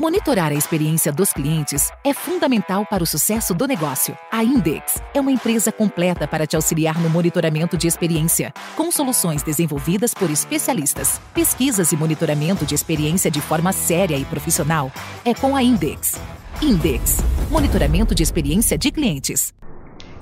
Monitorar 0.00 0.50
a 0.50 0.54
experiência 0.54 1.12
dos 1.12 1.30
clientes 1.30 1.92
é 2.02 2.14
fundamental 2.14 2.86
para 2.86 3.02
o 3.02 3.06
sucesso 3.06 3.52
do 3.52 3.66
negócio. 3.66 4.16
A 4.32 4.42
Index 4.42 4.94
é 5.12 5.20
uma 5.20 5.30
empresa 5.30 5.70
completa 5.70 6.26
para 6.26 6.46
te 6.46 6.56
auxiliar 6.56 6.98
no 6.98 7.10
monitoramento 7.10 7.76
de 7.76 7.86
experiência, 7.86 8.50
com 8.74 8.90
soluções 8.90 9.42
desenvolvidas 9.42 10.14
por 10.14 10.30
especialistas. 10.30 11.20
Pesquisas 11.34 11.92
e 11.92 11.98
monitoramento 11.98 12.64
de 12.64 12.74
experiência 12.74 13.30
de 13.30 13.42
forma 13.42 13.72
séria 13.72 14.16
e 14.16 14.24
profissional 14.24 14.90
é 15.22 15.34
com 15.34 15.54
a 15.54 15.62
Index. 15.62 16.18
Index 16.62 17.18
Monitoramento 17.50 18.14
de 18.14 18.22
experiência 18.22 18.78
de 18.78 18.90
clientes. 18.90 19.52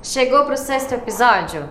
Chegou 0.02 0.44
para 0.44 0.54
o 0.54 0.58
sexto 0.58 0.94
episódio? 0.94 1.70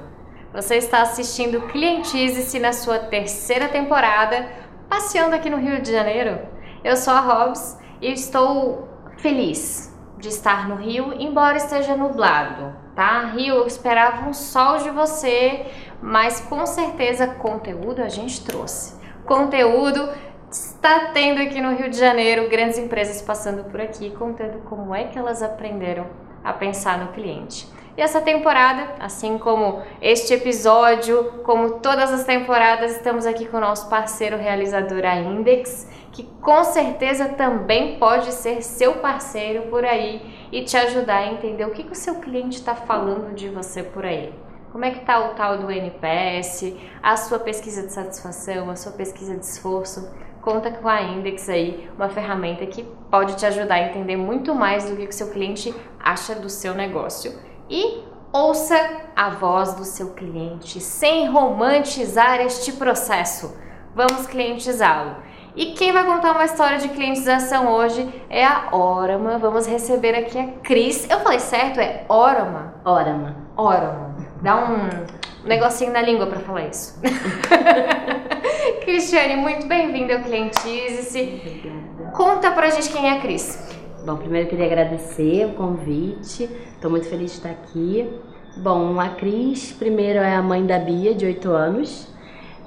Você 0.54 0.76
está 0.76 1.02
assistindo 1.02 1.68
Clientize-se 1.68 2.58
na 2.58 2.72
sua 2.72 3.00
terceira 3.00 3.68
temporada, 3.68 4.50
passeando 4.88 5.36
aqui 5.36 5.50
no 5.50 5.58
Rio 5.58 5.82
de 5.82 5.92
Janeiro. 5.92 6.40
Eu 6.86 6.96
sou 6.96 7.14
a 7.14 7.20
Hobbs 7.20 7.86
e 8.02 8.12
estou 8.12 8.88
feliz 9.18 9.94
de 10.18 10.30
estar 10.30 10.68
no 10.68 10.76
Rio, 10.76 11.14
embora 11.20 11.58
esteja 11.58 11.96
nublado, 11.96 12.76
tá? 12.96 13.26
Rio, 13.26 13.56
eu 13.56 13.68
esperava 13.68 14.28
um 14.28 14.34
sol 14.34 14.80
de 14.80 14.90
você, 14.90 15.66
mas 16.02 16.40
com 16.42 16.66
certeza 16.66 17.28
conteúdo 17.28 18.02
a 18.02 18.10
gente 18.10 18.44
trouxe. 18.44 18.96
Conteúdo 19.26 20.10
está 20.50 21.12
tendo 21.14 21.42
aqui 21.42 21.62
no 21.62 21.76
Rio 21.76 21.90
de 21.90 21.98
Janeiro 21.98 22.50
grandes 22.50 22.78
empresas 22.78 23.22
passando 23.22 23.66
por 23.66 23.80
aqui, 23.80 24.10
contando 24.12 24.60
como 24.64 24.96
é 24.96 25.06
que 25.06 25.18
elas 25.20 25.44
aprenderam 25.44 26.08
a 26.44 26.54
pensar 26.54 26.98
no 26.98 27.12
cliente. 27.12 27.68
E 27.98 28.02
essa 28.02 28.22
temporada, 28.22 28.94
assim 29.00 29.40
como 29.40 29.82
este 30.00 30.32
episódio, 30.32 31.42
como 31.44 31.80
todas 31.80 32.14
as 32.14 32.26
temporadas, 32.26 32.92
estamos 32.92 33.26
aqui 33.26 33.48
com 33.48 33.58
o 33.58 33.60
nosso 33.60 33.90
parceiro 33.90 34.38
realizador, 34.38 35.04
a 35.04 35.16
Index, 35.16 35.90
que 36.12 36.22
com 36.40 36.64
certeza 36.64 37.30
também 37.30 37.98
pode 37.98 38.32
ser 38.32 38.62
seu 38.62 38.98
parceiro 38.98 39.64
por 39.64 39.84
aí 39.84 40.22
e 40.52 40.64
te 40.64 40.78
ajudar 40.78 41.18
a 41.18 41.34
entender 41.34 41.66
o 41.66 41.72
que, 41.72 41.84
que 41.84 41.92
o 41.92 41.96
seu 41.96 42.16
cliente 42.20 42.60
está 42.60 42.76
falando 42.76 43.34
de 43.34 43.50
você 43.50 43.82
por 43.82 44.06
aí. 44.06 44.32
Como 44.72 44.86
é 44.86 44.92
que 44.92 45.00
está 45.00 45.32
o 45.32 45.34
tal 45.34 45.58
do 45.58 45.72
NPS, 45.72 46.76
a 47.02 47.18
sua 47.18 47.40
pesquisa 47.40 47.82
de 47.82 47.92
satisfação, 47.92 48.70
a 48.70 48.76
sua 48.76 48.92
pesquisa 48.92 49.36
de 49.36 49.44
esforço? 49.44 50.08
Conta 50.40 50.70
com 50.70 50.88
a 50.88 51.02
Index 51.02 51.50
aí, 51.50 51.90
uma 51.96 52.10
ferramenta 52.10 52.64
que 52.68 52.84
pode 53.10 53.36
te 53.38 53.46
ajudar 53.48 53.76
a 53.76 53.88
entender 53.90 54.18
muito 54.18 54.54
mais 54.54 54.88
do 54.88 54.96
que 54.96 55.08
o 55.08 55.12
seu 55.12 55.32
cliente 55.32 55.74
acha 56.00 56.36
do 56.36 56.48
seu 56.48 56.76
negócio. 56.76 57.47
E 57.70 58.04
ouça 58.32 58.76
a 59.16 59.30
voz 59.30 59.74
do 59.74 59.84
seu 59.84 60.12
cliente 60.12 60.80
sem 60.80 61.28
romantizar 61.28 62.40
este 62.40 62.72
processo. 62.74 63.58
Vamos 63.94 64.26
clientizá-lo. 64.28 65.18
E 65.56 65.74
quem 65.74 65.92
vai 65.92 66.06
contar 66.06 66.34
uma 66.34 66.46
história 66.46 66.78
de 66.78 66.88
clientização 66.90 67.74
hoje 67.74 68.08
é 68.30 68.46
a 68.46 68.70
Orama. 68.76 69.38
Vamos 69.40 69.66
receber 69.66 70.16
aqui 70.16 70.38
a 70.38 70.48
Cris. 70.62 71.10
Eu 71.10 71.20
falei 71.20 71.40
certo? 71.40 71.80
É 71.80 72.06
Orama? 72.08 72.76
Orama. 72.86 73.36
Orama. 73.58 74.16
Dá 74.42 74.56
um 74.56 75.48
negocinho 75.48 75.92
na 75.92 76.02
língua 76.02 76.28
para 76.28 76.40
falar 76.40 76.68
isso. 76.68 77.02
Cristiane, 78.86 79.36
muito 79.36 79.68
bem-vinda 79.68 80.18
ao 80.18 80.22
Clientize-se. 80.22 81.42
Obrigada. 81.42 82.12
Conta 82.16 82.52
pra 82.52 82.70
gente 82.70 82.90
quem 82.90 83.10
é 83.10 83.18
a 83.18 83.20
Cris. 83.20 83.77
Bom, 84.08 84.16
primeiro 84.16 84.46
eu 84.46 84.50
queria 84.50 84.68
agradecer 84.68 85.46
o 85.48 85.50
convite. 85.56 86.50
Estou 86.74 86.90
muito 86.90 87.10
feliz 87.10 87.32
de 87.32 87.38
estar 87.40 87.50
aqui. 87.50 88.10
Bom, 88.56 88.98
a 89.02 89.10
Cris, 89.10 89.74
primeiro 89.74 90.20
é 90.20 90.34
a 90.34 90.42
mãe 90.42 90.66
da 90.66 90.80
Bia, 90.80 91.14
de 91.14 91.26
8 91.26 91.52
anos. 91.52 92.08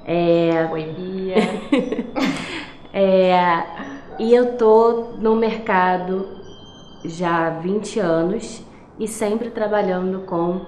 É... 0.05 0.69
Oi, 0.71 0.83
Bia. 0.95 1.35
é... 2.93 3.63
E 4.19 4.31
eu 4.35 4.55
tô 4.55 5.15
no 5.17 5.35
mercado 5.35 6.29
já 7.05 7.47
há 7.47 7.49
20 7.49 7.99
anos 7.99 8.63
e 8.99 9.07
sempre 9.07 9.49
trabalhando 9.49 10.19
com 10.27 10.61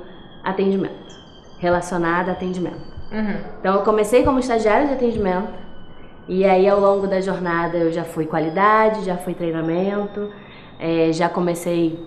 atendimento, 0.43 1.15
relacionado 1.59 2.29
a 2.29 2.31
atendimento. 2.31 2.81
Uhum. 3.11 3.37
Então 3.59 3.75
eu 3.75 3.81
comecei 3.83 4.23
como 4.23 4.39
estagiária 4.39 4.87
de 4.87 4.93
atendimento 4.93 5.53
e 6.27 6.43
aí 6.43 6.67
ao 6.67 6.79
longo 6.79 7.05
da 7.05 7.21
jornada 7.21 7.77
eu 7.77 7.91
já 7.91 8.03
fui 8.03 8.25
qualidade, 8.25 9.05
já 9.05 9.17
fui 9.17 9.35
treinamento, 9.35 10.31
é, 10.83 11.13
já 11.13 11.29
comecei 11.29 11.97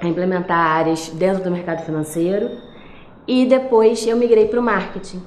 a 0.00 0.08
implementar 0.08 0.58
áreas 0.58 1.08
dentro 1.10 1.44
do 1.44 1.52
mercado 1.52 1.84
financeiro 1.84 2.50
e 3.28 3.46
depois 3.46 4.04
eu 4.04 4.16
migrei 4.16 4.48
para 4.48 4.58
o 4.58 4.62
marketing 4.62 5.22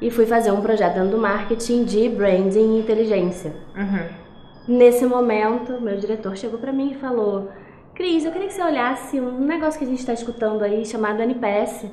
e 0.00 0.08
fui 0.08 0.24
fazer 0.24 0.52
um 0.52 0.60
projeto 0.60 0.94
dentro 0.94 1.10
do 1.10 1.18
marketing 1.18 1.82
de 1.82 2.08
branding 2.08 2.76
e 2.76 2.78
inteligência. 2.78 3.52
Uhum. 3.76 4.76
Nesse 4.76 5.04
momento, 5.04 5.80
meu 5.80 5.96
diretor 5.96 6.36
chegou 6.36 6.60
para 6.60 6.72
mim 6.72 6.92
e 6.92 6.94
falou: 6.94 7.50
Cris, 7.92 8.24
eu 8.24 8.30
queria 8.30 8.46
que 8.46 8.54
você 8.54 8.62
olhasse 8.62 9.20
um 9.20 9.40
negócio 9.40 9.76
que 9.76 9.84
a 9.84 9.88
gente 9.88 9.98
está 9.98 10.12
escutando 10.12 10.62
aí 10.62 10.86
chamado 10.86 11.20
NPS, 11.20 11.86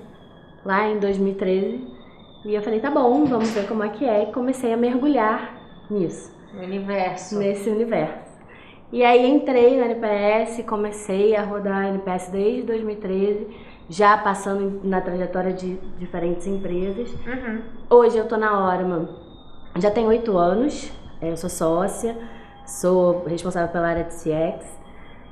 lá 0.64 0.88
em 0.88 1.00
2013. 1.00 1.88
E 2.46 2.54
eu 2.54 2.62
falei: 2.62 2.80
tá 2.80 2.92
bom, 2.92 3.26
vamos 3.26 3.50
ver 3.50 3.68
como 3.68 3.84
é 3.84 3.90
que 3.90 4.06
é. 4.06 4.24
E 4.24 4.32
comecei 4.32 4.72
a 4.72 4.78
mergulhar 4.78 5.58
nisso, 5.90 6.32
Universo. 6.54 7.40
nesse 7.40 7.68
universo. 7.70 8.25
E 8.92 9.04
aí 9.04 9.30
entrei 9.30 9.78
no 9.78 9.84
NPS, 9.84 10.64
comecei 10.64 11.36
a 11.36 11.44
rodar 11.44 11.88
NPS 11.88 12.30
desde 12.30 12.62
2013, 12.64 13.48
já 13.90 14.16
passando 14.18 14.82
na 14.84 15.02
trajetória 15.02 15.52
de 15.52 15.76
diferentes 15.98 16.46
empresas. 16.46 17.12
Uhum. 17.26 17.62
Hoje 17.90 18.18
eu 18.18 18.28
tô 18.28 18.38
na 18.38 18.68
Orman, 18.68 19.10
já 19.80 19.90
tenho 19.90 20.08
oito 20.08 20.38
anos, 20.38 20.92
é, 21.20 21.32
eu 21.32 21.38
sou 21.38 21.50
sócia, 21.50 22.16
sou 22.66 23.26
responsável 23.26 23.70
pela 23.70 23.88
área 23.88 24.04
de 24.04 24.14
CX. 24.14 24.80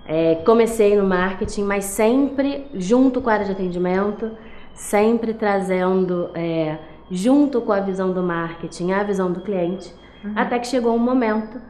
É, 0.05 0.35
comecei 0.43 0.97
no 0.97 1.07
marketing, 1.07 1.63
mas 1.63 1.85
sempre 1.85 2.67
junto 2.73 3.21
com 3.21 3.29
a 3.29 3.33
área 3.33 3.45
de 3.45 3.51
atendimento, 3.51 4.31
sempre 4.73 5.33
trazendo 5.33 6.31
é, 6.33 6.77
junto 7.09 7.61
com 7.61 7.71
a 7.71 7.79
visão 7.79 8.11
do 8.11 8.21
marketing 8.21 8.91
a 8.91 9.03
visão 9.03 9.31
do 9.31 9.41
cliente, 9.41 9.93
até 10.35 10.57
que 10.57 10.67
chegou 10.67 10.93
um 10.93 10.99
momento 10.99 11.61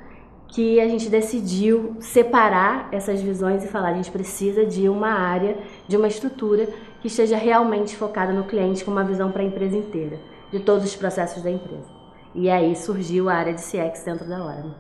que 0.54 0.80
a 0.80 0.88
gente 0.88 1.10
decidiu 1.10 1.98
separar 2.00 2.88
essas 2.92 3.20
visões 3.20 3.64
e 3.66 3.68
falar 3.68 3.90
a 3.90 3.94
gente 3.94 4.12
precisa 4.12 4.64
de 4.64 4.88
uma 4.88 5.10
área, 5.10 5.58
de 5.88 5.98
uma 5.98 6.08
estrutura 6.08 6.68
que 7.02 7.08
esteja 7.08 7.36
realmente 7.36 7.98
focada 7.98 8.32
no 8.32 8.44
cliente 8.44 8.86
com 8.86 8.92
uma 8.92 9.04
visão 9.04 9.32
para 9.32 9.42
a 9.42 9.46
empresa 9.46 9.76
inteira, 9.76 10.20
de 10.52 10.60
todos 10.60 10.86
os 10.86 10.96
processos 10.96 11.42
da 11.42 11.50
empresa. 11.50 11.90
E 12.36 12.52
aí 12.52 12.76
surgiu 12.76 13.30
a 13.30 13.34
área 13.34 13.54
de 13.54 13.62
CX 13.62 14.04
dentro 14.06 14.30
da 14.30 14.46
Orama. 14.46 14.76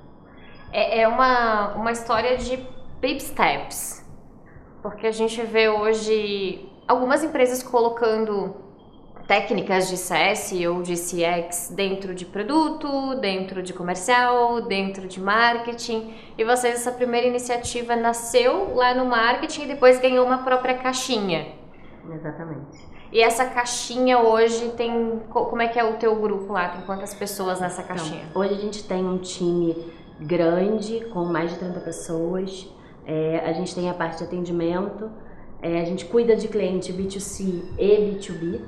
É, 0.71 1.01
é 1.01 1.07
uma, 1.07 1.73
uma 1.73 1.91
história 1.91 2.37
de 2.37 2.57
baby 3.01 3.19
steps. 3.19 4.05
Porque 4.83 5.07
a 5.07 5.11
gente 5.11 5.41
vê 5.41 5.69
hoje 5.69 6.69
algumas 6.87 7.23
empresas 7.23 7.63
colocando 7.63 8.55
técnicas 9.27 9.87
de 9.89 9.97
CS 9.97 10.51
ou 10.69 10.81
de 10.81 10.95
CX 10.95 11.71
dentro 11.75 12.13
de 12.13 12.25
produto, 12.25 13.15
dentro 13.19 13.63
de 13.63 13.73
comercial, 13.73 14.61
dentro 14.61 15.07
de 15.07 15.19
marketing. 15.21 16.13
E 16.37 16.43
vocês, 16.43 16.75
essa 16.75 16.91
primeira 16.91 17.27
iniciativa 17.27 17.95
nasceu 17.95 18.73
lá 18.75 18.93
no 18.93 19.05
marketing 19.05 19.63
e 19.63 19.67
depois 19.67 19.99
ganhou 19.99 20.25
uma 20.25 20.39
própria 20.39 20.73
caixinha. 20.75 21.47
Exatamente. 22.13 22.93
E 23.11 23.21
essa 23.21 23.45
caixinha 23.45 24.19
hoje 24.19 24.69
tem. 24.75 25.21
co- 25.29 25.45
Como 25.45 25.61
é 25.61 25.67
que 25.67 25.79
é 25.79 25.83
o 25.83 25.93
teu 25.97 26.15
grupo 26.15 26.51
lá? 26.51 26.69
Tem 26.69 26.81
quantas 26.81 27.13
pessoas 27.13 27.59
nessa 27.61 27.83
caixinha? 27.83 28.23
Então, 28.29 28.41
hoje 28.41 28.53
a 28.55 28.57
gente 28.57 28.83
tem 28.83 29.05
um 29.05 29.19
time 29.19 29.75
grande, 30.19 31.05
com 31.13 31.23
mais 31.25 31.51
de 31.51 31.59
30 31.59 31.79
pessoas. 31.79 32.67
É, 33.05 33.41
a 33.45 33.53
gente 33.53 33.73
tem 33.75 33.89
a 33.89 33.93
parte 33.93 34.17
de 34.17 34.23
atendimento. 34.23 35.09
É, 35.61 35.79
a 35.79 35.85
gente 35.85 36.05
cuida 36.05 36.35
de 36.35 36.47
cliente 36.47 36.91
B2C 36.91 37.63
e 37.77 38.17
B2B. 38.19 38.61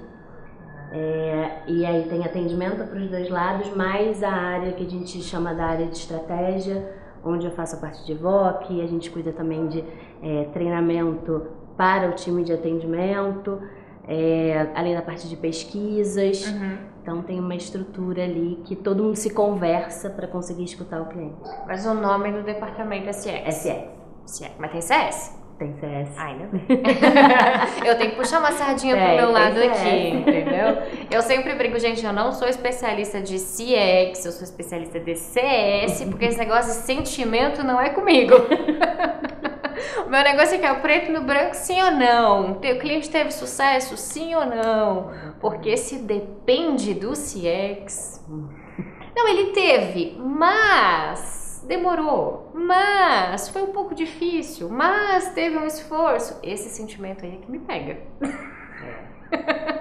É, 0.95 1.63
e 1.67 1.85
aí 1.85 2.07
tem 2.07 2.23
atendimento 2.23 2.87
para 2.87 2.97
os 2.97 3.09
dois 3.09 3.29
lados, 3.29 3.75
mais 3.75 4.23
a 4.23 4.31
área 4.31 4.71
que 4.71 4.85
a 4.85 4.89
gente 4.89 5.21
chama 5.21 5.53
da 5.53 5.65
área 5.65 5.87
de 5.87 5.97
estratégia, 5.97 6.89
onde 7.21 7.45
eu 7.45 7.51
faço 7.51 7.75
a 7.75 7.79
parte 7.79 8.05
de 8.05 8.13
VOC, 8.13 8.81
a 8.81 8.87
gente 8.87 9.11
cuida 9.11 9.33
também 9.33 9.67
de 9.67 9.83
é, 10.23 10.45
treinamento 10.53 11.47
para 11.75 12.09
o 12.09 12.13
time 12.13 12.45
de 12.45 12.53
atendimento, 12.53 13.59
é, 14.07 14.71
além 14.73 14.95
da 14.95 15.01
parte 15.01 15.27
de 15.27 15.35
pesquisas. 15.35 16.47
Uhum. 16.47 16.77
Então 17.01 17.21
tem 17.23 17.41
uma 17.41 17.55
estrutura 17.55 18.23
ali 18.23 18.61
que 18.63 18.73
todo 18.73 19.03
mundo 19.03 19.17
se 19.17 19.31
conversa 19.31 20.09
para 20.09 20.27
conseguir 20.27 20.63
escutar 20.63 21.01
o 21.01 21.07
cliente. 21.07 21.35
Mas 21.67 21.85
o 21.85 21.93
nome 21.93 22.31
do 22.31 22.41
departamento 22.41 23.09
é 23.09 23.11
CX. 23.11 23.53
SS. 23.53 23.85
CX. 24.25 24.51
Mas 24.57 24.71
tem 24.71 24.81
CS? 24.81 25.44
Tem 25.57 25.73
CS. 25.73 26.17
Ainda 26.17 26.49
bem. 26.51 26.65
eu 27.85 27.97
tenho 27.97 28.11
que 28.11 28.17
puxar 28.17 28.39
uma 28.39 28.51
sardinha 28.51 28.95
pro 28.97 29.15
meu 29.15 29.31
lado 29.31 29.55
CS. 29.55 29.71
aqui, 29.71 30.07
entendeu? 30.09 30.77
Eu 31.09 31.21
sempre 31.21 31.55
brinco, 31.55 31.79
gente, 31.79 32.05
eu 32.05 32.11
não 32.11 32.33
sou 32.33 32.47
especialista 32.47 33.21
de 33.21 33.37
CX, 33.37 34.25
eu 34.25 34.31
sou 34.33 34.43
especialista 34.43 34.99
de 34.99 35.15
CS, 35.15 36.03
porque 36.09 36.25
esse 36.25 36.37
negócio 36.37 36.73
de 36.73 36.85
sentimento 36.85 37.63
não 37.63 37.79
é 37.79 37.89
comigo. 37.89 38.35
o 40.05 40.09
meu 40.09 40.23
negócio 40.23 40.55
é 40.55 40.57
que 40.57 40.65
é 40.65 40.71
o 40.73 40.81
preto 40.81 41.09
no 41.11 41.21
branco, 41.21 41.53
sim 41.53 41.81
ou 41.81 41.91
não? 41.91 42.51
O 42.51 42.55
cliente 42.59 43.09
teve 43.09 43.31
sucesso, 43.31 43.95
sim 43.95 44.35
ou 44.35 44.45
não? 44.45 45.11
Porque 45.39 45.77
se 45.77 45.99
depende 45.99 46.93
do 46.93 47.13
CX. 47.13 48.25
Não, 49.15 49.29
ele 49.29 49.51
teve, 49.53 50.17
mas 50.19 51.44
demorou, 51.65 52.51
mas 52.53 53.49
foi 53.49 53.63
um 53.63 53.71
pouco 53.71 53.93
difícil, 53.93 54.69
mas 54.69 55.33
teve 55.33 55.57
um 55.57 55.65
esforço. 55.65 56.39
Esse 56.41 56.69
sentimento 56.69 57.25
aí 57.25 57.33
é 57.33 57.37
que 57.37 57.51
me 57.51 57.59
pega. 57.59 57.99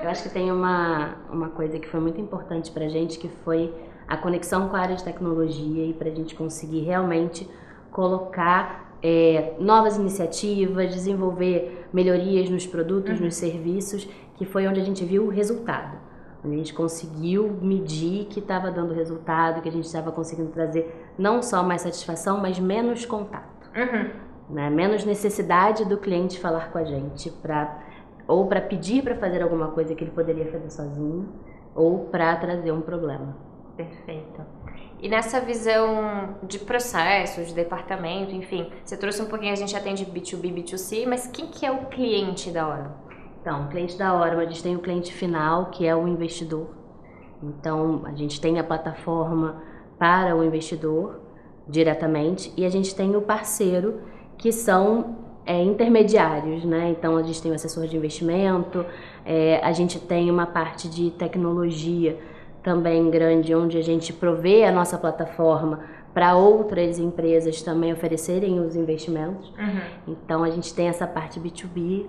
Eu 0.03 0.11
acho 0.11 0.25
que 0.25 0.31
tem 0.31 0.51
uma, 0.51 1.17
uma 1.31 1.49
coisa 1.51 1.79
que 1.79 1.89
foi 1.89 2.01
muito 2.01 2.21
importante 2.21 2.71
pra 2.71 2.89
gente, 2.89 3.19
que 3.19 3.29
foi 3.45 3.73
a 4.07 4.17
conexão 4.17 4.69
com 4.69 4.77
a 4.77 4.81
área 4.81 4.97
de 4.97 5.05
tecnologia 5.05 5.85
e 5.85 5.93
pra 5.93 6.11
gente 6.11 6.35
conseguir 6.35 6.81
realmente 6.81 7.49
colocar 7.91 8.97
é, 9.03 9.55
novas 9.59 9.97
iniciativas, 9.97 10.93
desenvolver 10.93 11.87
melhorias 11.93 12.49
nos 12.51 12.67
produtos, 12.67 13.19
uhum. 13.19 13.27
nos 13.27 13.35
serviços, 13.35 14.09
que 14.37 14.45
foi 14.45 14.67
onde 14.67 14.81
a 14.81 14.85
gente 14.85 15.05
viu 15.05 15.27
o 15.27 15.29
resultado. 15.29 16.04
A 16.45 16.49
gente 16.49 16.75
conseguiu 16.75 17.59
medir 17.63 18.27
que 18.27 18.39
estava 18.39 18.71
dando 18.71 18.93
resultado, 18.93 19.63
que 19.63 19.69
a 19.69 19.73
gente 19.73 19.87
estava 19.87 20.13
conseguindo 20.13 20.51
trazer 20.51 21.13
não 21.17 21.43
só 21.43 21.63
mais 21.63 21.83
satisfação, 21.83 22.39
mas 22.41 22.59
menos 22.59 23.07
contato. 23.07 23.71
Uhum. 23.75 24.55
Né? 24.55 24.69
Menos 24.69 25.05
necessidade 25.05 25.85
do 25.87 25.97
cliente 25.97 26.39
falar 26.39 26.71
com 26.71 26.79
a 26.79 26.85
gente 26.85 27.31
para 27.31 27.83
ou 28.27 28.47
para 28.47 28.61
pedir 28.61 29.03
para 29.03 29.15
fazer 29.17 29.43
alguma 29.43 29.69
coisa 29.69 29.95
que 29.95 30.03
ele 30.03 30.11
poderia 30.11 30.51
fazer 30.51 30.71
sozinho, 30.71 31.29
ou 31.75 32.07
para 32.07 32.35
trazer 32.37 32.73
um 32.73 32.81
problema. 32.81 33.37
Perfeito. 33.77 34.41
E 35.01 35.09
nessa 35.09 35.41
visão 35.41 36.37
de 36.43 36.59
processo, 36.59 37.45
de 37.45 37.53
departamento, 37.53 38.35
enfim, 38.35 38.71
você 38.83 38.97
trouxe 38.97 39.21
um 39.21 39.27
pouquinho, 39.27 39.53
a 39.53 39.57
gente 39.57 39.77
atende 39.77 40.07
B2B, 40.07 40.55
B2C, 40.55 41.07
mas 41.07 41.27
quem 41.27 41.49
que 41.49 41.67
é 41.67 41.73
o 41.73 41.87
cliente 41.87 42.51
da 42.51 42.67
hora? 42.67 42.93
Então, 43.45 43.65
o 43.65 43.69
cliente 43.69 43.99
da 43.99 44.15
hora, 44.15 44.39
a 44.39 44.45
gente 44.47 44.63
tem 44.63 44.75
o 44.75 44.79
cliente 44.79 45.13
final, 45.13 45.67
que 45.67 45.87
é 45.87 45.95
o 45.95 46.09
investidor. 46.09 46.67
Então, 47.43 48.01
a 48.07 48.13
gente 48.15 48.41
tem 48.41 48.59
a 48.59 48.65
plataforma 48.65 49.63
para 49.99 50.35
o 50.35 50.43
investidor 50.43 51.21
diretamente 51.69 52.51
e 52.57 52.65
a 52.65 52.71
gente 52.71 52.97
tem 52.97 53.15
o 53.15 53.21
parceiro, 53.21 54.01
que 54.39 54.51
são 54.51 55.17
é, 55.45 55.63
intermediários, 55.63 56.65
né? 56.65 56.89
Então, 56.89 57.19
a 57.19 57.23
gente 57.23 57.43
tem 57.43 57.53
o 57.53 57.55
assessor 57.55 57.87
de 57.87 57.95
investimento, 57.99 58.83
é, 59.27 59.61
a 59.63 59.73
gente 59.73 60.01
tem 60.01 60.31
uma 60.31 60.47
parte 60.47 60.89
de 60.89 61.11
tecnologia 61.11 62.19
também 62.63 63.11
grande, 63.11 63.55
onde 63.55 63.77
a 63.77 63.83
gente 63.83 64.11
provê 64.11 64.65
a 64.65 64.73
nossa 64.73 64.97
plataforma 64.97 65.81
para 66.15 66.35
outras 66.35 66.99
empresas 66.99 67.61
também 67.61 67.93
oferecerem 67.93 68.59
os 68.59 68.75
investimentos. 68.75 69.51
Uhum. 69.51 70.15
Então, 70.15 70.43
a 70.43 70.49
gente 70.49 70.73
tem 70.73 70.89
essa 70.89 71.07
parte 71.07 71.39
B2B 71.39 72.07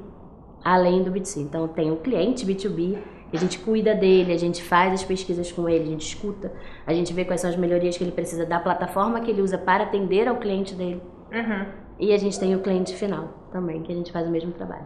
além 0.66 1.04
do 1.04 1.12
B2C. 1.12 1.42
Então, 1.42 1.68
tem 1.68 1.92
o 1.92 1.98
cliente 1.98 2.44
B2B, 2.44 2.98
a 3.32 3.38
gente 3.38 3.60
cuida 3.60 3.94
dele, 3.94 4.34
a 4.34 4.38
gente 4.38 4.64
faz 4.64 4.94
as 4.94 5.04
pesquisas 5.04 5.52
com 5.52 5.70
ele, 5.70 5.84
a 5.84 5.88
gente 5.88 6.08
escuta, 6.08 6.52
a 6.88 6.94
gente 6.94 7.14
vê 7.14 7.24
quais 7.24 7.42
são 7.42 7.50
as 7.50 7.56
melhorias 7.56 7.96
que 7.98 8.04
ele 8.04 8.12
precisa 8.12 8.46
da 8.46 8.60
plataforma 8.60 9.22
que 9.22 9.30
ele 9.30 9.42
usa 9.42 9.58
para 9.58 9.84
atender 9.84 10.28
ao 10.28 10.38
cliente 10.38 10.74
dele. 10.74 11.02
Uhum. 11.32 11.66
E 12.00 12.14
a 12.14 12.18
gente 12.18 12.40
tem 12.40 12.56
o 12.56 12.62
cliente 12.62 12.96
final 12.96 13.30
também, 13.52 13.84
que 13.84 13.92
a 13.92 13.96
gente 13.96 14.12
faz 14.12 14.28
o 14.28 14.32
mesmo 14.32 14.52
trabalho. 14.54 14.86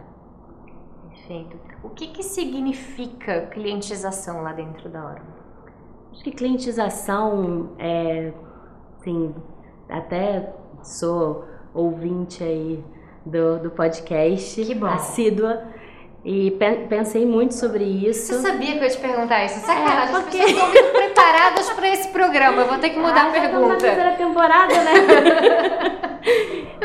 Perfeito. 1.08 1.56
O 1.82 1.88
que, 1.90 2.08
que 2.08 2.22
significa 2.22 3.46
clientização 3.46 4.42
lá 4.42 4.52
dentro 4.52 4.88
da 4.88 5.04
Hora? 5.04 5.22
Acho 6.12 6.24
que 6.24 6.32
clientização 6.32 7.70
é, 7.78 8.32
assim, 8.98 9.34
até 9.88 10.52
sou 10.82 11.44
ouvinte 11.72 12.42
aí 12.42 12.84
do, 13.24 13.58
do 13.58 13.70
podcast. 13.70 14.64
Que 14.64 14.74
bom. 14.74 14.86
Assídua. 14.86 15.62
E 16.22 16.50
pensei 16.88 17.24
muito 17.24 17.54
sobre 17.54 17.82
isso. 17.82 18.34
Você 18.34 18.42
sabia 18.42 18.72
que 18.72 18.78
eu 18.78 18.82
ia 18.82 18.90
te 18.90 18.98
perguntar 18.98 19.44
isso? 19.44 19.58
Sacanagem, 19.60 20.14
é, 20.14 20.20
porque... 20.20 20.38
as 20.38 20.44
pessoas 20.44 20.50
estão 20.50 20.68
muito 20.68 20.92
preparadas 20.92 21.70
para 21.70 21.88
esse 21.88 22.08
programa. 22.08 22.62
Eu 22.62 22.68
vou 22.68 22.78
ter 22.78 22.90
que 22.90 22.98
mudar 22.98 23.24
ah, 23.24 23.28
a 23.28 23.32
pergunta. 23.32 23.68
Na 23.68 23.76
terceira 23.76 24.12
temporada, 24.16 24.74
né? 24.74 24.92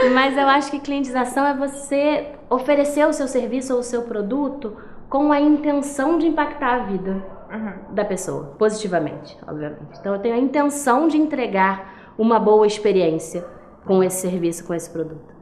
Mas 0.14 0.38
eu 0.38 0.48
acho 0.48 0.72
que 0.72 0.80
clientização 0.80 1.46
é 1.46 1.54
você 1.54 2.28
oferecer 2.50 3.06
o 3.06 3.12
seu 3.12 3.28
serviço 3.28 3.74
ou 3.74 3.80
o 3.80 3.84
seu 3.84 4.04
produto 4.04 4.78
com 5.10 5.32
a 5.34 5.40
intenção 5.40 6.18
de 6.18 6.28
impactar 6.28 6.76
a 6.76 6.80
vida 6.86 7.24
uhum. 7.52 7.94
da 7.94 8.06
pessoa, 8.06 8.56
positivamente, 8.58 9.38
obviamente. 9.46 10.00
Então 10.00 10.14
eu 10.14 10.20
tenho 10.20 10.36
a 10.36 10.40
intenção 10.40 11.10
de 11.10 11.18
entregar 11.18 12.14
uma 12.18 12.40
boa 12.40 12.66
experiência 12.66 13.46
com 13.86 14.02
esse 14.02 14.22
serviço, 14.22 14.66
com 14.66 14.74
esse 14.74 14.90
produto. 14.90 15.35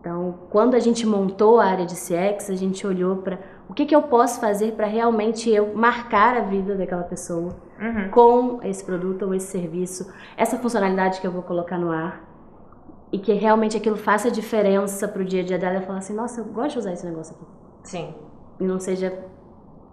Então, 0.00 0.38
quando 0.48 0.74
a 0.74 0.78
gente 0.78 1.06
montou 1.06 1.60
a 1.60 1.66
área 1.66 1.84
de 1.84 1.94
CX, 1.94 2.48
a 2.48 2.54
gente 2.54 2.86
olhou 2.86 3.16
para 3.16 3.38
o 3.68 3.74
que, 3.74 3.84
que 3.84 3.94
eu 3.94 4.02
posso 4.02 4.40
fazer 4.40 4.72
para 4.72 4.86
realmente 4.86 5.50
eu 5.50 5.74
marcar 5.74 6.36
a 6.36 6.40
vida 6.40 6.74
daquela 6.74 7.02
pessoa 7.02 7.54
uhum. 7.78 8.10
com 8.10 8.60
esse 8.62 8.82
produto 8.82 9.26
ou 9.26 9.34
esse 9.34 9.46
serviço, 9.48 10.10
essa 10.38 10.56
funcionalidade 10.56 11.20
que 11.20 11.26
eu 11.26 11.30
vou 11.30 11.42
colocar 11.42 11.78
no 11.78 11.92
ar 11.92 12.24
e 13.12 13.18
que 13.18 13.32
realmente 13.34 13.76
aquilo 13.76 13.96
faça 13.96 14.30
diferença 14.30 15.06
para 15.06 15.20
o 15.20 15.24
dia 15.24 15.42
a 15.42 15.44
dia 15.44 15.58
dela 15.58 15.76
e 15.76 15.82
falar 15.82 15.98
assim, 15.98 16.14
nossa, 16.14 16.40
eu 16.40 16.46
gosto 16.46 16.72
de 16.72 16.78
usar 16.78 16.92
esse 16.94 17.04
negócio 17.04 17.36
aqui. 17.36 17.46
Sim. 17.82 18.14
E 18.58 18.64
não 18.64 18.80
seja 18.80 19.12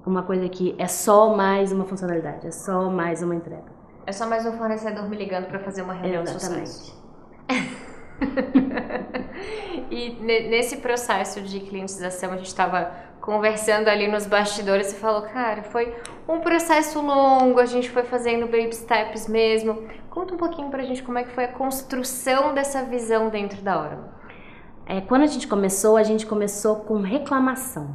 uma 0.06 0.24
coisa 0.24 0.48
que 0.48 0.74
é 0.77 0.88
só 0.88 1.36
mais 1.36 1.74
uma 1.74 1.83
funcionalidade, 1.83 2.48
é 2.48 2.51
só 2.51 2.89
mais 2.89 3.21
uma 3.21 3.36
entrega. 3.36 3.75
É 4.06 4.13
só 4.13 4.25
mais 4.25 4.45
um 4.45 4.53
fornecedor 4.53 5.10
me 5.10 5.18
ligando 5.18 5.48
para 5.48 5.60
fazer 5.60 5.81
uma 5.81 5.94
reunião 5.94 6.24
Exatamente. 6.24 6.63
de 6.63 6.69
sucesso. 6.69 7.07
e 9.92 10.10
nesse 10.22 10.78
processo 10.78 11.42
de 11.42 11.60
clientização, 11.60 12.34
a 12.34 12.38
gente 12.38 12.48
estava 12.48 12.92
conversando 13.22 13.90
ali 13.90 14.08
nos 14.08 14.25
bastidores 14.25 14.94
e 14.94 14.96
falou, 14.96 15.24
cara, 15.24 15.64
foi 15.64 15.94
um 16.28 16.40
processo 16.40 17.02
longo, 17.02 17.60
a 17.60 17.66
gente 17.66 17.90
foi 17.90 18.04
fazendo 18.04 18.46
baby 18.46 18.74
steps 18.74 19.28
mesmo. 19.28 19.86
Conta 20.10 20.34
um 20.34 20.38
pouquinho 20.38 20.69
pra 20.69 20.84
gente 20.84 21.04
como 21.04 21.18
é 21.18 21.24
que 21.24 21.31
foi 21.31 21.46
a 21.46 21.52
construção 21.52 22.54
dessa 22.54 22.84
visão 22.84 23.30
dentro 23.30 23.62
da 23.62 23.80
hora. 23.80 24.00
É, 24.86 25.02
quando 25.02 25.24
a 25.24 25.28
gente 25.28 25.48
começou, 25.48 25.98
a 25.98 26.04
gente 26.04 26.25
começou 26.25 26.78
com 26.78 27.02
reclamação, 27.02 27.94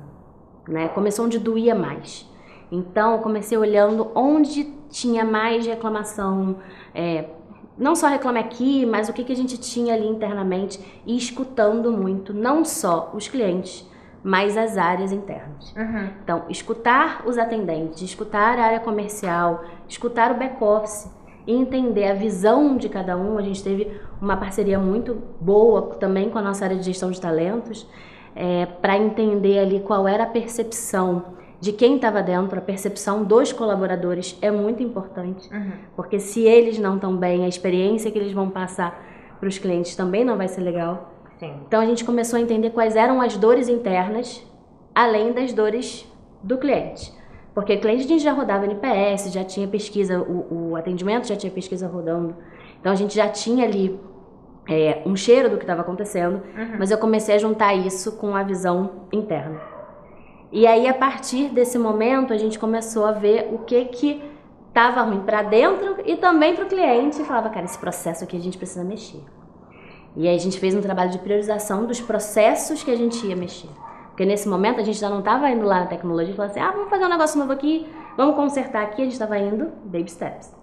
né? 0.69 0.89
Começou 0.89 1.25
onde 1.25 1.39
doía 1.39 1.75
mais. 1.75 2.31
Então, 2.71 3.13
eu 3.13 3.19
comecei 3.21 3.57
olhando 3.57 4.11
onde 4.15 4.65
tinha 4.91 5.25
mais 5.25 5.67
reclamação, 5.67 6.57
é, 6.95 7.25
não 7.77 7.95
só 7.97 8.09
reclame 8.09 8.39
aqui, 8.39 8.85
mas 8.87 9.09
o 9.09 9.13
que, 9.13 9.25
que 9.25 9.33
a 9.33 9.37
gente 9.37 9.59
tinha 9.59 9.95
ali 9.95 10.07
internamente 10.07 10.79
e 11.07 11.17
escutando 11.17 11.91
muito, 11.91 12.35
não 12.35 12.65
só 12.65 13.11
os 13.15 13.29
clientes, 13.29 13.89
mas 14.23 14.57
as 14.57 14.77
áreas 14.77 15.11
internas. 15.11 15.75
Uhum. 15.77 16.09
Então, 16.23 16.45
escutar 16.49 17.23
os 17.27 17.39
atendentes, 17.39 18.03
escutar 18.03 18.59
a 18.59 18.65
área 18.65 18.81
comercial, 18.81 19.65
escutar 19.89 20.31
o 20.31 20.35
back-office 20.35 21.11
e 21.47 21.55
entender 21.55 22.09
a 22.09 22.15
visão 22.15 22.77
de 22.77 22.89
cada 22.89 23.17
um. 23.17 23.37
A 23.37 23.43
gente 23.43 23.63
teve 23.63 24.01
uma 24.21 24.37
parceria 24.37 24.79
muito 24.79 25.21
boa 25.41 25.83
também 25.97 26.31
com 26.31 26.39
a 26.39 26.43
nossa 26.43 26.65
área 26.65 26.77
de 26.77 26.85
gestão 26.85 27.11
de 27.11 27.21
talentos 27.21 27.87
é, 28.35 28.67
para 28.67 28.97
entender 28.97 29.59
ali 29.59 29.81
qual 29.81 30.07
era 30.07 30.25
a 30.25 30.27
percepção 30.27 31.25
de 31.63 31.71
quem 31.71 31.95
estava 31.95 32.21
dentro, 32.25 32.59
a 32.59 32.61
percepção 32.61 33.23
dos 33.23 33.53
colaboradores 33.53 34.37
é 34.43 34.51
muito 34.51 34.83
importante, 34.83 35.49
uhum. 35.55 35.71
porque 35.95 36.19
se 36.19 36.43
eles 36.43 36.77
não 36.77 36.97
estão 36.97 37.17
bem, 37.17 37.45
a 37.45 37.49
experiência 37.49 38.11
que 38.11 38.19
eles 38.19 38.33
vão 38.33 38.51
passar 38.51 39.01
para 39.39 39.49
os 39.49 39.59
clientes 39.59 39.95
também 39.95 40.25
não 40.25 40.37
vai 40.37 40.49
ser 40.49 40.61
legal. 40.61 41.15
Sim. 41.39 41.55
Então 41.65 41.81
a 41.81 41.87
gente 41.87 42.05
começou 42.05 42.37
a 42.37 42.43
entender 42.43 42.71
quais 42.71 42.97
eram 42.97 43.21
as 43.21 43.37
dores 43.37 43.69
internas, 43.69 44.45
além 44.93 45.33
das 45.33 45.53
dores 45.53 46.05
do 46.43 46.59
cliente. 46.59 47.13
Porque 47.55 47.77
cliente 47.77 48.07
a 48.07 48.09
gente 48.09 48.25
já 48.25 48.33
rodava 48.33 48.65
NPS, 48.65 49.33
já 49.33 49.45
tinha 49.45 49.69
pesquisa, 49.69 50.21
o, 50.21 50.71
o 50.71 50.77
atendimento 50.77 51.29
já 51.29 51.37
tinha 51.37 51.53
pesquisa 51.53 51.87
rodando. 51.87 52.35
Então 52.81 52.91
a 52.91 52.97
gente 52.97 53.15
já 53.15 53.29
tinha 53.29 53.65
ali 53.65 54.01
é, 54.69 55.01
um 55.07 55.15
cheiro 55.15 55.49
do 55.49 55.59
que 55.59 55.63
estava 55.63 55.83
acontecendo, 55.83 56.43
uhum. 56.59 56.77
mas 56.81 56.91
eu 56.91 56.99
comecei 56.99 57.37
a 57.37 57.39
juntar 57.39 57.73
isso 57.73 58.17
com 58.17 58.35
a 58.35 58.43
visão 58.43 59.07
interna. 59.13 59.61
E 60.53 60.67
aí, 60.67 60.87
a 60.87 60.93
partir 60.93 61.49
desse 61.49 61.79
momento, 61.79 62.33
a 62.33 62.37
gente 62.37 62.59
começou 62.59 63.07
a 63.07 63.13
ver 63.13 63.49
o 63.51 63.61
que 63.61 63.87
que 63.87 64.23
estava 64.69 65.01
ruim 65.01 65.21
para 65.21 65.43
dentro 65.43 65.97
e 66.05 66.15
também 66.17 66.55
para 66.55 66.65
o 66.65 66.69
cliente. 66.69 67.23
E 67.23 67.25
falava, 67.25 67.49
cara, 67.49 67.65
esse 67.65 67.79
processo 67.79 68.23
aqui 68.23 68.37
a 68.37 68.41
gente 68.41 68.59
precisa 68.59 68.85
mexer. 68.85 69.23
E 70.15 70.29
aí 70.29 70.37
a 70.37 70.39
gente 70.39 70.61
fez 70.61 70.75
um 70.75 70.83
trabalho 70.83 71.11
de 71.11 71.19
priorização 71.19 71.87
dos 71.87 72.03
processos 72.03 72.83
que 72.83 72.91
a 72.91 72.97
gente 72.97 73.27
ia 73.27 73.35
mexer. 73.35 73.71
Porque 74.09 74.27
nesse 74.27 74.47
momento 74.47 74.79
a 74.79 74.83
gente 74.83 74.99
já 74.99 75.09
não 75.09 75.21
estava 75.21 75.49
indo 75.51 75.65
lá 75.65 75.81
na 75.81 75.87
tecnologia 75.87 76.35
e 76.35 76.37
falando 76.37 76.51
assim, 76.51 76.61
ah, 76.61 76.71
vamos 76.71 76.91
fazer 76.91 77.07
um 77.07 77.09
negócio 77.09 77.39
novo 77.39 77.51
aqui, 77.51 77.87
vamos 78.15 78.37
consertar 78.37 78.83
aqui. 78.83 79.01
A 79.01 79.05
gente 79.05 79.15
estava 79.15 79.39
indo 79.39 79.73
baby 79.85 80.11
steps. 80.11 80.55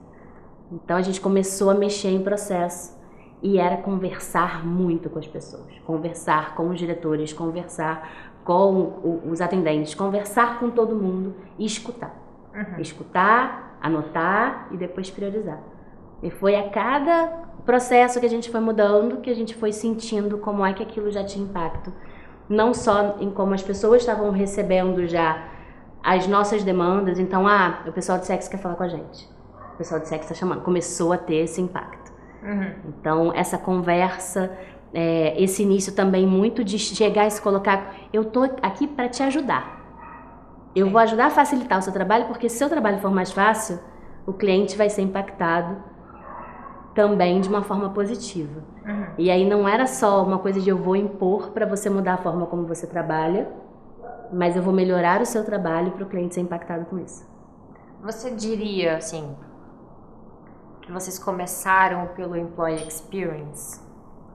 Então 0.71 0.97
a 0.97 1.01
gente 1.01 1.19
começou 1.19 1.71
a 1.71 1.73
mexer 1.73 2.09
em 2.09 2.21
processo 2.21 2.95
e 3.41 3.57
era 3.57 3.77
conversar 3.77 4.63
muito 4.65 5.09
com 5.09 5.17
as 5.17 5.25
pessoas, 5.25 5.73
conversar 5.85 6.55
com 6.55 6.69
os 6.69 6.77
diretores, 6.77 7.33
conversar 7.33 8.28
com 8.49 9.21
os 9.29 9.41
atendentes, 9.41 9.93
conversar 9.93 10.59
com 10.59 10.71
todo 10.71 10.95
mundo 10.95 11.35
e 11.59 11.67
escutar. 11.67 12.15
Uhum. 12.51 12.81
Escutar, 12.81 13.77
anotar 13.79 14.69
e 14.71 14.77
depois 14.77 15.11
priorizar. 15.11 15.59
E 16.23 16.31
foi 16.31 16.55
a 16.55 16.67
cada 16.67 17.27
processo 17.63 18.19
que 18.19 18.25
a 18.25 18.29
gente 18.29 18.49
foi 18.49 18.59
mudando 18.59 19.21
que 19.21 19.29
a 19.29 19.35
gente 19.35 19.53
foi 19.53 19.71
sentindo 19.71 20.39
como 20.39 20.65
é 20.65 20.73
que 20.73 20.81
aquilo 20.81 21.11
já 21.11 21.23
tinha 21.23 21.45
impacto. 21.45 21.93
Não 22.49 22.73
só 22.73 23.17
em 23.19 23.29
como 23.29 23.53
as 23.53 23.61
pessoas 23.61 24.01
estavam 24.01 24.31
recebendo 24.31 25.05
já 25.05 25.47
as 26.03 26.25
nossas 26.25 26.63
demandas. 26.63 27.19
Então, 27.19 27.47
ah, 27.47 27.83
o 27.85 27.91
pessoal 27.91 28.17
de 28.17 28.25
sexo 28.25 28.49
quer 28.49 28.57
falar 28.57 28.73
com 28.73 28.83
a 28.83 28.87
gente. 28.87 29.29
O 29.75 29.77
pessoal 29.77 29.99
de 29.99 30.07
sexo 30.07 30.23
está 30.23 30.33
chamando. 30.33 30.63
Começou 30.63 31.13
a 31.13 31.19
ter 31.19 31.35
esse 31.35 31.61
impacto. 31.61 32.11
Uhum. 32.41 32.71
Então, 32.87 33.31
essa 33.31 33.59
conversa, 33.59 34.51
é, 34.93 35.41
esse 35.41 35.63
início 35.63 35.93
também 35.93 36.25
muito 36.25 36.63
de 36.63 36.79
chegar 36.79 37.27
e 37.27 37.31
se 37.31 37.41
colocar, 37.41 37.93
eu 38.11 38.25
tô 38.25 38.43
aqui 38.61 38.87
para 38.87 39.07
te 39.07 39.21
ajudar. 39.23 39.77
Eu 40.75 40.89
vou 40.89 40.99
ajudar 40.99 41.27
a 41.27 41.29
facilitar 41.29 41.79
o 41.79 41.81
seu 41.81 41.93
trabalho, 41.93 42.25
porque 42.25 42.49
se 42.49 42.55
o 42.55 42.59
seu 42.59 42.69
trabalho 42.69 42.99
for 42.99 43.11
mais 43.11 43.31
fácil, 43.31 43.79
o 44.25 44.33
cliente 44.33 44.77
vai 44.77 44.89
ser 44.89 45.01
impactado 45.01 45.77
também 46.93 47.39
de 47.41 47.49
uma 47.49 47.63
forma 47.63 47.89
positiva. 47.89 48.61
Uhum. 48.85 49.05
E 49.17 49.31
aí 49.31 49.47
não 49.47 49.67
era 49.67 49.87
só 49.87 50.23
uma 50.23 50.39
coisa 50.39 50.59
de 50.59 50.69
eu 50.69 50.77
vou 50.77 50.95
impor 50.95 51.51
para 51.51 51.65
você 51.65 51.89
mudar 51.89 52.15
a 52.15 52.17
forma 52.17 52.45
como 52.45 52.65
você 52.65 52.85
trabalha, 52.85 53.49
mas 54.31 54.55
eu 54.55 54.61
vou 54.61 54.73
melhorar 54.73 55.21
o 55.21 55.25
seu 55.25 55.43
trabalho 55.43 55.91
para 55.91 56.03
o 56.03 56.07
cliente 56.07 56.35
ser 56.35 56.41
impactado 56.41 56.85
com 56.85 56.99
isso. 56.99 57.27
Você 58.01 58.31
diria, 58.31 58.97
assim, 58.97 59.35
que 60.81 60.91
vocês 60.91 61.19
começaram 61.19 62.07
pelo 62.15 62.35
Employee 62.35 62.87
Experience? 62.87 63.88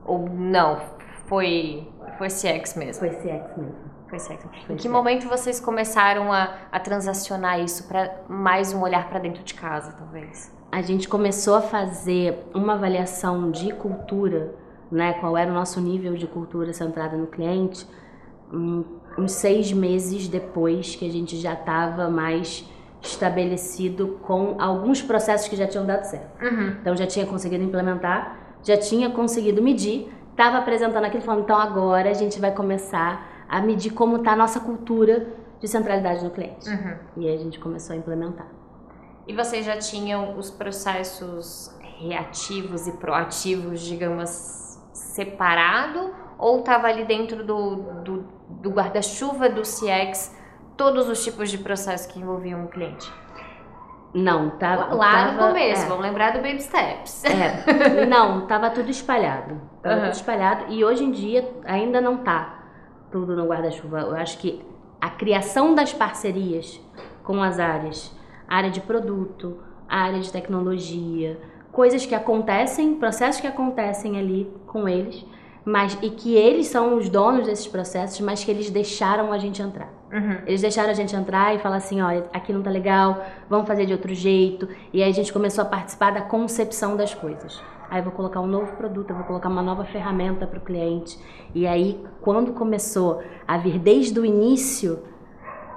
Ou 0.05 0.29
não? 0.29 0.79
Foi, 1.25 1.87
foi 2.17 2.27
CX 2.27 2.75
mesmo? 2.75 2.99
Foi 2.99 3.09
CX 3.09 3.57
mesmo. 3.57 3.75
Foi 4.07 4.19
CX. 4.19 4.43
Foi 4.65 4.75
em 4.75 4.77
que 4.77 4.83
CX. 4.83 4.91
momento 4.91 5.27
vocês 5.27 5.59
começaram 5.59 6.31
a, 6.31 6.53
a 6.71 6.79
transacionar 6.79 7.59
isso 7.59 7.87
para 7.87 8.21
mais 8.29 8.73
um 8.73 8.81
olhar 8.81 9.09
para 9.09 9.19
dentro 9.19 9.43
de 9.43 9.53
casa, 9.53 9.91
talvez? 9.93 10.53
A 10.71 10.81
gente 10.81 11.07
começou 11.07 11.55
a 11.55 11.61
fazer 11.61 12.37
uma 12.53 12.73
avaliação 12.73 13.49
de 13.49 13.73
cultura, 13.73 14.53
né? 14.91 15.13
Qual 15.13 15.35
era 15.37 15.49
o 15.49 15.53
nosso 15.53 15.81
nível 15.81 16.13
de 16.13 16.27
cultura 16.27 16.73
centrada 16.73 17.17
no 17.17 17.27
cliente, 17.27 17.87
uns 19.17 19.31
seis 19.31 19.71
meses 19.71 20.27
depois 20.27 20.95
que 20.95 21.07
a 21.07 21.11
gente 21.11 21.37
já 21.37 21.53
estava 21.53 22.09
mais 22.09 22.69
estabelecido 23.01 24.19
com 24.23 24.55
alguns 24.59 25.01
processos 25.01 25.47
que 25.47 25.55
já 25.55 25.67
tinham 25.67 25.85
dado 25.85 26.03
certo. 26.03 26.43
Uhum. 26.43 26.75
Então 26.81 26.95
já 26.95 27.05
tinha 27.05 27.25
conseguido 27.25 27.63
implementar, 27.63 28.44
já 28.65 28.75
tinha 28.75 29.09
conseguido 29.11 29.61
medir, 29.61 30.11
estava 30.31 30.57
apresentando 30.57 31.05
aquilo 31.05 31.23
falando, 31.23 31.43
então 31.43 31.57
agora 31.57 32.09
a 32.09 32.13
gente 32.13 32.41
vai 32.41 32.51
começar 32.51 33.45
a 33.47 33.61
medir 33.61 33.91
como 33.91 34.17
está 34.17 34.31
a 34.31 34.35
nossa 34.35 34.59
cultura 34.59 35.27
de 35.59 35.67
centralidade 35.67 36.23
no 36.23 36.31
cliente. 36.31 36.67
Uhum. 36.67 36.97
E 37.17 37.27
aí 37.29 37.35
a 37.35 37.37
gente 37.37 37.59
começou 37.59 37.95
a 37.95 37.97
implementar. 37.97 38.47
E 39.27 39.33
vocês 39.33 39.65
já 39.65 39.77
tinham 39.77 40.37
os 40.37 40.49
processos 40.51 41.73
reativos 41.99 42.87
e 42.87 42.91
proativos, 42.93 43.81
digamos, 43.81 44.79
separado? 44.93 46.13
Ou 46.37 46.59
estava 46.59 46.87
ali 46.87 47.05
dentro 47.05 47.43
do, 47.43 47.75
do, 48.03 48.25
do 48.49 48.69
guarda-chuva 48.69 49.47
do 49.47 49.61
CX 49.61 50.35
todos 50.75 51.07
os 51.07 51.23
tipos 51.23 51.49
de 51.49 51.59
processos 51.59 52.07
que 52.07 52.19
envolviam 52.19 52.65
o 52.65 52.67
cliente? 52.67 53.11
Não, 54.13 54.51
tava. 54.51 54.93
Lá 54.93 55.25
tava, 55.25 55.31
no 55.33 55.47
começo, 55.47 55.83
é. 55.83 55.87
vamos 55.87 56.03
lembrar 56.03 56.31
do 56.31 56.41
Baby 56.41 56.61
Steps. 56.61 57.25
É. 57.25 58.05
Não, 58.07 58.47
tava 58.47 58.69
tudo 58.69 58.89
espalhado. 58.89 59.59
Tava 59.81 59.95
uhum. 59.95 60.01
tudo 60.03 60.13
espalhado 60.13 60.65
e 60.69 60.85
hoje 60.85 61.03
em 61.03 61.11
dia 61.11 61.49
ainda 61.65 61.99
não 61.99 62.17
tá 62.17 62.63
tudo 63.11 63.35
no 63.35 63.45
guarda-chuva. 63.45 63.99
Eu 63.99 64.15
acho 64.15 64.37
que 64.37 64.65
a 64.99 65.09
criação 65.09 65.75
das 65.75 65.93
parcerias 65.93 66.81
com 67.23 67.43
as 67.43 67.59
áreas, 67.59 68.15
área 68.47 68.69
de 68.69 68.79
produto, 68.79 69.59
área 69.87 70.19
de 70.19 70.31
tecnologia, 70.31 71.39
coisas 71.71 72.05
que 72.05 72.15
acontecem, 72.15 72.95
processos 72.95 73.41
que 73.41 73.47
acontecem 73.47 74.17
ali 74.17 74.51
com 74.65 74.87
eles, 74.87 75.25
mas 75.65 75.97
e 76.01 76.11
que 76.11 76.35
eles 76.35 76.67
são 76.67 76.95
os 76.95 77.09
donos 77.09 77.47
desses 77.47 77.67
processos, 77.67 78.19
mas 78.21 78.43
que 78.43 78.51
eles 78.51 78.69
deixaram 78.69 79.33
a 79.33 79.37
gente 79.39 79.61
entrar. 79.61 79.89
Uhum. 80.13 80.37
Eles 80.45 80.61
deixaram 80.61 80.91
a 80.91 80.93
gente 80.93 81.15
entrar 81.15 81.55
e 81.55 81.59
falar 81.59 81.77
assim, 81.77 82.01
olha, 82.01 82.25
aqui 82.31 82.53
não 82.53 82.61
tá 82.61 82.69
legal, 82.69 83.25
vamos 83.49 83.67
fazer 83.67 83.85
de 83.85 83.91
outro 83.91 84.13
jeito. 84.13 84.69
E 84.93 85.01
aí 85.01 85.09
a 85.09 85.13
gente 85.13 85.33
começou 85.33 85.63
a 85.63 85.65
participar 85.65 86.11
da 86.11 86.21
concepção 86.21 86.95
das 86.95 87.13
coisas. 87.13 87.61
Aí 87.89 87.99
eu 87.99 88.03
vou 88.03 88.13
colocar 88.13 88.39
um 88.39 88.47
novo 88.47 88.75
produto, 88.77 89.09
eu 89.09 89.15
vou 89.15 89.25
colocar 89.25 89.49
uma 89.49 89.61
nova 89.61 89.83
ferramenta 89.85 90.45
para 90.45 90.59
o 90.59 90.61
cliente. 90.61 91.19
E 91.53 91.65
aí, 91.65 92.03
quando 92.21 92.53
começou 92.53 93.23
a 93.47 93.57
vir 93.57 93.79
desde 93.79 94.19
o 94.19 94.25
início, 94.25 95.03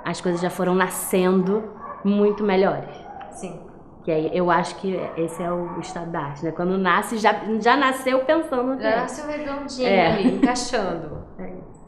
as 0.05 0.21
coisas 0.21 0.41
já 0.41 0.51
foram 0.51 0.75
nascendo 0.75 1.65
muito 2.05 2.45
melhores. 2.45 2.95
Sim. 3.33 3.68
Que 4.05 4.11
aí 4.11 4.31
eu 4.33 4.51
acho 4.51 4.77
que 4.77 4.95
esse 5.17 5.43
é 5.43 5.53
o 5.53 5.79
estado 5.81 6.11
da 6.11 6.21
arte, 6.21 6.45
né? 6.45 6.53
Quando 6.53 6.79
nasce, 6.79 7.19
já, 7.19 7.35
já 7.61 7.77
nasceu 7.77 8.21
pensando 8.25 8.81
Já 8.81 8.97
nasceu 9.03 9.27
redondinho 9.27 9.89
é. 9.89 10.07
ali, 10.07 10.37
encaixando. 10.37 11.27
É 11.39 11.51
isso. 11.51 11.87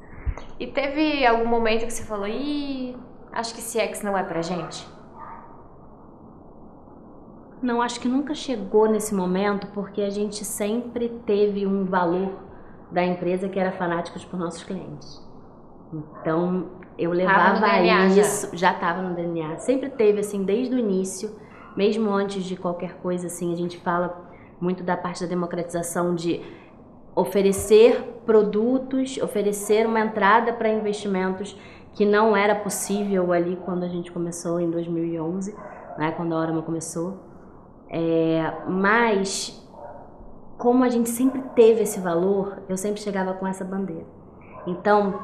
E 0.60 0.66
teve 0.68 1.26
algum 1.26 1.46
momento 1.46 1.86
que 1.86 1.92
você 1.92 2.04
falou, 2.04 2.28
ih, 2.28 2.96
acho 3.32 3.52
que 3.52 3.60
CX 3.60 4.02
não 4.02 4.16
é 4.16 4.22
pra 4.22 4.42
gente? 4.42 4.86
Não, 7.62 7.82
acho 7.82 7.98
que 8.00 8.08
nunca 8.08 8.34
chegou 8.34 8.88
nesse 8.88 9.14
momento, 9.14 9.66
porque 9.68 10.00
a 10.00 10.08
gente 10.08 10.44
sempre 10.44 11.08
teve 11.26 11.66
um 11.66 11.84
valor 11.84 12.30
da 12.90 13.04
empresa 13.04 13.48
que 13.48 13.58
era 13.58 13.72
fanáticos 13.72 14.24
por 14.24 14.38
nossos 14.38 14.62
clientes. 14.62 15.20
Então, 15.92 16.70
eu 16.98 17.10
levava 17.12 17.80
isso, 17.80 18.54
já 18.56 18.72
estava 18.72 19.02
no 19.02 19.14
DNA, 19.14 19.58
sempre 19.58 19.90
teve 19.90 20.20
assim 20.20 20.44
desde 20.44 20.74
o 20.74 20.78
início 20.78 21.34
mesmo 21.76 22.10
antes 22.10 22.44
de 22.44 22.56
qualquer 22.56 22.94
coisa, 22.96 23.26
assim, 23.26 23.52
a 23.52 23.56
gente 23.56 23.78
fala 23.78 24.28
muito 24.60 24.82
da 24.82 24.96
parte 24.96 25.22
da 25.22 25.26
democratização 25.26 26.14
de 26.14 26.40
oferecer 27.14 28.22
produtos, 28.24 29.18
oferecer 29.18 29.86
uma 29.86 30.00
entrada 30.00 30.52
para 30.52 30.68
investimentos 30.68 31.56
que 31.94 32.04
não 32.04 32.36
era 32.36 32.54
possível 32.54 33.32
ali 33.32 33.56
quando 33.64 33.82
a 33.82 33.88
gente 33.88 34.12
começou 34.12 34.60
em 34.60 34.70
2011, 34.70 35.54
né, 35.98 36.12
quando 36.12 36.34
a 36.34 36.38
Orama 36.38 36.62
começou. 36.62 37.18
É, 37.88 38.52
mas 38.68 39.60
como 40.56 40.84
a 40.84 40.88
gente 40.88 41.08
sempre 41.08 41.42
teve 41.54 41.82
esse 41.82 41.98
valor, 41.98 42.62
eu 42.68 42.76
sempre 42.76 43.00
chegava 43.00 43.32
com 43.34 43.46
essa 43.46 43.64
bandeira. 43.64 44.06
Então, 44.66 45.18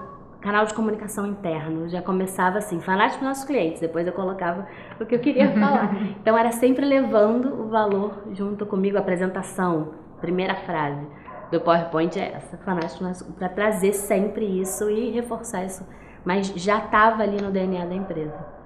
canal 0.47 0.65
de 0.65 0.73
comunicação 0.73 1.27
interno. 1.27 1.89
Já 1.89 2.01
começava 2.01 2.59
assim, 2.59 2.81
fanático 2.81 3.19
dos 3.19 3.29
nossos 3.29 3.45
clientes, 3.45 3.81
depois 3.81 4.07
eu 4.07 4.13
colocava 4.13 4.69
o 5.01 5.05
que 5.05 5.17
eu 5.17 5.19
queria 5.19 5.51
falar. 5.59 5.93
Então 6.21 6.39
era 6.39 6.53
sempre 6.53 6.87
levando 6.87 7.63
o 7.63 7.69
valor 7.69 8.23
junto 8.33 8.65
comigo, 8.65 8.97
a 8.97 9.01
apresentação, 9.01 9.95
primeira 10.21 10.55
frase 10.55 11.05
do 11.51 11.61
PowerPoint 11.61 12.17
é 12.19 12.33
essa, 12.35 12.57
fanático 12.59 13.33
para 13.33 13.49
trazer 13.49 13.93
sempre 13.93 14.45
isso 14.61 14.89
e 14.89 15.11
reforçar 15.11 15.65
isso. 15.65 15.85
Mas 16.25 16.47
já 16.55 16.79
estava 16.79 17.25
ali 17.25 17.43
no 17.43 17.51
DNA 17.51 17.85
da 17.85 17.95
empresa. 17.95 18.57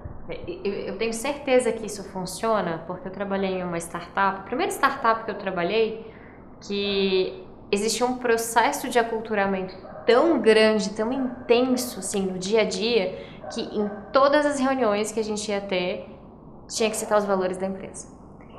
Eu 0.63 0.97
tenho 0.97 1.13
certeza 1.13 1.71
que 1.71 1.85
isso 1.87 2.03
funciona, 2.11 2.83
porque 2.85 3.07
eu 3.07 3.11
trabalhei 3.11 3.59
em 3.59 3.63
uma 3.63 3.77
startup, 3.79 4.39
a 4.39 4.43
primeira 4.43 4.71
startup 4.71 5.25
que 5.25 5.31
eu 5.31 5.35
trabalhei, 5.35 6.11
que 6.61 7.43
existia 7.71 8.05
um 8.05 8.17
processo 8.17 8.87
de 8.87 8.99
aculturamento 8.99 9.75
tão 10.05 10.39
grande, 10.39 10.91
tão 10.91 11.11
intenso, 11.11 11.99
assim, 11.99 12.21
no 12.21 12.37
dia 12.37 12.61
a 12.61 12.65
dia, 12.65 13.17
que 13.53 13.61
em 13.61 13.89
todas 14.11 14.45
as 14.45 14.59
reuniões 14.59 15.11
que 15.11 15.19
a 15.19 15.23
gente 15.23 15.49
ia 15.49 15.61
ter, 15.61 16.07
tinha 16.67 16.89
que 16.89 16.95
citar 16.95 17.17
os 17.17 17.25
valores 17.25 17.57
da 17.57 17.67
empresa. 17.67 18.07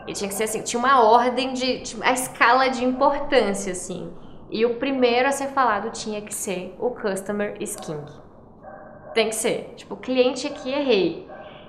E 0.07 0.13
tinha 0.13 0.29
que 0.29 0.35
ser 0.35 0.45
assim, 0.45 0.63
tinha 0.63 0.79
uma 0.79 1.03
ordem 1.03 1.53
de, 1.53 1.83
a 2.03 2.13
escala 2.13 2.69
de 2.69 2.85
importância, 2.85 3.73
assim. 3.73 4.13
E 4.51 4.67
o 4.67 4.75
primeiro 4.75 5.29
a 5.29 5.33
ser 5.33 5.49
falado 5.49 5.91
tinha 5.91 6.21
que 6.21 6.35
ser 6.35 6.77
o 6.79 6.91
customer 6.91 7.57
is 7.61 7.75
king. 7.77 8.05
Tem 9.15 9.29
que 9.29 9.35
ser. 9.35 9.73
Tipo, 9.77 9.95
o 9.95 9.97
cliente 9.97 10.47
aqui 10.47 10.73
é 10.73 10.83
rei. 10.83 11.29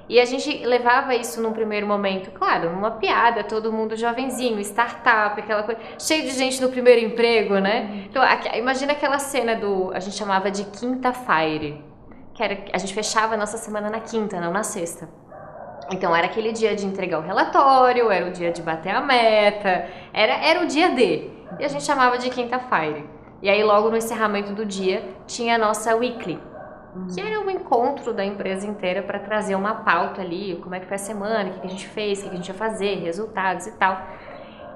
E 0.09 0.19
a 0.19 0.25
gente 0.25 0.65
levava 0.65 1.15
isso 1.15 1.41
num 1.41 1.53
primeiro 1.53 1.87
momento, 1.87 2.29
claro, 2.31 2.69
numa 2.69 2.91
piada, 2.91 3.43
todo 3.43 3.71
mundo 3.71 3.95
jovenzinho, 3.95 4.59
startup, 4.59 5.39
aquela 5.39 5.63
coisa, 5.63 5.79
cheio 5.97 6.23
de 6.23 6.31
gente 6.31 6.61
no 6.61 6.69
primeiro 6.69 7.05
emprego, 7.05 7.55
né? 7.55 8.05
Então, 8.09 8.21
imagina 8.55 8.91
aquela 8.91 9.17
cena 9.17 9.55
do, 9.55 9.91
a 9.93 9.99
gente 9.99 10.17
chamava 10.17 10.51
de 10.51 10.65
quinta 10.65 11.13
fire, 11.13 11.81
que 12.33 12.43
era, 12.43 12.65
a 12.73 12.77
gente 12.77 12.93
fechava 12.93 13.35
a 13.35 13.37
nossa 13.37 13.57
semana 13.57 13.89
na 13.89 14.01
quinta, 14.01 14.41
não 14.41 14.51
na 14.51 14.63
sexta. 14.63 15.07
Então 15.91 16.15
era 16.15 16.27
aquele 16.27 16.51
dia 16.51 16.75
de 16.75 16.85
entregar 16.85 17.19
o 17.19 17.21
relatório, 17.21 18.11
era 18.11 18.25
o 18.25 18.31
dia 18.31 18.51
de 18.51 18.61
bater 18.61 18.95
a 18.95 19.01
meta, 19.01 19.87
era, 20.13 20.33
era 20.33 20.63
o 20.63 20.65
dia 20.65 20.89
D. 20.89 21.29
E 21.59 21.65
a 21.65 21.67
gente 21.67 21.83
chamava 21.83 22.17
de 22.17 22.29
quinta 22.29 22.59
fire. 22.59 23.05
E 23.41 23.49
aí 23.49 23.63
logo 23.63 23.89
no 23.89 23.97
encerramento 23.97 24.53
do 24.53 24.65
dia 24.65 25.03
tinha 25.27 25.55
a 25.55 25.57
nossa 25.57 25.95
weekly, 25.95 26.39
que 27.13 27.19
era 27.19 27.39
um 27.39 27.49
encontro 27.49 28.13
da 28.13 28.23
empresa 28.23 28.67
inteira 28.67 29.01
para 29.01 29.19
trazer 29.19 29.55
uma 29.55 29.75
pauta 29.75 30.21
ali, 30.21 30.59
como 30.61 30.75
é 30.75 30.79
que 30.79 30.85
foi 30.85 30.95
a 30.95 30.99
semana, 30.99 31.49
o 31.49 31.59
que 31.59 31.67
a 31.67 31.69
gente 31.69 31.87
fez, 31.87 32.19
o 32.19 32.23
que 32.23 32.29
a 32.29 32.35
gente 32.35 32.47
ia 32.47 32.53
fazer, 32.53 32.95
resultados 32.99 33.67
e 33.67 33.71
tal. 33.71 33.99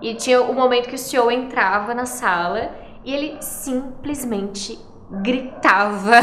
E 0.01 0.15
tinha 0.15 0.41
o 0.41 0.53
momento 0.53 0.89
que 0.89 0.95
o 0.95 0.97
CEO 0.97 1.31
entrava 1.31 1.93
na 1.93 2.05
sala 2.05 2.71
e 3.03 3.13
ele 3.13 3.37
simplesmente 3.41 4.79
gritava 5.21 6.21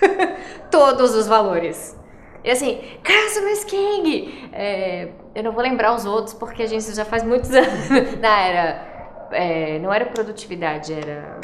todos 0.70 1.14
os 1.14 1.26
valores. 1.26 1.96
E 2.42 2.50
assim, 2.50 2.80
Customer 3.04 3.66
King! 3.66 4.50
É, 4.52 5.10
eu 5.34 5.42
não 5.42 5.52
vou 5.52 5.62
lembrar 5.62 5.94
os 5.94 6.06
outros 6.06 6.34
porque 6.34 6.62
a 6.62 6.66
gente 6.66 6.94
já 6.94 7.04
faz 7.04 7.22
muitos 7.22 7.50
anos. 7.54 7.88
Não, 8.20 8.28
era, 8.28 9.28
é, 9.32 9.78
não 9.78 9.92
era 9.92 10.06
produtividade, 10.06 10.92
era 10.92 11.38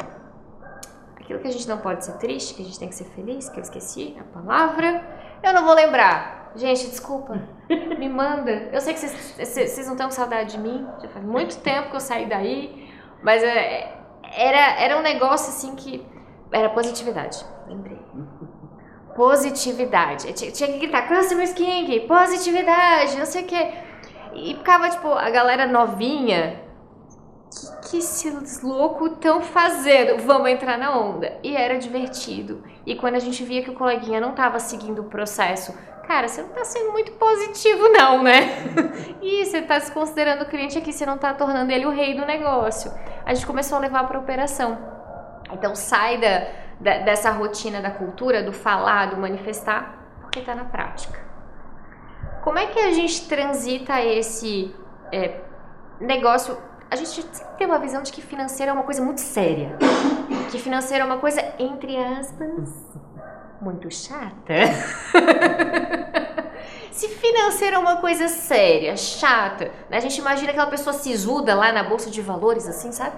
Aquilo 1.25 1.39
que 1.39 1.47
a 1.47 1.51
gente 1.51 1.67
não 1.67 1.79
pode 1.79 2.05
ser 2.05 2.13
triste, 2.19 2.53
que 2.53 2.61
a 2.61 2.65
gente 2.65 2.77
tem 2.77 2.87
que 2.87 2.93
ser 2.93 3.05
feliz, 3.05 3.49
que 3.49 3.57
eu 3.59 3.63
esqueci 3.63 4.15
a 4.19 4.23
palavra. 4.25 5.03
Eu 5.41 5.53
não 5.53 5.65
vou 5.65 5.73
lembrar. 5.73 6.51
Gente, 6.55 6.85
desculpa. 6.85 7.41
Me 7.67 8.07
manda. 8.07 8.51
Eu 8.71 8.79
sei 8.79 8.93
que 8.93 8.99
vocês, 8.99 9.85
não 9.87 9.93
estão 9.93 10.05
com 10.05 10.11
saudade 10.11 10.51
de 10.51 10.59
mim. 10.59 10.87
Já 11.01 11.09
faz 11.09 11.25
muito 11.25 11.57
tempo 11.61 11.89
que 11.89 11.95
eu 11.95 11.99
saí 11.99 12.29
daí. 12.29 12.93
Mas 13.23 13.41
é, 13.41 13.97
era, 14.37 14.79
era 14.79 14.99
um 14.99 15.01
negócio 15.01 15.49
assim 15.49 15.75
que 15.75 16.05
era 16.51 16.69
positividade. 16.69 17.43
Lembrei. 17.67 17.99
Positividade. 19.15 20.31
Tinha, 20.33 20.51
tinha 20.51 20.73
que 20.73 20.77
gritar, 20.77 21.07
Customer 21.07 21.51
King, 21.55 22.01
positividade, 22.01 23.17
não 23.17 23.25
sei 23.25 23.45
o 23.45 23.47
quê. 23.47 23.73
E 24.35 24.53
ficava, 24.53 24.91
tipo, 24.91 25.11
a 25.11 25.31
galera 25.31 25.65
novinha. 25.65 26.64
Que, 27.95 27.99
esses 27.99 28.61
loucos 28.61 29.13
estão 29.13 29.41
fazendo? 29.41 30.21
Vamos 30.23 30.49
entrar 30.49 30.77
na 30.77 30.97
onda. 30.97 31.37
E 31.41 31.55
era 31.55 31.77
divertido. 31.77 32.61
E 32.85 32.95
quando 32.95 33.15
a 33.15 33.19
gente 33.19 33.43
via 33.43 33.63
que 33.63 33.69
o 33.69 33.73
coleguinha 33.73 34.19
não 34.19 34.31
estava 34.31 34.59
seguindo 34.59 34.99
o 34.99 35.05
processo, 35.05 35.73
cara, 36.05 36.27
você 36.27 36.41
não 36.41 36.49
está 36.49 36.65
sendo 36.65 36.91
muito 36.91 37.13
positivo, 37.13 37.87
não, 37.89 38.21
né? 38.21 38.49
e 39.21 39.45
você 39.45 39.59
está 39.59 39.79
desconsiderando 39.79 40.43
o 40.43 40.47
cliente 40.47 40.77
aqui, 40.77 40.91
você 40.91 41.05
não 41.05 41.15
está 41.15 41.33
tornando 41.33 41.71
ele 41.71 41.85
o 41.85 41.89
rei 41.89 42.15
do 42.15 42.25
negócio. 42.25 42.91
A 43.25 43.33
gente 43.33 43.47
começou 43.47 43.77
a 43.77 43.81
levar 43.81 44.05
para 44.07 44.19
operação. 44.19 44.77
Então 45.51 45.73
sai 45.73 46.17
da, 46.17 46.47
da, 46.79 46.97
dessa 46.99 47.31
rotina 47.31 47.81
da 47.81 47.91
cultura, 47.91 48.43
do 48.43 48.51
falar, 48.51 49.11
do 49.11 49.17
manifestar, 49.17 50.19
porque 50.19 50.39
está 50.39 50.53
na 50.53 50.65
prática. 50.65 51.17
Como 52.43 52.59
é 52.59 52.67
que 52.67 52.79
a 52.79 52.91
gente 52.91 53.27
transita 53.27 54.01
esse 54.01 54.75
é, 55.11 55.39
negócio? 55.99 56.57
A 56.89 56.95
gente 56.95 57.25
tem 57.57 57.65
uma 57.65 57.79
visão 57.79 58.03
de 58.03 58.11
que 58.11 58.21
financeiro 58.21 58.69
é 58.71 58.73
uma 58.73 58.83
coisa 58.83 59.01
muito 59.03 59.21
séria. 59.21 59.77
Que 60.51 60.59
financeiro 60.59 61.03
é 61.03 61.05
uma 61.05 61.17
coisa, 61.17 61.41
entre 61.59 61.97
aspas, 61.97 62.69
muito 63.59 63.91
chata. 63.91 64.53
Se 66.91 67.09
financeiro 67.09 67.75
é 67.75 67.79
uma 67.79 67.97
coisa 67.97 68.29
séria, 68.29 68.95
chata, 68.95 69.65
né? 69.89 69.97
a 69.97 69.99
gente 69.99 70.17
imagina 70.17 70.51
aquela 70.51 70.67
pessoa 70.67 70.93
sisuda 70.93 71.53
lá 71.53 71.73
na 71.73 71.83
bolsa 71.83 72.09
de 72.09 72.21
valores, 72.21 72.69
assim, 72.69 72.93
sabe? 72.93 73.17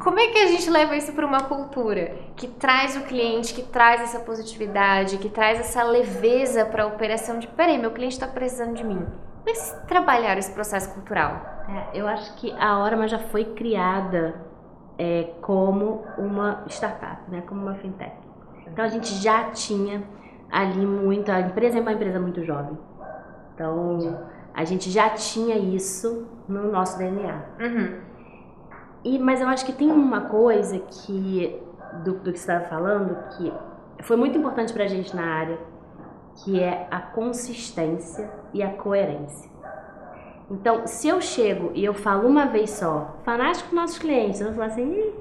Como 0.00 0.18
é 0.18 0.26
que 0.28 0.38
a 0.38 0.48
gente 0.48 0.68
leva 0.68 0.96
isso 0.96 1.12
para 1.12 1.24
uma 1.24 1.44
cultura 1.44 2.16
que 2.34 2.48
traz 2.48 2.96
o 2.96 3.02
cliente, 3.02 3.54
que 3.54 3.62
traz 3.62 4.00
essa 4.00 4.18
positividade, 4.18 5.18
que 5.18 5.28
traz 5.28 5.60
essa 5.60 5.84
leveza 5.84 6.64
para 6.64 6.82
a 6.82 6.86
operação 6.86 7.38
de, 7.38 7.46
peraí, 7.46 7.78
meu 7.78 7.92
cliente 7.92 8.14
está 8.14 8.26
precisando 8.26 8.74
de 8.74 8.82
mim. 8.82 8.98
Como 8.98 9.48
é 9.48 9.52
que 9.52 9.58
vocês 9.58 9.80
trabalharam 9.86 10.40
esse 10.40 10.50
processo 10.50 10.90
cultural? 10.90 11.53
É, 11.68 12.00
eu 12.00 12.06
acho 12.06 12.34
que 12.36 12.52
a 12.52 12.78
Orma 12.78 13.08
já 13.08 13.18
foi 13.18 13.44
criada 13.44 14.34
é, 14.98 15.32
como 15.40 16.04
uma 16.18 16.64
startup, 16.68 17.30
né? 17.30 17.42
como 17.46 17.62
uma 17.62 17.74
fintech. 17.74 18.16
Então 18.66 18.84
a 18.84 18.88
gente 18.88 19.14
já 19.14 19.50
tinha 19.50 20.02
ali 20.50 20.86
muito, 20.86 21.30
a 21.30 21.40
empresa 21.40 21.78
é 21.78 21.80
uma 21.80 21.92
empresa 21.92 22.20
muito 22.20 22.44
jovem. 22.44 22.78
Então, 23.54 24.20
a 24.52 24.64
gente 24.64 24.90
já 24.90 25.10
tinha 25.10 25.56
isso 25.56 26.26
no 26.48 26.70
nosso 26.70 26.98
DNA. 26.98 27.42
Uhum. 27.60 28.00
E, 29.04 29.18
mas 29.18 29.40
eu 29.40 29.48
acho 29.48 29.64
que 29.64 29.72
tem 29.72 29.90
uma 29.90 30.22
coisa 30.22 30.78
que, 30.78 31.60
do, 32.04 32.14
do 32.14 32.32
que 32.32 32.38
você 32.38 32.52
estava 32.52 32.64
falando, 32.64 33.16
que 33.36 33.52
foi 34.02 34.16
muito 34.16 34.38
importante 34.38 34.72
para 34.72 34.84
a 34.84 34.88
gente 34.88 35.14
na 35.14 35.24
área, 35.24 35.58
que 36.36 36.60
é 36.60 36.88
a 36.90 37.00
consistência 37.00 38.30
e 38.52 38.62
a 38.62 38.72
coerência. 38.72 39.50
Então, 40.50 40.86
se 40.86 41.08
eu 41.08 41.20
chego 41.20 41.70
e 41.74 41.84
eu 41.84 41.94
falo 41.94 42.28
uma 42.28 42.46
vez 42.46 42.70
só, 42.70 43.16
fanático 43.24 43.70
com 43.70 43.76
nossos 43.76 43.98
clientes, 43.98 44.40
eu 44.40 44.48
vou 44.48 44.56
falar 44.56 44.66
assim, 44.66 45.12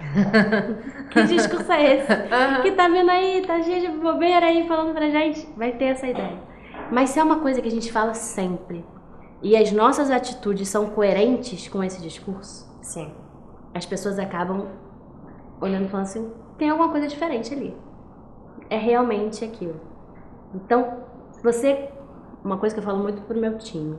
que 1.10 1.22
discurso 1.24 1.70
é 1.70 1.96
esse? 1.96 2.12
Uhum. 2.12 2.62
Que 2.62 2.72
tá 2.72 2.88
vindo 2.88 3.10
aí, 3.10 3.44
tá 3.46 3.62
cheio 3.62 3.80
de 3.80 3.98
bobeira 3.98 4.46
aí 4.46 4.66
falando 4.66 4.94
pra 4.94 5.10
gente? 5.10 5.46
Vai 5.56 5.72
ter 5.72 5.86
essa 5.86 6.06
ideia. 6.06 6.38
Mas 6.90 7.10
se 7.10 7.20
é 7.20 7.22
uma 7.22 7.40
coisa 7.40 7.60
que 7.60 7.68
a 7.68 7.70
gente 7.70 7.92
fala 7.92 8.14
sempre 8.14 8.84
e 9.42 9.56
as 9.56 9.70
nossas 9.70 10.10
atitudes 10.10 10.68
são 10.68 10.86
coerentes 10.86 11.68
com 11.68 11.84
esse 11.84 12.00
discurso, 12.02 12.66
sim, 12.82 13.12
as 13.74 13.86
pessoas 13.86 14.18
acabam 14.18 14.66
olhando 15.60 15.84
e 15.84 15.88
falando 15.88 16.06
assim: 16.06 16.32
tem 16.58 16.70
alguma 16.70 16.88
coisa 16.88 17.06
diferente 17.06 17.54
ali. 17.54 17.76
É 18.68 18.76
realmente 18.76 19.44
aquilo. 19.44 19.80
Então, 20.54 21.04
você. 21.42 21.90
Uma 22.42 22.56
coisa 22.56 22.74
que 22.74 22.80
eu 22.80 22.84
falo 22.84 22.98
muito 22.98 23.20
pro 23.22 23.38
meu 23.38 23.58
time. 23.58 23.98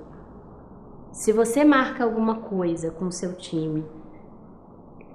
Se 1.12 1.34
você 1.34 1.64
marca 1.64 2.04
alguma 2.04 2.36
coisa 2.36 2.90
com 2.92 3.06
o 3.06 3.12
seu 3.12 3.34
time 3.36 3.86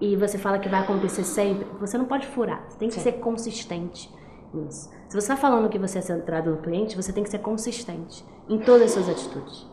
e 0.00 0.14
você 0.14 0.36
fala 0.36 0.58
que 0.58 0.68
vai 0.68 0.80
acontecer 0.80 1.24
sempre, 1.24 1.66
você 1.80 1.96
não 1.96 2.04
pode 2.04 2.26
furar. 2.26 2.64
Você 2.68 2.78
tem 2.78 2.88
que 2.88 2.94
Sim. 2.94 3.00
ser 3.00 3.12
consistente 3.12 4.14
nisso. 4.52 4.90
Se 5.08 5.20
você 5.20 5.32
está 5.32 5.36
falando 5.36 5.68
que 5.68 5.78
você 5.78 5.98
é 5.98 6.02
centrado 6.02 6.50
no 6.50 6.58
cliente, 6.58 6.96
você 6.96 7.12
tem 7.12 7.24
que 7.24 7.30
ser 7.30 7.38
consistente 7.38 8.24
em 8.48 8.58
todas 8.58 8.82
as 8.82 8.90
suas 8.92 9.08
atitudes. 9.08 9.66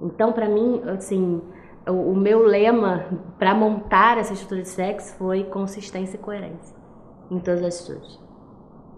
Então, 0.00 0.32
para 0.32 0.48
mim, 0.48 0.82
assim, 0.86 1.42
o, 1.86 1.92
o, 1.92 2.16
meu 2.16 2.44
lema 2.44 3.06
para 3.38 3.54
montar 3.54 4.18
essa 4.18 4.32
estrutura 4.32 4.62
de 4.62 4.68
sexo 4.68 5.14
foi 5.16 5.44
consistência 5.44 6.16
e 6.16 6.18
coerência 6.18 6.74
em 7.30 7.38
todas 7.38 7.62
as 7.62 7.74
atitudes. 7.74 8.20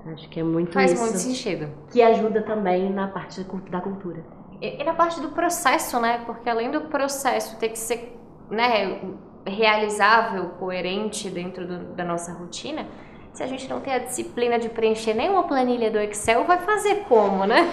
Acho 0.07 0.29
que 0.29 0.40
é 0.40 0.42
muito 0.42 0.72
Faz 0.72 0.92
isso 0.92 1.03
muito 1.03 1.16
sentido. 1.16 1.68
Que 1.90 2.03
ajuda 2.03 2.42
também 2.42 2.92
na 2.92 3.09
parte 3.09 3.42
da 3.70 3.81
cultura. 3.81 4.22
E, 4.61 4.81
e 4.81 4.85
na 4.85 4.95
parte 4.95 5.21
do 5.21 5.31
processo, 5.31 5.99
né? 6.01 6.23
Porque 6.27 6.49
além 6.49 6.71
do 6.71 6.83
processo 6.83 7.59
ter 7.59 7.71
que 7.71 7.79
ser 7.79 8.19
né, 8.51 9.01
realizável, 9.47 10.51
coerente 10.51 11.31
dentro 11.31 11.67
do, 11.67 11.79
da 11.95 12.05
nossa 12.05 12.33
rotina, 12.33 12.87
se 13.33 13.43
a 13.43 13.47
gente 13.47 13.69
não 13.69 13.81
tem 13.81 13.93
a 13.93 13.99
disciplina 13.99 14.59
de 14.59 14.69
preencher 14.69 15.14
nenhuma 15.14 15.45
planilha 15.45 15.90
do 15.90 15.99
Excel, 15.99 16.45
vai 16.45 16.59
fazer 16.59 17.05
como, 17.09 17.45
né? 17.45 17.69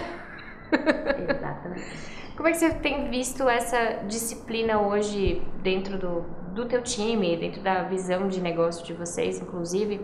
Exatamente. 1.30 2.12
Como 2.36 2.48
é 2.48 2.54
que 2.54 2.58
você 2.58 2.72
tem 2.72 3.10
visto 3.10 3.48
essa 3.48 4.04
disciplina 4.08 4.82
hoje 4.82 5.40
dentro 5.62 5.98
do, 6.00 6.22
do 6.56 6.66
teu 6.66 6.82
time, 6.82 7.38
dentro 7.38 7.62
da 7.62 7.84
visão 7.84 8.28
de 8.28 8.42
negócio 8.42 8.84
de 8.84 8.94
vocês, 8.94 9.40
inclusive, 9.40 10.02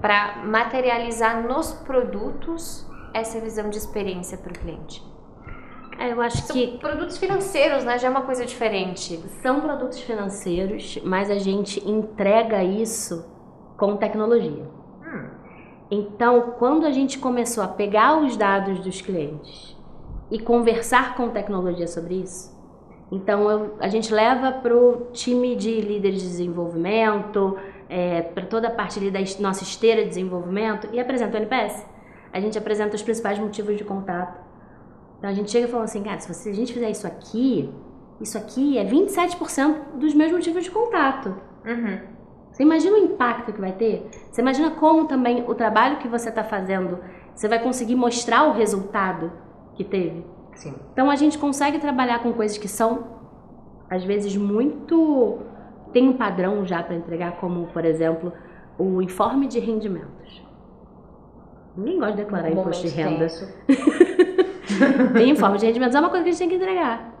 para 0.00 0.44
materializar 0.44 1.42
nos 1.42 1.72
produtos 1.72 2.86
essa 3.12 3.40
visão 3.40 3.70
de 3.70 3.78
experiência 3.78 4.38
para 4.38 4.52
o 4.52 4.54
cliente? 4.54 5.02
É, 6.00 6.12
eu 6.12 6.20
acho 6.22 6.38
São 6.38 6.56
que 6.56 6.78
produtos 6.78 7.18
financeiros, 7.18 7.84
né, 7.84 7.98
já 7.98 8.08
é 8.08 8.10
uma 8.10 8.22
coisa 8.22 8.46
diferente. 8.46 9.22
São 9.42 9.60
produtos 9.60 10.00
financeiros, 10.00 10.98
mas 11.04 11.30
a 11.30 11.38
gente 11.38 11.86
entrega 11.86 12.64
isso 12.64 13.28
com 13.76 13.96
tecnologia. 13.98 14.80
Então, 15.90 16.54
quando 16.58 16.86
a 16.86 16.90
gente 16.90 17.18
começou 17.18 17.64
a 17.64 17.68
pegar 17.68 18.18
os 18.18 18.36
dados 18.36 18.78
dos 18.78 19.02
clientes 19.02 19.76
e 20.30 20.38
conversar 20.38 21.16
com 21.16 21.28
tecnologia 21.30 21.88
sobre 21.88 22.14
isso, 22.14 22.56
então 23.10 23.50
eu, 23.50 23.76
a 23.80 23.88
gente 23.88 24.14
leva 24.14 24.52
para 24.52 24.74
o 24.74 25.08
time 25.12 25.56
de 25.56 25.80
líderes 25.80 26.22
de 26.22 26.28
desenvolvimento, 26.28 27.58
é, 27.88 28.22
para 28.22 28.46
toda 28.46 28.68
a 28.68 28.70
parte 28.70 29.00
ali 29.00 29.10
da 29.10 29.18
nossa 29.40 29.64
esteira 29.64 30.02
de 30.02 30.10
desenvolvimento 30.10 30.88
e 30.92 31.00
apresenta 31.00 31.36
o 31.36 31.40
NPS. 31.40 31.84
A 32.32 32.40
gente 32.40 32.56
apresenta 32.56 32.94
os 32.94 33.02
principais 33.02 33.38
motivos 33.38 33.76
de 33.76 33.82
contato. 33.82 34.39
Então 35.20 35.28
a 35.28 35.34
gente 35.34 35.50
chega 35.50 35.68
e 35.68 35.70
fala 35.70 35.84
assim, 35.84 36.02
cara, 36.02 36.18
se 36.18 36.48
a 36.48 36.52
gente 36.54 36.72
fizer 36.72 36.88
isso 36.90 37.06
aqui, 37.06 37.70
isso 38.22 38.38
aqui 38.38 38.78
é 38.78 38.84
27% 38.86 39.98
dos 39.98 40.14
meus 40.14 40.32
motivos 40.32 40.64
de 40.64 40.70
contato. 40.70 41.36
Uhum. 41.64 42.00
Você 42.50 42.62
imagina 42.62 42.96
o 42.96 42.98
impacto 42.98 43.52
que 43.52 43.60
vai 43.60 43.72
ter? 43.72 44.08
Você 44.30 44.40
imagina 44.40 44.70
como 44.70 45.04
também 45.04 45.44
o 45.46 45.54
trabalho 45.54 45.98
que 45.98 46.08
você 46.08 46.30
está 46.30 46.42
fazendo, 46.42 46.98
você 47.34 47.48
vai 47.48 47.62
conseguir 47.62 47.96
mostrar 47.96 48.44
o 48.48 48.52
resultado 48.52 49.30
que 49.74 49.84
teve? 49.84 50.24
Sim. 50.54 50.74
Então 50.90 51.10
a 51.10 51.16
gente 51.16 51.36
consegue 51.36 51.78
trabalhar 51.78 52.22
com 52.22 52.32
coisas 52.32 52.56
que 52.56 52.66
são, 52.66 53.04
às 53.90 54.02
vezes, 54.02 54.34
muito. 54.36 55.38
tem 55.92 56.08
um 56.08 56.14
padrão 56.14 56.64
já 56.64 56.82
para 56.82 56.96
entregar, 56.96 57.32
como, 57.32 57.66
por 57.66 57.84
exemplo, 57.84 58.32
o 58.78 59.02
informe 59.02 59.46
de 59.46 59.58
rendimentos. 59.58 60.42
Ninguém 61.76 61.98
gosta 61.98 62.16
de 62.16 62.22
declarar 62.24 62.48
um 62.48 62.60
imposto 62.60 62.86
de 62.86 62.94
renda. 62.94 63.26
tem 65.14 65.30
informe 65.30 65.58
de 65.58 65.66
rendimentos, 65.66 65.94
é 65.94 66.00
uma 66.00 66.10
coisa 66.10 66.24
que 66.24 66.30
a 66.30 66.32
gente 66.32 66.40
tem 66.40 66.48
que 66.48 66.56
entregar. 66.56 67.14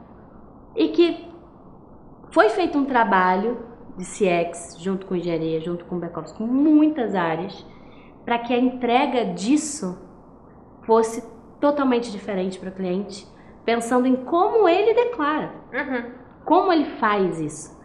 E 0.76 0.88
que 0.88 1.28
foi 2.30 2.48
feito 2.50 2.78
um 2.78 2.84
trabalho 2.84 3.58
de 3.96 4.04
CX, 4.04 4.76
junto 4.78 5.06
com 5.06 5.16
engenharia, 5.16 5.60
junto 5.60 5.84
com 5.84 5.98
back-office, 5.98 6.32
com 6.32 6.44
muitas 6.44 7.14
áreas, 7.14 7.66
para 8.24 8.38
que 8.38 8.52
a 8.54 8.58
entrega 8.58 9.26
disso 9.26 9.98
fosse 10.82 11.22
totalmente 11.60 12.10
diferente 12.10 12.58
para 12.58 12.70
o 12.70 12.72
cliente, 12.72 13.26
pensando 13.64 14.06
em 14.06 14.16
como 14.16 14.68
ele 14.68 14.94
declara, 14.94 15.52
uhum. 15.72 16.10
como 16.44 16.72
ele 16.72 16.84
faz 16.96 17.40
isso. 17.40 17.78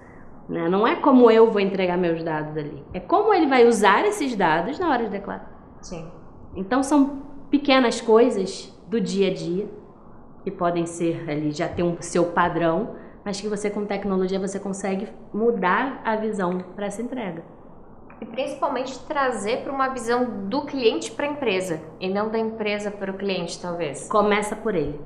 Né? 0.48 0.70
Não 0.70 0.88
é 0.88 0.96
como 0.96 1.30
eu 1.30 1.52
vou 1.52 1.60
entregar 1.60 1.98
meus 1.98 2.24
dados 2.24 2.56
ali, 2.56 2.84
é 2.94 3.00
como 3.00 3.34
ele 3.34 3.48
vai 3.48 3.68
usar 3.68 4.06
esses 4.06 4.36
dados 4.36 4.80
na 4.80 4.90
hora 4.90 5.04
de 5.06 5.10
declarar. 5.10 5.52
Sim. 5.82 6.10
Então 6.56 6.82
são 6.82 7.24
pequenas 7.50 8.00
coisas 8.00 8.74
do 8.88 9.00
dia 9.00 9.30
a 9.30 9.34
dia 9.34 9.68
que 10.46 10.52
podem 10.52 10.86
ser 10.86 11.28
ali 11.28 11.52
já 11.52 11.68
ter 11.68 11.82
um 11.82 12.00
seu 12.00 12.26
padrão, 12.26 12.96
mas 13.26 13.42
que 13.42 13.48
você 13.48 13.68
com 13.68 13.84
tecnologia 13.84 14.40
você 14.40 14.60
consegue 14.60 15.10
mudar 15.34 16.02
a 16.06 16.16
visão 16.16 16.60
para 16.76 16.86
essa 16.86 17.02
entrega. 17.02 17.44
E 18.22 18.26
principalmente 18.26 18.98
trazer 19.00 19.64
para 19.64 19.74
uma 19.74 19.90
visão 19.90 20.48
do 20.48 20.62
cliente 20.62 21.12
para 21.12 21.26
a 21.26 21.30
empresa 21.30 21.82
e 22.00 22.08
não 22.08 22.30
da 22.30 22.38
empresa 22.38 22.92
para 22.92 23.12
o 23.12 23.16
cliente, 23.16 23.60
talvez. 23.60 24.08
Começa 24.08 24.56
por 24.56 24.76
ele. 24.76 25.00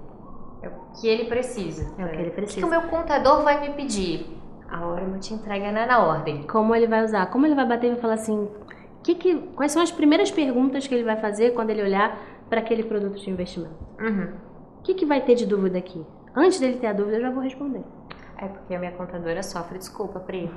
É 0.62 0.68
o 0.68 1.00
que 1.00 1.08
ele 1.08 1.26
precisa. 1.26 1.92
É 1.98 2.06
o 2.06 2.10
que 2.10 2.18
ele 2.18 2.32
precisa. 2.32 2.66
O 2.66 2.70
que, 2.70 2.76
o 2.76 2.80
meu 2.80 2.90
contador 2.90 3.42
vai 3.44 3.62
me 3.62 3.74
pedir? 3.74 4.38
A 4.70 4.86
Orma 4.86 5.18
te 5.18 5.34
entrega 5.34 5.72
na, 5.72 5.86
na 5.86 6.06
ordem. 6.06 6.44
Como 6.44 6.76
ele 6.76 6.86
vai 6.86 7.04
usar? 7.04 7.26
Como 7.28 7.46
ele 7.46 7.56
vai 7.56 7.66
bater 7.66 7.94
e 7.94 7.96
falar 7.96 8.16
assim, 8.16 8.48
que 9.02 9.16
que, 9.16 9.36
quais 9.56 9.72
são 9.72 9.82
as 9.82 9.92
primeiras 9.92 10.30
perguntas 10.30 10.86
que 10.86 10.94
ele 10.94 11.04
vai 11.04 11.16
fazer 11.16 11.52
quando 11.54 11.70
ele 11.70 11.82
olhar 11.82 12.20
para 12.50 12.60
aquele 12.60 12.84
produto 12.84 13.20
de 13.20 13.30
investimento? 13.30 13.78
Uhum. 14.00 14.34
O 14.80 14.82
que, 14.84 14.94
que 14.94 15.06
vai 15.06 15.22
ter 15.22 15.36
de 15.36 15.46
dúvida 15.46 15.78
aqui? 15.78 16.06
Antes 16.36 16.60
dele 16.60 16.78
ter 16.78 16.88
a 16.88 16.94
dúvida, 16.94 17.18
eu 17.18 17.22
já 17.22 17.32
vou 17.32 17.44
responder. 17.44 17.84
É 18.38 18.48
porque 18.48 18.74
a 18.74 18.80
minha 18.80 18.94
contadora 18.94 19.44
sofre, 19.44 19.78
desculpa, 19.78 20.20
Pri. 20.20 20.50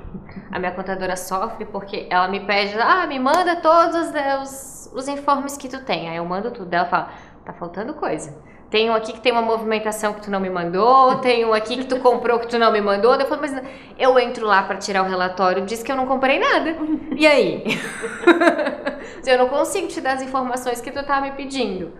A 0.49 0.57
minha 0.57 0.71
contadora 0.71 1.17
sofre 1.17 1.65
porque 1.65 2.07
ela 2.09 2.29
me 2.29 2.39
pede, 2.39 2.79
ah, 2.79 3.05
me 3.05 3.19
manda 3.19 3.57
todos 3.57 3.95
os, 3.95 4.13
os, 4.41 4.93
os 4.93 5.07
informes 5.09 5.57
que 5.57 5.67
tu 5.67 5.83
tem. 5.83 6.09
Aí 6.09 6.15
eu 6.15 6.25
mando 6.25 6.49
tudo. 6.51 6.73
Ela 6.73 6.85
fala, 6.85 7.09
tá 7.43 7.51
faltando 7.51 7.93
coisa. 7.93 8.33
Tem 8.73 8.89
um 8.89 8.95
aqui 8.95 9.13
que 9.13 9.21
tem 9.21 9.31
uma 9.31 9.43
movimentação 9.43 10.13
que 10.13 10.21
tu 10.21 10.31
não 10.31 10.39
me 10.39 10.49
mandou, 10.49 11.19
tem 11.19 11.45
um 11.45 11.53
aqui 11.53 11.77
que 11.77 11.85
tu 11.85 11.99
comprou 11.99 12.39
que 12.39 12.47
tu 12.47 12.57
não 12.57 12.71
me 12.71 12.81
mandou. 12.81 13.13
Eu 13.13 13.27
falo, 13.27 13.41
mas 13.41 13.53
eu 13.99 14.17
entro 14.17 14.47
lá 14.47 14.63
para 14.63 14.77
tirar 14.77 15.03
o 15.03 15.07
relatório, 15.07 15.63
diz 15.63 15.83
que 15.83 15.91
eu 15.91 15.95
não 15.95 16.07
comprei 16.07 16.39
nada. 16.39 16.75
E 17.15 17.27
aí? 17.27 17.63
eu 19.27 19.37
não 19.37 19.47
consigo 19.47 19.85
te 19.85 20.01
dar 20.01 20.13
as 20.13 20.23
informações 20.23 20.81
que 20.81 20.89
tu 20.89 21.05
tá 21.05 21.21
me 21.21 21.33
pedindo. 21.33 21.91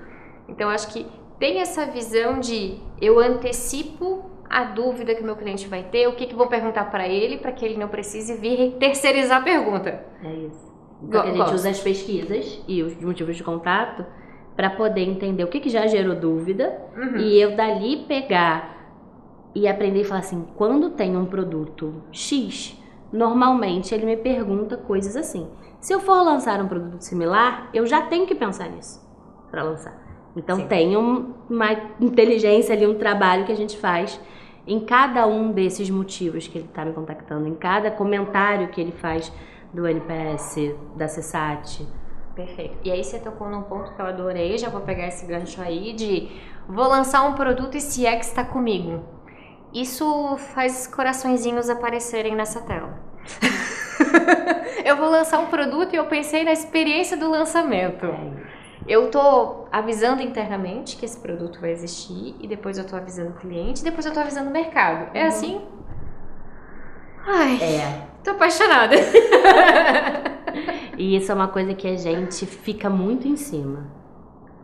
Então 0.49 0.67
acho 0.67 0.87
que 0.87 1.05
tem 1.37 1.59
essa 1.59 1.85
visão 1.85 2.39
de 2.39 2.79
eu 2.99 3.19
antecipo 3.19 4.25
a 4.49 4.63
dúvida 4.63 5.13
que 5.13 5.21
o 5.21 5.25
meu 5.25 5.35
cliente 5.35 5.67
vai 5.67 5.83
ter, 5.83 6.07
o 6.07 6.15
que, 6.15 6.25
que 6.25 6.33
vou 6.33 6.47
perguntar 6.47 6.85
para 6.85 7.07
ele, 7.07 7.37
para 7.37 7.51
que 7.51 7.63
ele 7.63 7.77
não 7.77 7.87
precise 7.87 8.33
vir 8.33 8.77
terceirizar 8.79 9.41
a 9.41 9.43
pergunta. 9.43 10.03
É 10.23 10.33
isso. 10.33 10.73
Então, 11.03 11.21
a 11.21 11.25
gente 11.27 11.53
usa 11.53 11.69
as 11.69 11.79
pesquisas 11.79 12.63
e 12.67 12.81
os 12.81 12.95
motivos 12.99 13.37
de 13.37 13.43
contato 13.43 14.03
para 14.55 14.69
poder 14.69 15.01
entender 15.01 15.43
o 15.43 15.47
que, 15.47 15.59
que 15.59 15.69
já 15.69 15.87
gerou 15.87 16.15
dúvida 16.15 16.77
uhum. 16.95 17.17
e 17.17 17.39
eu 17.39 17.55
dali 17.55 18.05
pegar 18.07 18.73
e 19.55 19.67
aprender 19.67 20.01
e 20.01 20.03
falar 20.03 20.21
assim, 20.21 20.45
quando 20.55 20.91
tem 20.91 21.15
um 21.15 21.25
produto 21.25 22.03
X, 22.11 22.77
normalmente 23.11 23.93
ele 23.93 24.05
me 24.05 24.17
pergunta 24.17 24.77
coisas 24.77 25.15
assim. 25.15 25.47
Se 25.79 25.93
eu 25.93 25.99
for 25.99 26.23
lançar 26.23 26.61
um 26.61 26.67
produto 26.67 27.01
similar, 27.01 27.69
eu 27.73 27.85
já 27.85 28.01
tenho 28.01 28.25
que 28.25 28.33
pensar 28.33 28.69
nisso 28.69 29.01
para 29.51 29.63
lançar. 29.63 30.01
Então 30.35 30.57
Sim. 30.57 30.67
tem 30.67 30.97
uma 30.97 31.71
inteligência 31.99 32.73
ali, 32.73 32.87
um 32.87 32.95
trabalho 32.95 33.45
que 33.45 33.51
a 33.51 33.55
gente 33.55 33.77
faz 33.77 34.19
em 34.65 34.79
cada 34.79 35.27
um 35.27 35.51
desses 35.51 35.89
motivos 35.89 36.47
que 36.47 36.57
ele 36.57 36.67
está 36.67 36.85
me 36.85 36.93
contactando, 36.93 37.47
em 37.47 37.53
cada 37.53 37.91
comentário 37.91 38.69
que 38.69 38.79
ele 38.79 38.93
faz 38.93 39.31
do 39.73 39.87
NPS, 39.87 40.73
da 40.95 41.05
CSAT. 41.05 41.85
Perfeito. 42.35 42.77
E 42.83 42.91
aí 42.91 43.03
você 43.03 43.19
tocou 43.19 43.47
num 43.47 43.61
ponto 43.63 43.93
que 43.93 44.01
eu 44.01 44.05
adorei, 44.05 44.57
já 44.57 44.69
vou 44.69 44.81
pegar 44.81 45.07
esse 45.07 45.25
gancho 45.25 45.61
aí 45.61 45.93
de 45.93 46.31
vou 46.67 46.87
lançar 46.87 47.23
um 47.23 47.33
produto 47.33 47.77
e 47.77 47.81
se 47.81 48.05
é 48.05 48.15
que 48.15 48.25
está 48.25 48.43
comigo. 48.43 49.03
Isso 49.73 50.37
faz 50.53 50.87
coraçõezinhos 50.87 51.69
aparecerem 51.69 52.35
nessa 52.35 52.61
tela. 52.61 52.97
eu 54.83 54.97
vou 54.97 55.09
lançar 55.09 55.39
um 55.39 55.47
produto 55.47 55.93
e 55.93 55.95
eu 55.95 56.05
pensei 56.05 56.43
na 56.43 56.51
experiência 56.51 57.15
do 57.17 57.29
lançamento. 57.29 58.05
É 58.05 58.63
eu 58.87 59.09
tô 59.09 59.65
avisando 59.71 60.21
internamente 60.21 60.97
que 60.97 61.05
esse 61.05 61.17
produto 61.17 61.59
vai 61.59 61.71
existir 61.71 62.35
e 62.39 62.47
depois 62.47 62.77
eu 62.77 62.85
tô 62.85 62.95
avisando 62.95 63.29
o 63.29 63.33
cliente, 63.33 63.81
e 63.81 63.83
depois 63.83 64.05
eu 64.05 64.13
tô 64.13 64.19
avisando 64.19 64.49
o 64.49 64.53
mercado. 64.53 65.09
É 65.13 65.21
uhum. 65.21 65.27
assim? 65.27 65.61
Ai, 67.25 67.59
é. 67.61 68.07
tô 68.23 68.31
apaixonada. 68.31 68.95
e 70.97 71.15
isso 71.15 71.31
é 71.31 71.35
uma 71.35 71.47
coisa 71.47 71.73
que 71.73 71.87
a 71.87 71.95
gente 71.95 72.45
fica 72.45 72.89
muito 72.89 73.27
em 73.27 73.35
cima. 73.35 73.87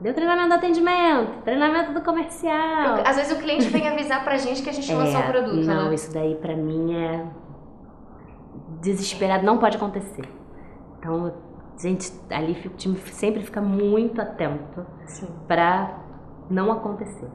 Deu 0.01 0.13
treinamento 0.13 0.49
do 0.49 0.55
atendimento, 0.55 1.41
treinamento 1.43 1.93
do 1.93 2.01
comercial. 2.01 3.01
Às 3.05 3.17
vezes 3.17 3.37
o 3.37 3.41
cliente 3.41 3.67
vem 3.67 3.87
avisar 3.87 4.23
pra 4.23 4.37
gente 4.37 4.63
que 4.63 4.69
a 4.69 4.73
gente 4.73 4.89
é, 4.89 4.95
lançou 4.95 5.19
o 5.19 5.27
produto. 5.27 5.65
Não, 5.65 5.89
né? 5.89 5.95
isso 5.95 6.13
daí 6.13 6.35
pra 6.35 6.55
mim 6.55 6.95
é 6.95 7.25
desesperado, 8.81 9.45
não 9.45 9.57
pode 9.57 9.75
acontecer. 9.75 10.23
Então 10.97 11.33
a 11.77 11.81
gente 11.81 12.13
ali 12.29 12.53
o 12.65 12.69
time 12.69 12.97
sempre 13.11 13.43
fica 13.43 13.59
muito 13.59 14.21
atento 14.21 14.85
para 15.47 15.99
não 16.49 16.71
acontecer. 16.71 17.27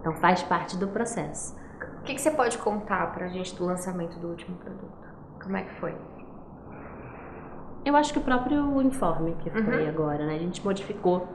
Então 0.00 0.14
faz 0.14 0.42
parte 0.42 0.76
do 0.76 0.86
processo. 0.86 1.56
O 1.98 2.02
que, 2.04 2.14
que 2.14 2.20
você 2.20 2.30
pode 2.30 2.58
contar 2.58 3.12
para 3.12 3.26
a 3.26 3.28
gente 3.28 3.56
do 3.56 3.64
lançamento 3.64 4.18
do 4.20 4.28
último 4.28 4.56
produto? 4.56 5.08
Como 5.42 5.56
é 5.56 5.62
que 5.62 5.74
foi? 5.80 5.94
Eu 7.84 7.94
acho 7.96 8.12
que 8.12 8.18
o 8.18 8.22
próprio 8.22 8.80
informe 8.82 9.36
que 9.40 9.50
foi 9.50 9.82
uhum. 9.82 9.88
agora, 9.88 10.26
né? 10.26 10.36
A 10.36 10.38
gente 10.38 10.64
modificou 10.64 11.28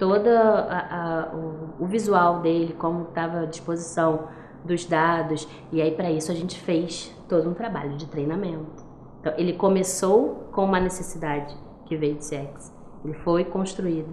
a, 0.00 1.28
o, 1.34 1.84
o, 1.84 1.86
visual 1.86 2.40
dele, 2.40 2.74
como 2.78 3.02
estava 3.02 3.40
à 3.40 3.44
disposição 3.44 4.28
dos 4.64 4.86
dados, 4.86 5.46
e 5.70 5.80
aí 5.80 5.90
para 5.90 6.10
isso 6.10 6.32
a 6.32 6.34
gente 6.34 6.58
fez 6.58 7.14
todo 7.28 7.48
um 7.50 7.54
trabalho 7.54 7.96
de 7.96 8.06
treinamento. 8.06 8.84
Então 9.20 9.34
ele 9.36 9.52
começou 9.52 10.48
com 10.52 10.64
uma 10.64 10.80
necessidade 10.80 11.54
que 11.84 11.96
veio 11.96 12.14
de 12.14 12.24
CX. 12.24 12.74
Ele 13.04 13.14
foi 13.14 13.44
construído. 13.44 14.08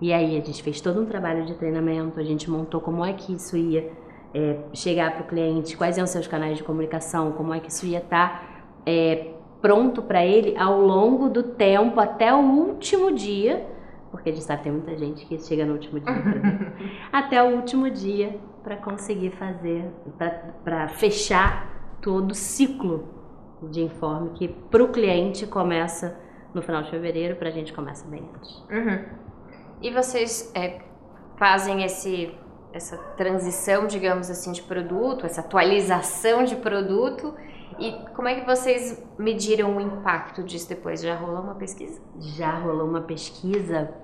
E 0.00 0.12
aí 0.12 0.38
a 0.38 0.44
gente 0.44 0.62
fez 0.62 0.80
todo 0.80 1.00
um 1.00 1.06
trabalho 1.06 1.44
de 1.44 1.54
treinamento, 1.54 2.18
a 2.20 2.24
gente 2.24 2.50
montou 2.50 2.80
como 2.80 3.04
é 3.04 3.12
que 3.12 3.34
isso 3.34 3.56
ia 3.56 3.92
é, 4.34 4.58
chegar 4.72 5.12
para 5.12 5.22
o 5.22 5.26
cliente, 5.26 5.76
quais 5.76 5.96
iam 5.98 6.06
ser 6.06 6.20
os 6.20 6.26
canais 6.26 6.56
de 6.56 6.64
comunicação, 6.64 7.32
como 7.32 7.52
é 7.52 7.60
que 7.60 7.70
isso 7.70 7.84
ia 7.86 7.98
estar 7.98 8.40
tá, 8.40 8.42
é, 8.86 9.34
pronto 9.60 10.02
para 10.02 10.24
ele 10.24 10.56
ao 10.56 10.80
longo 10.80 11.28
do 11.28 11.42
tempo, 11.42 12.00
até 12.00 12.32
o 12.32 12.38
último 12.38 13.12
dia, 13.12 13.66
porque 14.10 14.30
a 14.30 14.32
gente 14.32 14.44
sabe 14.44 14.58
que 14.58 14.64
tem 14.64 14.72
muita 14.72 14.96
gente 14.96 15.26
que 15.26 15.38
chega 15.38 15.64
no 15.64 15.74
último 15.74 16.00
dia, 16.00 16.14
até 17.12 17.42
o 17.42 17.56
último 17.56 17.90
dia 17.90 18.38
para 18.62 18.76
conseguir 18.76 19.30
fazer, 19.30 19.90
para 20.64 20.88
fechar 20.88 21.96
todo 22.00 22.32
o 22.32 22.34
ciclo 22.34 23.08
de 23.62 23.82
informe 23.82 24.30
que 24.30 24.48
para 24.48 24.82
o 24.82 24.88
cliente 24.88 25.46
começa 25.46 26.18
no 26.54 26.62
final 26.62 26.82
de 26.82 26.90
fevereiro, 26.90 27.36
para 27.36 27.48
a 27.48 27.52
gente 27.52 27.72
começa 27.72 28.06
bem 28.08 28.28
antes. 28.34 28.64
Uhum. 28.70 29.04
E 29.82 29.90
vocês 29.90 30.50
é, 30.54 30.80
fazem 31.36 31.84
esse, 31.84 32.34
essa 32.72 32.96
transição, 33.16 33.86
digamos 33.86 34.30
assim, 34.30 34.52
de 34.52 34.62
produto, 34.62 35.24
essa 35.24 35.40
atualização 35.40 36.44
de 36.44 36.56
produto. 36.56 37.34
E 37.80 37.92
como 38.14 38.28
é 38.28 38.38
que 38.38 38.46
vocês 38.46 39.02
mediram 39.18 39.74
o 39.74 39.80
impacto 39.80 40.42
disso 40.42 40.68
depois? 40.68 41.00
Já 41.00 41.16
rolou 41.16 41.40
uma 41.40 41.54
pesquisa? 41.54 42.00
Já 42.18 42.58
rolou 42.58 42.86
uma 42.86 43.00
pesquisa, 43.00 43.94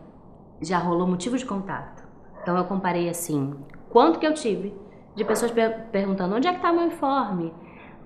já 0.62 0.78
rolou 0.78 1.06
motivo 1.06 1.36
de 1.36 1.44
contato. 1.44 2.02
Então 2.40 2.56
eu 2.56 2.64
comparei 2.64 3.08
assim, 3.08 3.54
quanto 3.90 4.18
que 4.18 4.26
eu 4.26 4.32
tive 4.32 4.74
de 5.14 5.24
pessoas 5.24 5.50
per 5.50 5.88
perguntando 5.92 6.34
onde 6.34 6.48
é 6.48 6.52
que 6.52 6.56
está 6.56 6.72
meu 6.72 6.86
informe? 6.86 7.52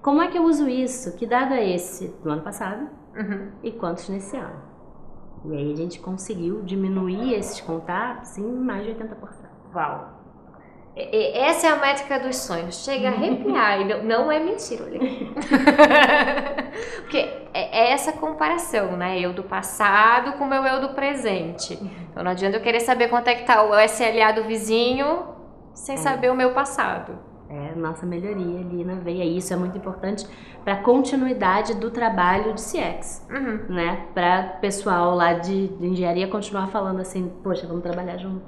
Como 0.03 0.21
é 0.21 0.29
que 0.29 0.39
eu 0.39 0.45
uso 0.45 0.69
isso? 0.69 1.17
Que 1.17 1.25
dado 1.25 1.55
é 1.55 1.71
esse? 1.75 2.09
Do 2.23 2.31
ano 2.31 2.43
passado 2.43 2.89
uhum. 3.15 3.53
e 3.63 3.71
quantos 3.71 4.09
nesse 4.09 4.37
ano. 4.37 4.63
E 5.45 5.57
aí 5.57 5.73
a 5.73 5.77
gente 5.77 6.01
conseguiu 6.01 6.63
diminuir 6.63 7.35
esses 7.35 7.61
contatos 7.61 8.37
em 8.37 8.45
mais 8.45 8.85
de 8.85 8.93
80%. 8.93 9.15
Uau! 9.75 10.20
Essa 10.97 11.69
é 11.69 11.71
a 11.71 11.77
métrica 11.77 12.19
dos 12.19 12.37
sonhos. 12.37 12.85
Chega 12.85 13.09
a 13.09 13.13
arrepiar. 13.13 13.81
e 13.81 14.03
não, 14.03 14.31
é 14.31 14.41
mentira, 14.41 14.85
olha. 14.85 15.01
Porque 17.03 17.19
é, 17.55 17.85
é 17.85 17.93
essa 17.93 18.13
comparação, 18.13 18.97
né? 18.97 19.19
Eu 19.19 19.33
do 19.33 19.43
passado 19.43 20.33
com 20.33 20.45
o 20.45 20.49
meu 20.49 20.65
eu 20.65 20.81
do 20.81 20.91
presente. 20.91 21.79
Então 22.11 22.23
não 22.23 22.33
adianta 22.33 22.57
eu 22.57 22.63
querer 22.63 22.81
saber 22.81 23.09
quanto 23.09 23.29
é 23.29 23.35
que 23.35 23.45
tá 23.45 23.63
o 23.63 23.79
SLA 23.79 24.33
do 24.33 24.45
vizinho 24.45 25.29
sem 25.73 25.95
é. 25.95 25.99
saber 25.99 26.31
o 26.31 26.35
meu 26.35 26.53
passado 26.53 27.31
é 27.51 27.75
nossa 27.75 28.07
melhoria 28.07 28.61
ali 28.61 28.85
na 28.85 28.95
veia. 28.95 29.25
Isso 29.25 29.53
é 29.53 29.57
muito 29.57 29.77
importante 29.77 30.27
para 30.63 30.75
a 30.75 30.77
continuidade 30.77 31.75
do 31.75 31.91
trabalho 31.91 32.55
de 32.55 32.63
CX, 32.63 33.27
uhum. 33.29 33.75
né? 33.75 34.07
Para 34.15 34.43
pessoal 34.61 35.17
lá 35.17 35.33
de, 35.33 35.67
de, 35.67 35.87
engenharia 35.87 36.29
continuar 36.29 36.69
falando 36.69 37.01
assim, 37.01 37.29
poxa, 37.43 37.67
vamos 37.67 37.83
trabalhar 37.83 38.17
junto. 38.19 38.43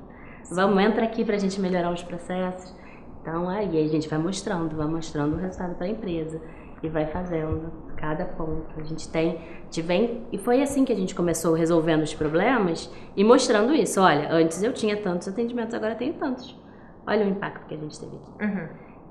Vamos, 0.51 0.83
entra 0.83 1.05
aqui 1.05 1.25
para 1.25 1.37
a 1.37 1.39
gente 1.39 1.61
melhorar 1.61 1.93
os 1.93 2.03
processos. 2.03 2.75
Então, 3.21 3.49
aí 3.49 3.85
a 3.85 3.89
gente 3.89 4.09
vai 4.09 4.19
mostrando, 4.19 4.77
vai 4.77 4.87
mostrando 4.87 5.37
o 5.37 5.39
resultado 5.39 5.75
para 5.77 5.87
a 5.87 5.91
empresa 5.91 6.41
e 6.83 6.89
vai 6.89 7.07
fazendo 7.07 7.71
cada 7.97 8.25
ponto. 8.25 8.69
A 8.77 8.83
gente 8.83 9.09
tem, 9.09 9.41
vem, 9.85 10.27
e 10.33 10.39
foi 10.39 10.61
assim 10.61 10.85
que 10.85 10.93
a 10.93 10.97
gente 10.97 11.15
começou 11.15 11.55
resolvendo 11.55 12.03
os 12.03 12.13
problemas 12.13 12.93
e 13.17 13.23
mostrando 13.23 13.73
isso. 13.73 14.01
Olha, 14.01 14.33
antes 14.33 14.63
eu 14.63 14.73
tinha 14.73 15.01
tantos 15.01 15.29
atendimentos, 15.29 15.75
agora 15.75 15.95
tenho 15.95 16.15
tantos. 16.15 16.61
Olha 17.07 17.25
o 17.25 17.29
impacto 17.29 17.67
que 17.67 17.75
a 17.75 17.79
gente 17.79 17.99
teve 17.99 18.17
aqui. 18.17 18.45
Uhum. 18.45 18.69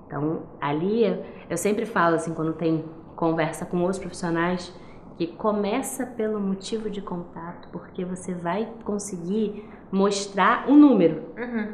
Então, 0.07 0.43
ali 0.59 1.05
eu 1.49 1.55
sempre 1.55 1.85
falo 1.85 2.15
assim, 2.15 2.33
quando 2.33 2.53
tem 2.53 2.83
conversa 3.15 3.65
com 3.65 3.77
outros 3.77 3.99
profissionais, 3.99 4.73
que 5.17 5.27
começa 5.27 6.05
pelo 6.05 6.39
motivo 6.39 6.89
de 6.89 7.01
contato, 7.01 7.69
porque 7.71 8.03
você 8.03 8.33
vai 8.33 8.67
conseguir 8.83 9.69
mostrar 9.91 10.69
o 10.69 10.73
número. 10.73 11.33
Uhum. 11.37 11.73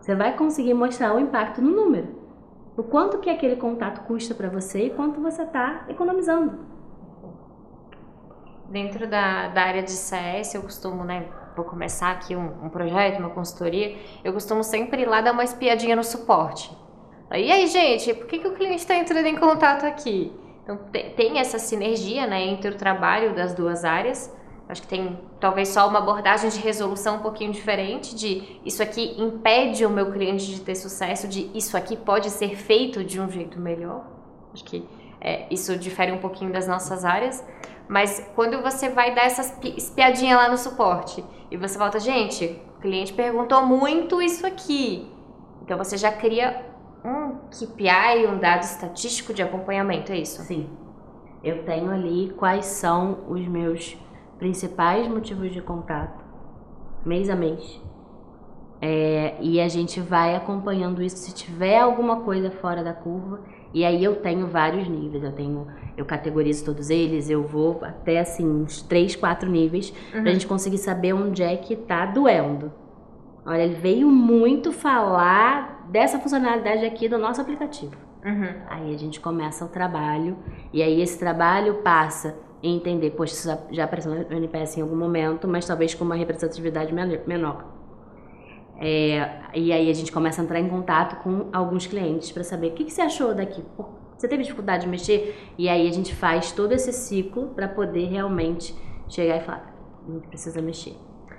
Você 0.00 0.14
vai 0.14 0.36
conseguir 0.36 0.74
mostrar 0.74 1.14
o 1.14 1.20
impacto 1.20 1.62
no 1.62 1.70
número. 1.70 2.08
O 2.76 2.82
quanto 2.82 3.18
que 3.18 3.30
aquele 3.30 3.56
contato 3.56 4.04
custa 4.06 4.34
para 4.34 4.48
você 4.48 4.86
e 4.86 4.90
quanto 4.90 5.20
você 5.20 5.42
está 5.42 5.84
economizando. 5.88 6.58
Dentro 8.68 9.06
da, 9.06 9.48
da 9.48 9.62
área 9.62 9.82
de 9.82 9.92
CS, 9.92 10.54
eu 10.54 10.62
costumo, 10.62 11.04
né, 11.04 11.28
vou 11.54 11.64
começar 11.64 12.10
aqui 12.10 12.34
um, 12.34 12.64
um 12.64 12.68
projeto, 12.68 13.20
uma 13.20 13.30
consultoria, 13.30 13.96
eu 14.24 14.32
costumo 14.32 14.64
sempre 14.64 15.02
ir 15.02 15.06
lá 15.06 15.20
dar 15.20 15.32
uma 15.32 15.44
espiadinha 15.44 15.94
no 15.94 16.02
suporte. 16.02 16.76
E 17.30 17.50
aí, 17.50 17.66
gente, 17.66 18.12
por 18.14 18.26
que, 18.26 18.38
que 18.38 18.48
o 18.48 18.52
cliente 18.52 18.76
está 18.76 18.96
entrando 18.96 19.26
em 19.26 19.36
contato 19.36 19.84
aqui? 19.84 20.32
Então 20.62 20.78
tem 21.16 21.38
essa 21.38 21.58
sinergia 21.58 22.26
né, 22.26 22.42
entre 22.42 22.70
o 22.70 22.76
trabalho 22.76 23.34
das 23.34 23.54
duas 23.54 23.84
áreas. 23.84 24.34
Acho 24.68 24.82
que 24.82 24.88
tem 24.88 25.18
talvez 25.38 25.68
só 25.68 25.86
uma 25.86 25.98
abordagem 25.98 26.48
de 26.48 26.58
resolução 26.58 27.16
um 27.16 27.18
pouquinho 27.20 27.52
diferente 27.52 28.14
de 28.14 28.60
isso 28.64 28.82
aqui 28.82 29.14
impede 29.20 29.84
o 29.84 29.90
meu 29.90 30.10
cliente 30.10 30.46
de 30.46 30.60
ter 30.60 30.74
sucesso, 30.74 31.28
de 31.28 31.50
isso 31.54 31.76
aqui 31.76 31.96
pode 31.96 32.30
ser 32.30 32.56
feito 32.56 33.04
de 33.04 33.20
um 33.20 33.28
jeito 33.28 33.60
melhor. 33.60 34.06
Acho 34.54 34.64
que 34.64 34.88
é, 35.20 35.46
isso 35.50 35.76
difere 35.76 36.12
um 36.12 36.18
pouquinho 36.18 36.50
das 36.52 36.66
nossas 36.66 37.04
áreas. 37.04 37.44
Mas 37.86 38.26
quando 38.34 38.62
você 38.62 38.88
vai 38.88 39.14
dar 39.14 39.24
essa 39.24 39.58
espiadinha 39.76 40.36
lá 40.36 40.48
no 40.48 40.56
suporte 40.56 41.22
e 41.50 41.56
você 41.56 41.76
volta, 41.76 42.00
gente, 42.00 42.58
o 42.78 42.80
cliente 42.80 43.12
perguntou 43.12 43.66
muito 43.66 44.22
isso 44.22 44.46
aqui. 44.46 45.10
Então 45.62 45.76
você 45.76 45.96
já 45.98 46.10
cria 46.10 46.64
um 47.04 47.36
KPI, 47.50 48.26
um 48.26 48.38
dado 48.38 48.62
estatístico 48.62 49.34
de 49.34 49.42
acompanhamento, 49.42 50.12
é 50.12 50.16
isso? 50.16 50.42
Sim. 50.42 50.70
Eu 51.42 51.64
tenho 51.64 51.90
ali 51.90 52.32
quais 52.38 52.64
são 52.64 53.24
os 53.28 53.46
meus 53.46 53.94
principais 54.44 55.08
motivos 55.08 55.50
de 55.50 55.62
contato, 55.62 56.22
mês 57.02 57.30
a 57.30 57.34
mês. 57.34 57.80
É, 58.78 59.36
e 59.40 59.58
a 59.58 59.68
gente 59.68 60.00
vai 60.00 60.36
acompanhando 60.36 61.02
isso. 61.02 61.16
Se 61.16 61.32
tiver 61.32 61.78
alguma 61.78 62.20
coisa 62.20 62.50
fora 62.50 62.84
da 62.84 62.92
curva, 62.92 63.40
e 63.72 63.86
aí 63.86 64.04
eu 64.04 64.16
tenho 64.16 64.46
vários 64.46 64.86
níveis. 64.86 65.24
Eu 65.24 65.32
tenho, 65.32 65.66
eu 65.96 66.04
categorizo 66.04 66.62
todos 66.62 66.90
eles. 66.90 67.30
Eu 67.30 67.42
vou 67.42 67.82
até 67.82 68.20
assim 68.20 68.46
uns 68.46 68.82
três, 68.82 69.16
quatro 69.16 69.48
níveis 69.48 69.94
uhum. 70.14 70.22
pra 70.22 70.32
gente 70.32 70.46
conseguir 70.46 70.76
saber 70.76 71.14
onde 71.14 71.42
é 71.42 71.56
que 71.56 71.74
tá 71.74 72.04
doendo. 72.04 72.70
Olha, 73.46 73.62
ele 73.62 73.76
veio 73.76 74.10
muito 74.10 74.72
falar 74.72 75.86
dessa 75.88 76.18
funcionalidade 76.18 76.84
aqui 76.84 77.08
do 77.08 77.16
nosso 77.16 77.40
aplicativo. 77.40 77.96
Uhum. 78.22 78.54
Aí 78.68 78.94
a 78.94 78.98
gente 78.98 79.20
começa 79.20 79.64
o 79.64 79.68
trabalho 79.68 80.36
e 80.70 80.82
aí 80.82 81.00
esse 81.00 81.18
trabalho 81.18 81.76
passa 81.76 82.43
em 82.64 82.76
entender, 82.76 83.10
poxa, 83.10 83.34
isso 83.34 83.58
já 83.70 83.84
apareceu 83.84 84.14
no 84.14 84.36
NPS 84.36 84.78
em 84.78 84.80
algum 84.80 84.96
momento, 84.96 85.46
mas 85.46 85.66
talvez 85.66 85.94
com 85.94 86.02
uma 86.02 86.14
representatividade 86.14 86.92
menor. 87.26 87.62
É, 88.80 89.30
e 89.54 89.70
aí 89.70 89.90
a 89.90 89.92
gente 89.92 90.10
começa 90.10 90.40
a 90.40 90.44
entrar 90.44 90.58
em 90.58 90.68
contato 90.68 91.22
com 91.22 91.50
alguns 91.52 91.86
clientes 91.86 92.32
para 92.32 92.42
saber 92.42 92.68
o 92.68 92.72
que, 92.72 92.84
que 92.84 92.90
você 92.90 93.02
achou 93.02 93.34
daqui. 93.34 93.62
Você 94.16 94.26
teve 94.26 94.42
dificuldade 94.42 94.84
de 94.84 94.88
mexer? 94.88 95.52
E 95.58 95.68
aí 95.68 95.86
a 95.86 95.92
gente 95.92 96.14
faz 96.14 96.52
todo 96.52 96.72
esse 96.72 96.90
ciclo 96.90 97.48
para 97.48 97.68
poder 97.68 98.06
realmente 98.06 98.74
chegar 99.08 99.36
e 99.36 99.40
falar, 99.40 99.74
gente 100.08 100.26
precisa 100.28 100.62
mexer. 100.62 100.96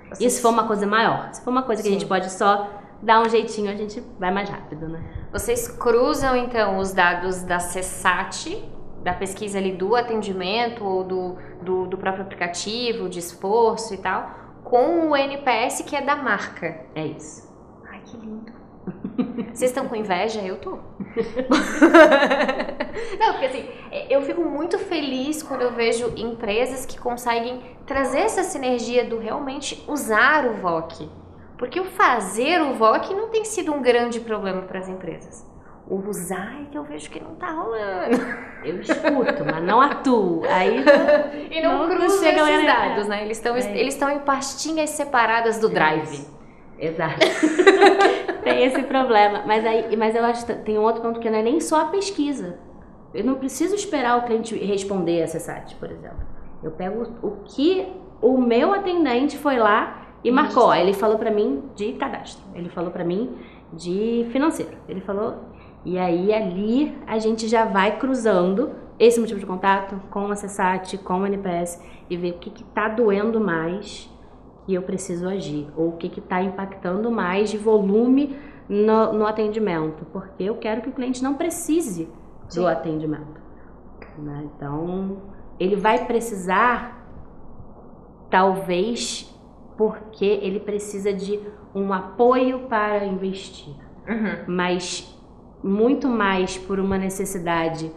Vocês... 0.08 0.32
Isso 0.32 0.42
for 0.42 0.50
uma 0.50 0.68
coisa 0.68 0.86
maior. 0.86 1.28
Se 1.32 1.42
for 1.42 1.50
uma 1.50 1.64
coisa 1.64 1.82
que 1.82 1.88
Sim. 1.88 1.96
a 1.96 1.98
gente 1.98 2.08
pode 2.08 2.30
só 2.30 2.70
dar 3.02 3.20
um 3.20 3.28
jeitinho, 3.28 3.68
a 3.68 3.74
gente 3.74 4.00
vai 4.18 4.30
mais 4.32 4.48
rápido, 4.48 4.88
né? 4.88 5.02
Vocês 5.32 5.66
cruzam 5.66 6.36
então 6.36 6.78
os 6.78 6.92
dados 6.92 7.42
da 7.42 7.58
CESAT, 7.58 8.64
da 9.06 9.14
pesquisa 9.14 9.56
ali 9.58 9.70
do 9.70 9.94
atendimento 9.94 10.84
ou 10.84 11.04
do, 11.04 11.36
do, 11.62 11.86
do 11.86 11.96
próprio 11.96 12.24
aplicativo, 12.24 13.08
de 13.08 13.20
esforço 13.20 13.94
e 13.94 13.98
tal, 13.98 14.28
com 14.64 15.10
o 15.10 15.16
NPS 15.16 15.82
que 15.82 15.94
é 15.94 16.02
da 16.02 16.16
marca. 16.16 16.80
É 16.92 17.06
isso. 17.06 17.48
Ai, 17.88 18.00
que 18.04 18.16
lindo. 18.16 18.52
Vocês 19.54 19.70
estão 19.70 19.86
com 19.86 19.94
inveja? 19.94 20.40
Eu 20.40 20.58
tô. 20.58 20.72
Não, 23.20 23.30
porque 23.30 23.46
assim, 23.46 23.68
eu 24.10 24.20
fico 24.22 24.40
muito 24.40 24.76
feliz 24.76 25.40
quando 25.40 25.62
eu 25.62 25.72
vejo 25.72 26.12
empresas 26.16 26.84
que 26.84 26.98
conseguem 26.98 27.60
trazer 27.86 28.22
essa 28.22 28.42
sinergia 28.42 29.04
do 29.04 29.20
realmente 29.20 29.84
usar 29.86 30.48
o 30.48 30.54
VOC. 30.54 31.08
Porque 31.56 31.78
o 31.78 31.84
fazer 31.84 32.60
o 32.60 32.74
VOC 32.74 33.14
não 33.14 33.28
tem 33.28 33.44
sido 33.44 33.72
um 33.72 33.80
grande 33.80 34.18
problema 34.18 34.62
para 34.62 34.80
as 34.80 34.88
empresas. 34.88 35.46
O 35.88 35.96
usar 36.08 36.62
é 36.62 36.64
que 36.64 36.76
eu 36.76 36.82
vejo 36.82 37.08
que 37.08 37.22
não 37.22 37.36
tá 37.36 37.52
rolando. 37.52 38.16
Eu 38.64 38.80
escuto, 38.80 39.44
mas 39.44 39.62
não 39.62 39.80
atuo. 39.80 40.42
Aí 40.48 40.82
e 41.50 41.62
não, 41.62 41.86
não 41.86 41.96
cruzo 41.96 42.24
esses 42.24 42.66
dados, 42.66 43.06
né? 43.06 43.24
Eles 43.24 43.36
estão 43.36 43.56
é. 43.56 43.78
eles 43.78 44.02
em 44.02 44.18
pastinhas 44.20 44.90
separadas 44.90 45.60
do 45.60 45.68
drive. 45.68 46.26
Exato. 46.78 47.20
tem 48.42 48.64
esse 48.64 48.82
problema. 48.84 49.42
Mas, 49.46 49.64
aí, 49.64 49.96
mas 49.96 50.14
eu 50.14 50.24
acho 50.24 50.46
que 50.46 50.54
tem 50.54 50.78
um 50.78 50.82
outro 50.82 51.02
ponto 51.02 51.20
que 51.20 51.30
não 51.30 51.38
é 51.38 51.42
nem 51.42 51.60
só 51.60 51.82
a 51.82 51.84
pesquisa. 51.86 52.58
Eu 53.14 53.24
não 53.24 53.34
preciso 53.36 53.74
esperar 53.74 54.18
o 54.18 54.22
cliente 54.22 54.56
responder 54.56 55.20
essa 55.20 55.40
site, 55.40 55.74
por 55.76 55.90
exemplo. 55.90 56.18
Eu 56.62 56.70
pego 56.70 57.06
o 57.22 57.30
que 57.44 57.86
o 58.20 58.38
meu 58.38 58.72
atendente 58.72 59.38
foi 59.38 59.56
lá 59.56 60.06
e 60.22 60.30
marcou. 60.30 60.74
Ele 60.74 60.92
falou 60.92 61.18
para 61.18 61.30
mim 61.30 61.62
de 61.74 61.92
cadastro. 61.94 62.44
Ele 62.54 62.68
falou 62.68 62.90
para 62.90 63.04
mim 63.04 63.36
de 63.72 64.26
financeiro. 64.30 64.76
Ele 64.88 65.00
falou. 65.00 65.34
E 65.86 65.96
aí 65.98 66.34
ali 66.34 66.98
a 67.06 67.16
gente 67.16 67.46
já 67.46 67.64
vai 67.64 67.96
cruzando 67.96 68.72
esse 68.98 69.20
motivo 69.20 69.38
de 69.38 69.46
contato 69.46 70.02
com 70.10 70.26
a 70.32 70.34
CESAT, 70.34 70.98
com 70.98 71.20
o 71.20 71.26
NPS 71.26 71.80
e 72.10 72.16
ver 72.16 72.32
o 72.32 72.38
que 72.38 72.50
está 72.60 72.88
doendo 72.88 73.40
mais 73.40 74.10
que 74.66 74.74
eu 74.74 74.82
preciso 74.82 75.28
agir, 75.28 75.68
ou 75.76 75.90
o 75.90 75.96
que 75.96 76.08
está 76.08 76.42
impactando 76.42 77.08
mais 77.08 77.50
de 77.50 77.56
volume 77.56 78.36
no, 78.68 79.12
no, 79.12 79.24
atendimento, 79.24 80.04
porque 80.06 80.42
eu 80.42 80.56
quero 80.56 80.82
que 80.82 80.88
o 80.88 80.92
cliente 80.92 81.22
não 81.22 81.34
precise 81.34 82.08
Sim. 82.48 82.60
do 82.60 82.66
atendimento. 82.66 83.40
Né? 84.18 84.48
Então, 84.56 85.18
ele 85.60 85.76
vai 85.76 86.04
precisar, 86.04 87.08
talvez, 88.28 89.32
porque 89.76 90.24
ele 90.24 90.58
precisa 90.58 91.12
de 91.12 91.38
um 91.72 91.92
apoio 91.92 92.66
para 92.68 93.06
investir, 93.06 93.76
uhum. 94.08 94.44
mas 94.48 95.15
muito 95.62 96.08
mais 96.08 96.56
por 96.56 96.78
uma 96.78 96.98
necessidade 96.98 97.92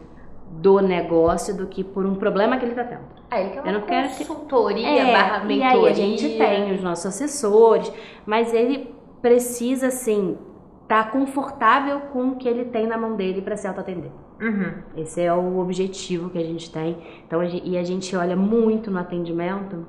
do 0.51 0.79
negócio 0.79 1.55
do 1.55 1.67
que 1.67 1.83
por 1.83 2.05
um 2.05 2.15
problema 2.15 2.57
que 2.57 2.65
ele 2.65 2.71
está 2.71 2.83
tendo. 2.83 3.19
Ah, 3.29 3.39
ele 3.39 3.51
quer 3.51 3.61
uma 3.61 3.69
eu 3.69 3.73
não 3.73 3.81
quero 3.81 4.09
consultoria 4.09 4.87
que... 4.87 4.99
é, 4.99 5.13
barra 5.13 5.45
mentoria. 5.45 5.57
E 5.57 5.85
aí 5.85 5.87
a 5.87 5.93
gente 5.93 6.37
tem 6.37 6.73
os 6.73 6.81
nossos 6.81 7.05
assessores, 7.05 7.91
mas 8.25 8.53
ele 8.53 8.93
precisa, 9.21 9.87
assim, 9.87 10.37
estar 10.83 11.03
tá 11.03 11.11
confortável 11.11 11.99
com 12.11 12.29
o 12.29 12.35
que 12.37 12.47
ele 12.47 12.65
tem 12.65 12.87
na 12.87 12.97
mão 12.97 13.15
dele 13.15 13.41
para 13.41 13.55
se 13.55 13.67
autoatender. 13.67 14.11
Uhum. 14.41 14.73
Esse 14.95 15.21
é 15.21 15.33
o 15.33 15.59
objetivo 15.59 16.29
que 16.29 16.37
a 16.37 16.43
gente 16.43 16.71
tem. 16.71 16.97
Então, 17.27 17.39
a 17.41 17.45
gente, 17.45 17.67
e 17.67 17.77
a 17.77 17.83
gente 17.83 18.15
olha 18.15 18.35
muito 18.35 18.89
no 18.89 18.97
atendimento 18.97 19.85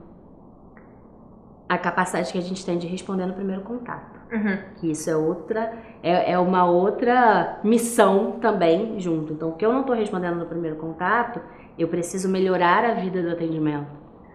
a 1.68 1.78
capacidade 1.78 2.32
que 2.32 2.38
a 2.38 2.42
gente 2.42 2.66
tem 2.66 2.76
de 2.76 2.86
responder 2.86 3.26
no 3.26 3.32
primeiro 3.32 3.62
contato. 3.62 4.09
Uhum. 4.32 4.58
Que 4.76 4.90
isso 4.90 5.10
é 5.10 5.16
outra, 5.16 5.72
é, 6.02 6.32
é 6.32 6.38
uma 6.38 6.64
outra 6.64 7.58
missão 7.64 8.32
também 8.40 8.98
junto. 9.00 9.32
Então, 9.32 9.50
o 9.50 9.52
que 9.54 9.66
eu 9.66 9.72
não 9.72 9.80
estou 9.80 9.94
respondendo 9.94 10.36
no 10.36 10.46
primeiro 10.46 10.76
contato, 10.76 11.40
eu 11.78 11.88
preciso 11.88 12.28
melhorar 12.28 12.84
a 12.84 12.94
vida 12.94 13.22
do 13.22 13.30
atendimento. 13.30 13.90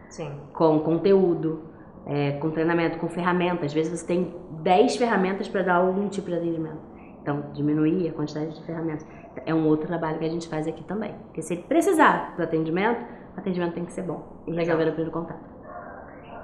Sim. 0.09 0.31
Com 0.53 0.79
conteúdo, 0.79 1.61
é, 2.05 2.33
com 2.33 2.51
treinamento, 2.51 2.97
com 2.99 3.07
ferramentas. 3.07 3.65
Às 3.65 3.73
vezes 3.73 3.99
você 3.99 4.05
tem 4.05 4.33
10 4.61 4.97
ferramentas 4.97 5.47
para 5.47 5.63
dar 5.63 5.75
algum 5.75 6.07
tipo 6.09 6.29
de 6.29 6.35
atendimento. 6.35 6.79
Então, 7.21 7.45
diminuir 7.53 8.09
a 8.09 8.13
quantidade 8.13 8.53
de 8.53 8.63
ferramentas. 8.65 9.05
É 9.45 9.53
um 9.53 9.67
outro 9.67 9.87
trabalho 9.87 10.19
que 10.19 10.25
a 10.25 10.29
gente 10.29 10.47
faz 10.47 10.67
aqui 10.67 10.83
também. 10.83 11.13
Porque 11.25 11.41
se 11.41 11.53
ele 11.53 11.63
precisar 11.63 12.35
do 12.37 12.43
atendimento, 12.43 13.01
o 13.35 13.39
atendimento 13.39 13.73
tem 13.73 13.85
que 13.85 13.91
ser 13.91 14.03
bom. 14.03 14.43
E 14.45 14.53
resolver 14.53 14.83
o 14.83 14.87
primeiro 14.87 15.11
contato. 15.11 15.54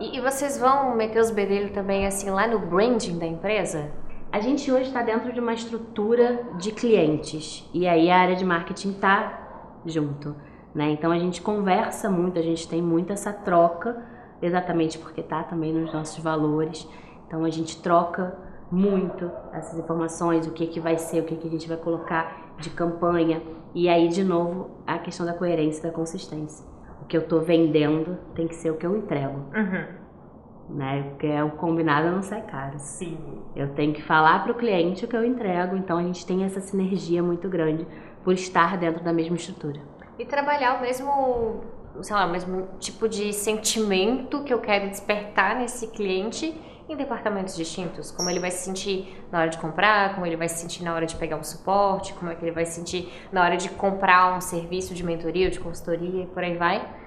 E, 0.02 0.18
e 0.18 0.20
vocês 0.20 0.58
vão 0.58 0.96
meter 0.96 1.20
os 1.22 1.30
bedelhos 1.30 1.70
também 1.70 2.08
assim 2.08 2.32
lá 2.32 2.48
no 2.48 2.58
branding 2.58 3.20
da 3.20 3.28
empresa? 3.28 3.92
A 4.32 4.40
gente 4.40 4.72
hoje 4.72 4.88
está 4.88 5.04
dentro 5.04 5.32
de 5.32 5.40
uma 5.40 5.54
estrutura 5.54 6.44
de 6.58 6.72
clientes 6.72 7.70
e 7.72 7.88
aí 7.88 8.10
a 8.10 8.18
área 8.18 8.36
de 8.36 8.44
marketing 8.44 8.94
está 8.94 9.80
junto, 9.86 10.36
né? 10.74 10.90
Então 10.90 11.12
a 11.12 11.20
gente 11.20 11.40
conversa 11.40 12.10
muito, 12.10 12.40
a 12.40 12.42
gente 12.42 12.68
tem 12.68 12.82
muito 12.82 13.14
essa 13.14 13.32
troca, 13.32 14.04
exatamente 14.42 14.98
porque 14.98 15.22
tá 15.22 15.44
também 15.44 15.72
nos 15.72 15.94
nossos 15.94 16.18
valores. 16.18 16.88
Então 17.28 17.46
a 17.46 17.50
gente 17.52 17.80
troca 17.80 18.36
muito 18.72 19.30
essas 19.54 19.78
informações, 19.78 20.48
o 20.48 20.52
que 20.52 20.66
que 20.66 20.80
vai 20.80 20.98
ser, 20.98 21.20
o 21.20 21.26
que 21.26 21.36
que 21.36 21.48
a 21.48 21.52
gente 21.52 21.68
vai 21.68 21.78
colocar 21.78 22.56
de 22.58 22.72
campanha 22.72 23.44
e 23.76 23.88
aí 23.88 24.08
de 24.08 24.24
novo 24.24 24.72
a 24.88 24.98
questão 24.98 25.28
da 25.28 25.34
coerência, 25.34 25.84
da 25.84 25.92
consistência 25.92 26.71
que 27.12 27.18
eu 27.18 27.28
tô 27.28 27.42
vendendo 27.42 28.18
tem 28.34 28.48
que 28.48 28.56
ser 28.56 28.72
o 28.72 28.78
que 28.78 28.86
eu 28.86 28.96
entrego. 28.96 29.38
Uhum. 29.54 30.78
Né? 30.78 31.04
Porque 31.10 31.28
é 31.28 31.44
o 31.44 31.52
combinado 31.52 32.10
não 32.10 32.24
sai 32.24 32.42
caro. 32.44 32.80
Sim. 32.80 33.18
Eu 33.54 33.74
tenho 33.74 33.94
que 33.94 34.02
falar 34.02 34.42
para 34.42 34.54
o 34.54 34.56
cliente 34.56 35.04
o 35.04 35.08
que 35.10 35.18
eu 35.18 35.26
entrego, 35.26 35.76
então 35.76 35.98
a 35.98 36.04
gente 36.04 36.26
tem 36.26 36.46
essa 36.46 36.62
sinergia 36.62 37.22
muito 37.22 37.50
grande 37.50 37.86
por 38.24 38.34
estar 38.34 38.78
dentro 38.78 39.04
da 39.04 39.12
mesma 39.12 39.36
estrutura. 39.36 39.82
E 40.18 40.26
trabalhar 40.26 40.78
o 40.78 40.82
mesmo, 40.82 41.60
sei 42.02 42.16
lá, 42.16 42.26
o 42.26 42.32
mesmo 42.32 42.70
tipo 42.80 43.10
de 43.10 43.34
sentimento 43.34 44.46
que 44.46 44.54
eu 44.54 44.60
quero 44.60 44.90
despertar 44.90 45.58
nesse 45.58 45.88
cliente 45.88 46.58
em 46.88 46.96
departamentos 46.96 47.58
distintos, 47.58 48.10
como 48.10 48.30
ele 48.30 48.40
vai 48.40 48.52
se 48.52 48.64
sentir 48.64 49.22
na 49.30 49.40
hora 49.40 49.50
de 49.50 49.58
comprar, 49.58 50.14
como 50.14 50.26
ele 50.26 50.38
vai 50.38 50.48
se 50.48 50.60
sentir 50.60 50.84
na 50.84 50.94
hora 50.94 51.06
de 51.06 51.16
pegar 51.18 51.36
um 51.36 51.44
suporte, 51.44 52.14
como 52.14 52.32
é 52.32 52.36
que 52.36 52.44
ele 52.44 52.52
vai 52.52 52.66
se 52.66 52.74
sentir 52.74 53.12
na 53.32 53.44
hora 53.44 53.58
de 53.58 53.70
comprar 53.70 54.38
um 54.38 54.42
serviço 54.42 54.94
de 54.94 55.04
mentoria 55.04 55.48
ou 55.48 55.52
de 55.52 55.60
consultoria 55.60 56.24
e 56.24 56.28
por 56.28 56.42
aí 56.44 56.56
vai. 56.56 57.01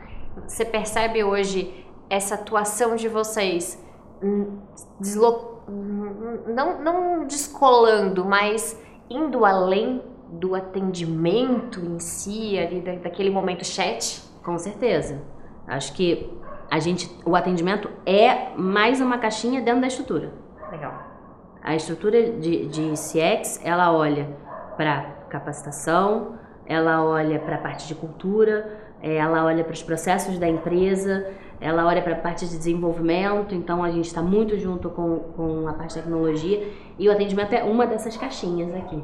Você 0.47 0.65
percebe 0.65 1.23
hoje 1.23 1.87
essa 2.11 2.35
atuação 2.35 2.97
de 2.97 3.09
vocês 3.09 3.83
deslo... 5.01 5.63
não, 6.47 6.83
não 6.83 7.27
descolando, 7.27 8.25
mas 8.25 8.81
indo 9.09 9.45
além 9.45 10.03
do 10.29 10.55
atendimento 10.55 11.81
em 11.81 11.99
si, 11.99 12.59
ali 12.59 12.81
da, 12.81 12.95
daquele 12.97 13.31
momento 13.31 13.65
chat? 13.65 14.23
Com 14.43 14.59
certeza. 14.59 15.23
Acho 15.67 15.93
que 15.95 16.31
a 16.71 16.79
gente, 16.79 17.11
o 17.25 17.37
atendimento 17.37 17.89
é 18.05 18.51
mais 18.57 19.01
uma 19.01 19.19
caixinha 19.19 19.61
dentro 19.61 19.81
da 19.81 19.87
estrutura. 19.87 20.33
Legal. 20.71 20.93
A 21.63 21.75
estrutura 21.75 22.33
de, 22.33 22.67
de 22.67 22.93
CX, 22.93 23.61
ela 23.65 23.93
olha 23.93 24.37
para 24.77 25.03
capacitação, 25.31 26.39
ela 26.67 27.03
olha 27.05 27.39
para 27.39 27.57
a 27.57 27.59
parte 27.59 27.87
de 27.87 27.95
cultura, 27.95 28.84
ela 29.03 29.45
olha 29.45 29.63
para 29.65 29.73
os 29.73 29.83
processos 29.83 30.39
da 30.39 30.49
empresa, 30.49 31.27
ela 31.61 31.87
olha 31.87 32.03
para 32.03 32.13
a 32.15 32.19
parte 32.19 32.47
de 32.47 32.57
desenvolvimento, 32.57 33.55
então 33.55 33.83
a 33.85 33.91
gente 33.91 34.07
está 34.07 34.23
muito 34.23 34.59
junto 34.59 34.89
com, 34.91 35.19
com 35.37 35.69
a 35.69 35.73
parte 35.73 35.91
de 35.95 36.01
tecnologia 36.03 36.69
e 36.99 37.09
o 37.09 37.13
atendimento 37.13 37.53
é 37.53 37.63
uma 37.63 37.87
dessas 37.87 38.17
caixinhas 38.17 38.75
aqui. 38.75 39.03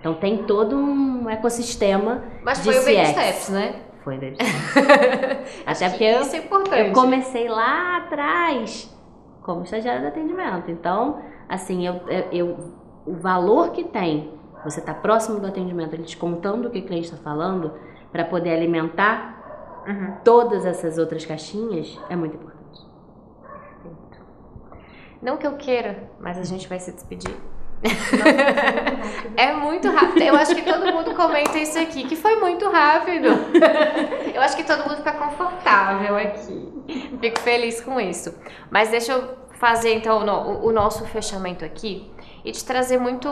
Então 0.00 0.14
tem 0.14 0.44
todo 0.44 0.76
um 0.76 1.28
ecossistema 1.28 2.22
Mas 2.44 2.62
de 2.62 2.64
foi 2.72 2.78
o 2.78 2.84
Baby 2.84 2.96
CX. 2.96 3.08
Steps, 3.10 3.48
né? 3.50 3.74
Foi 4.04 4.16
o 4.16 4.20
Baby 4.20 4.36
Steps. 4.44 5.62
Até 5.66 5.88
porque 5.88 6.04
eu, 6.04 6.20
Isso 6.20 6.36
é 6.36 6.38
importante. 6.38 6.88
eu 6.88 6.92
comecei 6.92 7.48
lá 7.48 7.96
atrás 7.98 8.94
como 9.42 9.62
estagiária 9.62 10.00
de 10.02 10.06
atendimento. 10.08 10.70
Então, 10.70 11.20
assim, 11.48 11.86
eu, 11.86 11.94
eu- 12.32 12.56
o 13.06 13.14
valor 13.14 13.70
que 13.70 13.84
tem 13.84 14.30
você 14.64 14.80
estar 14.80 14.94
próximo 14.94 15.38
do 15.38 15.46
atendimento, 15.46 15.94
ele 15.94 16.02
te 16.02 16.16
contando 16.16 16.66
o 16.66 16.70
que 16.70 16.80
o 16.80 16.82
cliente 16.84 17.04
está 17.06 17.16
falando, 17.16 17.72
para 18.12 18.24
poder 18.24 18.54
alimentar 18.54 19.34
Uhum. 19.86 20.16
todas 20.24 20.66
essas 20.66 20.98
outras 20.98 21.24
caixinhas, 21.24 21.96
é 22.10 22.16
muito 22.16 22.34
importante. 22.34 22.56
Não 25.22 25.36
que 25.36 25.46
eu 25.46 25.52
queira, 25.56 26.10
mas 26.20 26.38
a 26.38 26.44
gente 26.44 26.68
vai 26.68 26.78
se 26.78 26.92
despedir. 26.92 27.34
é 29.36 29.52
muito 29.52 29.88
rápido. 29.90 30.22
Eu 30.22 30.34
acho 30.34 30.54
que 30.54 30.62
todo 30.62 30.92
mundo 30.92 31.14
comenta 31.14 31.58
isso 31.58 31.78
aqui, 31.78 32.04
que 32.04 32.16
foi 32.16 32.36
muito 32.36 32.68
rápido. 32.68 33.28
Eu 34.34 34.42
acho 34.42 34.56
que 34.56 34.64
todo 34.64 34.82
mundo 34.82 34.96
fica 34.96 35.12
confortável 35.12 36.16
aqui. 36.16 37.16
Fico 37.20 37.38
feliz 37.40 37.80
com 37.80 38.00
isso. 38.00 38.34
Mas 38.70 38.90
deixa 38.90 39.12
eu 39.12 39.36
fazer 39.52 39.94
então 39.94 40.18
o 40.62 40.72
nosso 40.72 41.04
fechamento 41.06 41.64
aqui 41.64 42.10
e 42.44 42.52
te 42.52 42.64
trazer 42.64 42.98
muito 42.98 43.28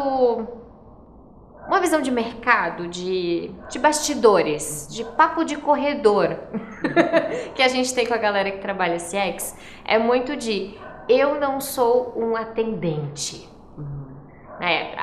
uma 1.66 1.81
visão 1.81 2.00
de 2.00 2.11
mercado, 2.11 2.88
de, 2.88 3.50
de 3.70 3.79
bastidores, 3.79 4.88
de 4.90 5.05
papo 5.05 5.44
de 5.44 5.57
corredor 5.57 6.37
que 7.55 7.62
a 7.62 7.68
gente 7.68 7.94
tem 7.94 8.07
com 8.07 8.14
a 8.14 8.18
galera 8.18 8.50
que 8.50 8.59
trabalha 8.59 8.96
CX. 8.96 9.57
É 9.85 9.98
muito 9.98 10.37
de 10.37 10.74
eu 11.09 11.38
não 11.40 11.61
sou 11.61 12.12
um 12.16 12.37
atendente. 12.37 13.48
É, 14.61 14.94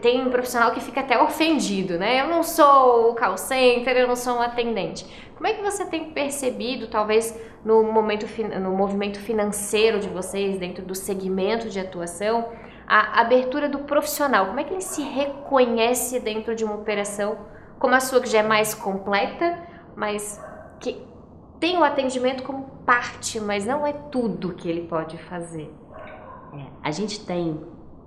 tem 0.00 0.26
um 0.26 0.30
profissional 0.30 0.70
que 0.70 0.80
fica 0.80 1.00
até 1.00 1.20
ofendido, 1.20 1.98
né? 1.98 2.22
Eu 2.22 2.28
não 2.28 2.42
sou 2.42 3.10
o 3.10 3.14
call 3.14 3.36
center, 3.36 3.94
eu 3.96 4.08
não 4.08 4.16
sou 4.16 4.36
um 4.36 4.40
atendente. 4.40 5.06
Como 5.36 5.46
é 5.46 5.52
que 5.52 5.62
você 5.62 5.84
tem 5.84 6.10
percebido, 6.12 6.86
talvez 6.86 7.38
no 7.62 7.82
momento 7.82 8.26
no 8.58 8.70
movimento 8.70 9.18
financeiro 9.18 9.98
de 10.00 10.08
vocês, 10.08 10.58
dentro 10.58 10.82
do 10.84 10.94
segmento 10.94 11.68
de 11.68 11.78
atuação, 11.78 12.48
a 12.86 13.20
abertura 13.20 13.68
do 13.68 13.80
profissional? 13.80 14.46
Como 14.46 14.60
é 14.60 14.64
que 14.64 14.72
ele 14.72 14.80
se 14.80 15.02
reconhece 15.02 16.20
dentro 16.20 16.54
de 16.54 16.64
uma 16.64 16.74
operação 16.74 17.38
como 17.78 17.94
a 17.94 18.00
sua, 18.00 18.20
que 18.20 18.28
já 18.28 18.38
é 18.38 18.42
mais 18.42 18.74
completa, 18.74 19.58
mas 19.94 20.42
que 20.78 21.04
tem 21.58 21.76
o 21.78 21.84
atendimento 21.84 22.42
como 22.42 22.64
parte, 22.86 23.40
mas 23.40 23.66
não 23.66 23.86
é 23.86 23.92
tudo 23.92 24.54
que 24.54 24.68
ele 24.68 24.86
pode 24.86 25.18
fazer? 25.18 25.72
É, 26.54 26.66
a 26.82 26.90
gente 26.90 27.24
tem 27.26 27.60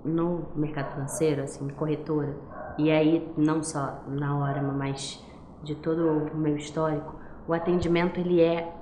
no 0.04 0.46
mercado 0.56 0.92
financeiro, 0.92 1.42
assim, 1.42 1.68
corretora, 1.68 2.34
e 2.78 2.90
aí 2.90 3.30
não 3.36 3.62
só 3.62 4.02
na 4.08 4.38
hora, 4.38 4.62
mas 4.62 5.22
de 5.62 5.74
todo 5.74 6.30
o 6.32 6.36
meu 6.36 6.56
histórico, 6.56 7.14
o 7.46 7.52
atendimento 7.52 8.18
ele 8.18 8.40
é 8.40 8.72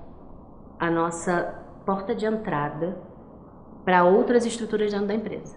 a 0.78 0.90
nossa 0.90 1.54
porta 1.84 2.14
de 2.14 2.24
entrada 2.24 2.96
para 3.84 4.04
outras 4.04 4.44
estruturas 4.44 4.92
dentro 4.92 5.06
da 5.06 5.14
empresa. 5.14 5.56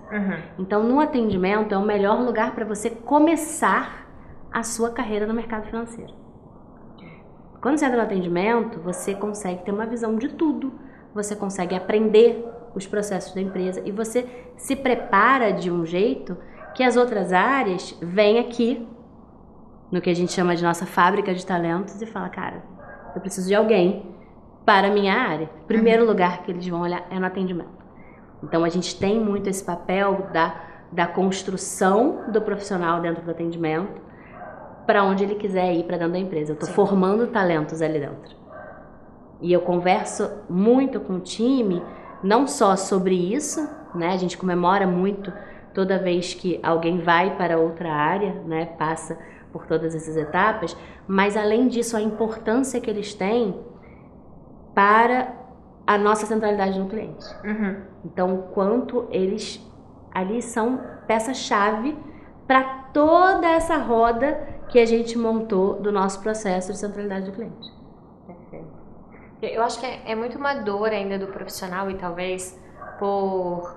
Então, 0.57 0.83
no 0.83 0.99
atendimento 0.99 1.73
é 1.73 1.77
o 1.77 1.85
melhor 1.85 2.19
lugar 2.21 2.55
para 2.55 2.63
você 2.65 2.89
começar 2.89 4.07
a 4.51 4.63
sua 4.63 4.91
carreira 4.91 5.25
no 5.25 5.33
mercado 5.33 5.65
financeiro. 5.65 6.13
Quando 7.61 7.77
você 7.77 7.85
entra 7.85 7.97
no 7.97 8.03
atendimento, 8.03 8.79
você 8.79 9.13
consegue 9.13 9.63
ter 9.63 9.71
uma 9.71 9.85
visão 9.85 10.15
de 10.15 10.29
tudo. 10.29 10.73
Você 11.13 11.35
consegue 11.35 11.75
aprender 11.75 12.43
os 12.73 12.87
processos 12.87 13.33
da 13.33 13.41
empresa 13.41 13.81
e 13.85 13.91
você 13.91 14.27
se 14.57 14.75
prepara 14.75 15.51
de 15.51 15.69
um 15.69 15.85
jeito 15.85 16.37
que 16.73 16.83
as 16.83 16.95
outras 16.95 17.33
áreas 17.33 17.95
vêm 18.01 18.39
aqui 18.39 18.87
no 19.91 20.01
que 20.01 20.09
a 20.09 20.15
gente 20.15 20.31
chama 20.31 20.55
de 20.55 20.63
nossa 20.63 20.85
fábrica 20.85 21.33
de 21.33 21.45
talentos 21.45 22.01
e 22.01 22.05
fala, 22.05 22.29
cara, 22.29 22.63
eu 23.13 23.19
preciso 23.19 23.47
de 23.47 23.53
alguém 23.53 24.05
para 24.65 24.87
a 24.87 24.91
minha 24.91 25.13
área. 25.13 25.49
O 25.63 25.65
primeiro 25.65 26.05
lugar 26.05 26.43
que 26.43 26.51
eles 26.51 26.65
vão 26.65 26.81
olhar 26.81 27.05
é 27.09 27.19
no 27.19 27.25
atendimento. 27.25 27.80
Então 28.43 28.63
a 28.63 28.69
gente 28.69 28.97
tem 28.97 29.19
muito 29.19 29.49
esse 29.49 29.63
papel 29.63 30.27
da, 30.33 30.55
da 30.91 31.07
construção 31.07 32.25
do 32.31 32.41
profissional 32.41 32.99
dentro 32.99 33.23
do 33.23 33.31
atendimento 33.31 34.01
para 34.85 35.03
onde 35.03 35.23
ele 35.23 35.35
quiser 35.35 35.73
ir 35.73 35.83
para 35.83 35.97
dentro 35.97 36.13
da 36.13 36.19
empresa. 36.19 36.51
Eu 36.51 36.55
estou 36.55 36.69
formando 36.69 37.27
talentos 37.27 37.81
ali 37.81 37.99
dentro. 37.99 38.35
E 39.39 39.51
eu 39.51 39.61
converso 39.61 40.29
muito 40.49 40.99
com 40.99 41.13
o 41.13 41.19
time, 41.19 41.81
não 42.23 42.45
só 42.45 42.75
sobre 42.75 43.15
isso, 43.15 43.67
né? 43.95 44.09
A 44.09 44.17
gente 44.17 44.37
comemora 44.37 44.85
muito 44.85 45.31
toda 45.73 45.97
vez 45.97 46.33
que 46.33 46.59
alguém 46.61 46.99
vai 46.99 47.35
para 47.37 47.57
outra 47.57 47.91
área, 47.91 48.33
né? 48.45 48.65
Passa 48.77 49.17
por 49.51 49.65
todas 49.65 49.93
essas 49.95 50.15
etapas, 50.15 50.77
mas 51.07 51.35
além 51.35 51.67
disso 51.67 51.97
a 51.97 52.01
importância 52.01 52.79
que 52.79 52.89
eles 52.89 53.13
têm 53.13 53.55
para 54.73 55.40
a 55.85 55.97
nossa 55.97 56.25
centralidade 56.25 56.79
no 56.79 56.87
cliente. 56.87 57.25
Uhum. 57.43 57.81
Então, 58.05 58.35
o 58.35 58.43
quanto 58.43 59.07
eles 59.09 59.59
ali 60.13 60.41
são 60.41 60.81
peça-chave 61.07 61.97
para 62.47 62.63
toda 62.93 63.47
essa 63.47 63.77
roda 63.77 64.61
que 64.69 64.79
a 64.79 64.85
gente 64.85 65.17
montou 65.17 65.81
do 65.81 65.91
nosso 65.91 66.21
processo 66.21 66.71
de 66.71 66.77
centralidade 66.77 67.25
do 67.25 67.31
cliente. 67.31 67.71
Perfeito. 68.25 68.67
Eu 69.41 69.63
acho 69.63 69.79
que 69.79 69.85
é, 69.85 70.11
é 70.11 70.15
muito 70.15 70.37
uma 70.37 70.53
dor 70.53 70.89
ainda 70.89 71.17
do 71.17 71.27
profissional 71.27 71.89
e 71.89 71.95
talvez 71.95 72.59
por 72.99 73.75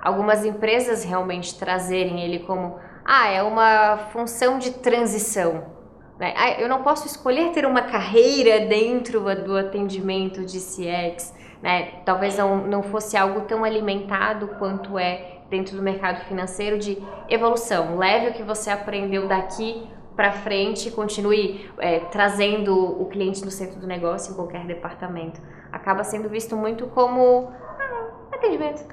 algumas 0.00 0.44
empresas 0.44 1.04
realmente 1.04 1.58
trazerem 1.58 2.20
ele 2.20 2.40
como 2.40 2.78
ah, 3.04 3.28
é 3.28 3.42
uma 3.42 3.98
função 4.12 4.58
de 4.58 4.70
transição. 4.72 5.73
Né? 6.18 6.34
Eu 6.58 6.68
não 6.68 6.82
posso 6.82 7.06
escolher 7.06 7.50
ter 7.50 7.66
uma 7.66 7.82
carreira 7.82 8.66
dentro 8.66 9.20
do 9.42 9.56
atendimento 9.56 10.44
de 10.44 10.58
CX. 10.58 11.34
Né? 11.62 12.00
Talvez 12.04 12.36
não, 12.36 12.66
não 12.66 12.82
fosse 12.82 13.16
algo 13.16 13.42
tão 13.42 13.64
alimentado 13.64 14.48
quanto 14.58 14.98
é 14.98 15.38
dentro 15.48 15.76
do 15.76 15.82
mercado 15.82 16.24
financeiro 16.26 16.78
de 16.78 16.98
evolução. 17.28 17.96
Leve 17.96 18.28
o 18.28 18.32
que 18.34 18.42
você 18.42 18.70
aprendeu 18.70 19.26
daqui 19.26 19.88
para 20.14 20.30
frente 20.30 20.88
e 20.88 20.92
continue 20.92 21.70
é, 21.78 22.00
trazendo 22.00 22.74
o 23.00 23.06
cliente 23.06 23.44
no 23.44 23.50
centro 23.50 23.80
do 23.80 23.86
negócio 23.86 24.32
em 24.32 24.36
qualquer 24.36 24.64
departamento. 24.66 25.40
Acaba 25.72 26.04
sendo 26.04 26.28
visto 26.28 26.56
muito 26.56 26.86
como 26.88 27.50
ah, 27.50 28.10
atendimento. 28.32 28.84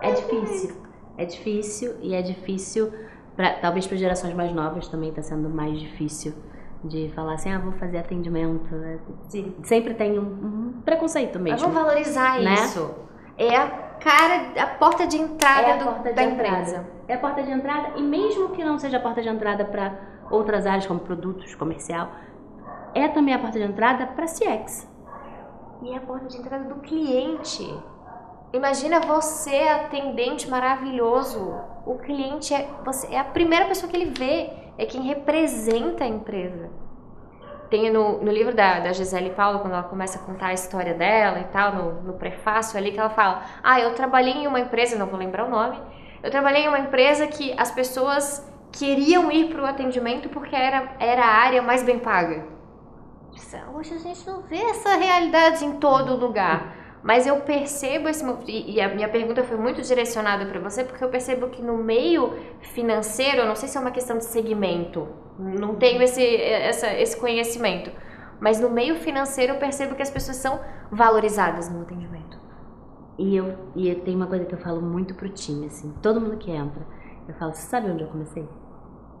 É 0.00 0.12
difícil. 0.12 0.76
É 1.18 1.24
difícil 1.24 1.94
e 2.00 2.14
é 2.14 2.20
difícil, 2.20 2.92
pra, 3.36 3.54
talvez 3.54 3.86
para 3.86 3.96
gerações 3.96 4.34
mais 4.34 4.52
novas 4.52 4.88
também 4.88 5.10
está 5.10 5.22
sendo 5.22 5.48
mais 5.48 5.78
difícil 5.78 6.34
de 6.84 7.10
falar 7.14 7.34
assim, 7.34 7.52
ah, 7.52 7.58
vou 7.58 7.72
fazer 7.72 7.98
atendimento. 7.98 8.74
né? 8.74 8.98
Sempre 9.64 9.94
tem 9.94 10.18
um, 10.18 10.22
um 10.22 10.82
preconceito 10.84 11.34
Mas 11.38 11.52
mesmo. 11.54 11.68
vamos 11.68 11.82
valorizar 11.82 12.40
Né? 12.40 12.54
isso. 12.54 12.94
É 13.38 13.56
a 13.56 13.68
cara, 13.98 14.52
a 14.62 14.66
porta 14.66 15.06
de 15.06 15.16
entrada 15.18 15.62
É 15.68 15.72
a 15.72 15.76
do- 15.76 15.84
porta 15.84 16.08
de 16.10 16.14
da 16.14 16.22
entrada. 16.22 16.56
empresa. 16.58 16.86
É 17.08 17.14
a 17.14 17.18
porta 17.18 17.42
de 17.42 17.50
entrada 17.50 17.88
e 17.96 18.02
mesmo 18.02 18.50
que 18.50 18.64
não 18.64 18.78
seja 18.78 18.96
a 18.98 19.00
porta 19.00 19.20
de 19.22 19.28
entrada 19.28 19.64
para 19.64 19.92
outras 20.30 20.66
áreas 20.66 20.86
como 20.86 21.00
produtos, 21.00 21.54
comercial, 21.54 22.08
é 22.94 23.08
também 23.08 23.34
a 23.34 23.38
porta 23.38 23.58
de 23.58 23.64
entrada 23.64 24.06
para 24.06 24.26
CX. 24.26 24.88
E 25.82 25.92
é 25.92 25.96
a 25.96 26.00
porta 26.00 26.26
de 26.26 26.36
entrada 26.38 26.64
do 26.64 26.76
cliente. 26.76 27.78
Imagina 28.52 29.00
você, 29.00 29.56
atendente 29.68 30.48
maravilhoso. 30.48 31.54
O 31.86 31.94
cliente 31.98 32.52
é, 32.52 32.68
você, 32.84 33.14
é 33.14 33.18
a 33.18 33.24
primeira 33.24 33.66
pessoa 33.66 33.88
que 33.88 33.96
ele 33.96 34.10
vê, 34.10 34.50
é 34.76 34.84
quem 34.84 35.02
representa 35.02 36.02
a 36.02 36.06
empresa. 36.06 36.68
Tem 37.70 37.90
no, 37.90 38.22
no 38.22 38.32
livro 38.32 38.52
da, 38.52 38.80
da 38.80 38.92
Gisele 38.92 39.30
Paulo, 39.30 39.60
quando 39.60 39.74
ela 39.74 39.84
começa 39.84 40.18
a 40.18 40.22
contar 40.22 40.48
a 40.48 40.52
história 40.52 40.94
dela 40.94 41.38
e 41.38 41.44
tal, 41.44 41.72
no, 41.72 42.02
no 42.02 42.12
prefácio 42.14 42.76
ali, 42.76 42.90
que 42.90 42.98
ela 42.98 43.10
fala: 43.10 43.42
Ah, 43.62 43.80
eu 43.80 43.94
trabalhei 43.94 44.34
em 44.34 44.46
uma 44.48 44.58
empresa, 44.58 44.98
não 44.98 45.06
vou 45.06 45.18
lembrar 45.18 45.46
o 45.46 45.50
nome, 45.50 45.80
eu 46.24 46.30
trabalhei 46.30 46.64
em 46.64 46.68
uma 46.68 46.80
empresa 46.80 47.26
que 47.28 47.54
as 47.56 47.70
pessoas 47.70 48.44
queriam 48.72 49.30
ir 49.30 49.48
para 49.48 49.62
o 49.62 49.66
atendimento 49.66 50.28
porque 50.28 50.56
era, 50.56 50.96
era 50.98 51.24
a 51.24 51.34
área 51.34 51.62
mais 51.62 51.84
bem 51.84 52.00
paga. 52.00 52.44
Hoje 53.74 53.94
a 53.94 53.98
gente 53.98 54.26
não 54.26 54.42
vê 54.42 54.56
essa 54.56 54.96
realidade 54.96 55.64
em 55.64 55.72
todo 55.72 56.16
lugar. 56.16 56.74
Mas 57.06 57.24
eu 57.24 57.36
percebo 57.42 58.08
esse 58.08 58.24
e 58.48 58.80
a 58.80 58.92
minha 58.92 59.08
pergunta 59.08 59.44
foi 59.44 59.56
muito 59.56 59.80
direcionada 59.80 60.44
para 60.44 60.58
você 60.58 60.82
porque 60.82 61.04
eu 61.04 61.08
percebo 61.08 61.48
que 61.50 61.62
no 61.62 61.76
meio 61.76 62.32
financeiro, 62.60 63.42
eu 63.42 63.46
não 63.46 63.54
sei 63.54 63.68
se 63.68 63.78
é 63.78 63.80
uma 63.80 63.92
questão 63.92 64.18
de 64.18 64.24
segmento, 64.24 65.06
não 65.38 65.76
tenho 65.76 66.02
esse, 66.02 66.20
essa, 66.36 66.92
esse 66.94 67.16
conhecimento, 67.16 67.92
mas 68.40 68.58
no 68.58 68.68
meio 68.68 68.96
financeiro 68.96 69.52
eu 69.52 69.58
percebo 69.60 69.94
que 69.94 70.02
as 70.02 70.10
pessoas 70.10 70.38
são 70.38 70.58
valorizadas 70.90 71.72
no 71.72 71.82
atendimento. 71.82 72.40
E 73.16 73.36
eu 73.36 73.56
e 73.76 73.94
tem 73.94 74.16
uma 74.16 74.26
coisa 74.26 74.44
que 74.44 74.54
eu 74.56 74.58
falo 74.58 74.82
muito 74.82 75.14
pro 75.14 75.28
time 75.28 75.66
assim, 75.66 75.94
todo 76.02 76.20
mundo 76.20 76.38
que 76.38 76.50
entra, 76.50 76.84
eu 77.28 77.34
falo, 77.34 77.52
você 77.52 77.68
sabe 77.68 77.88
onde 77.88 78.02
eu 78.02 78.08
comecei? 78.08 78.48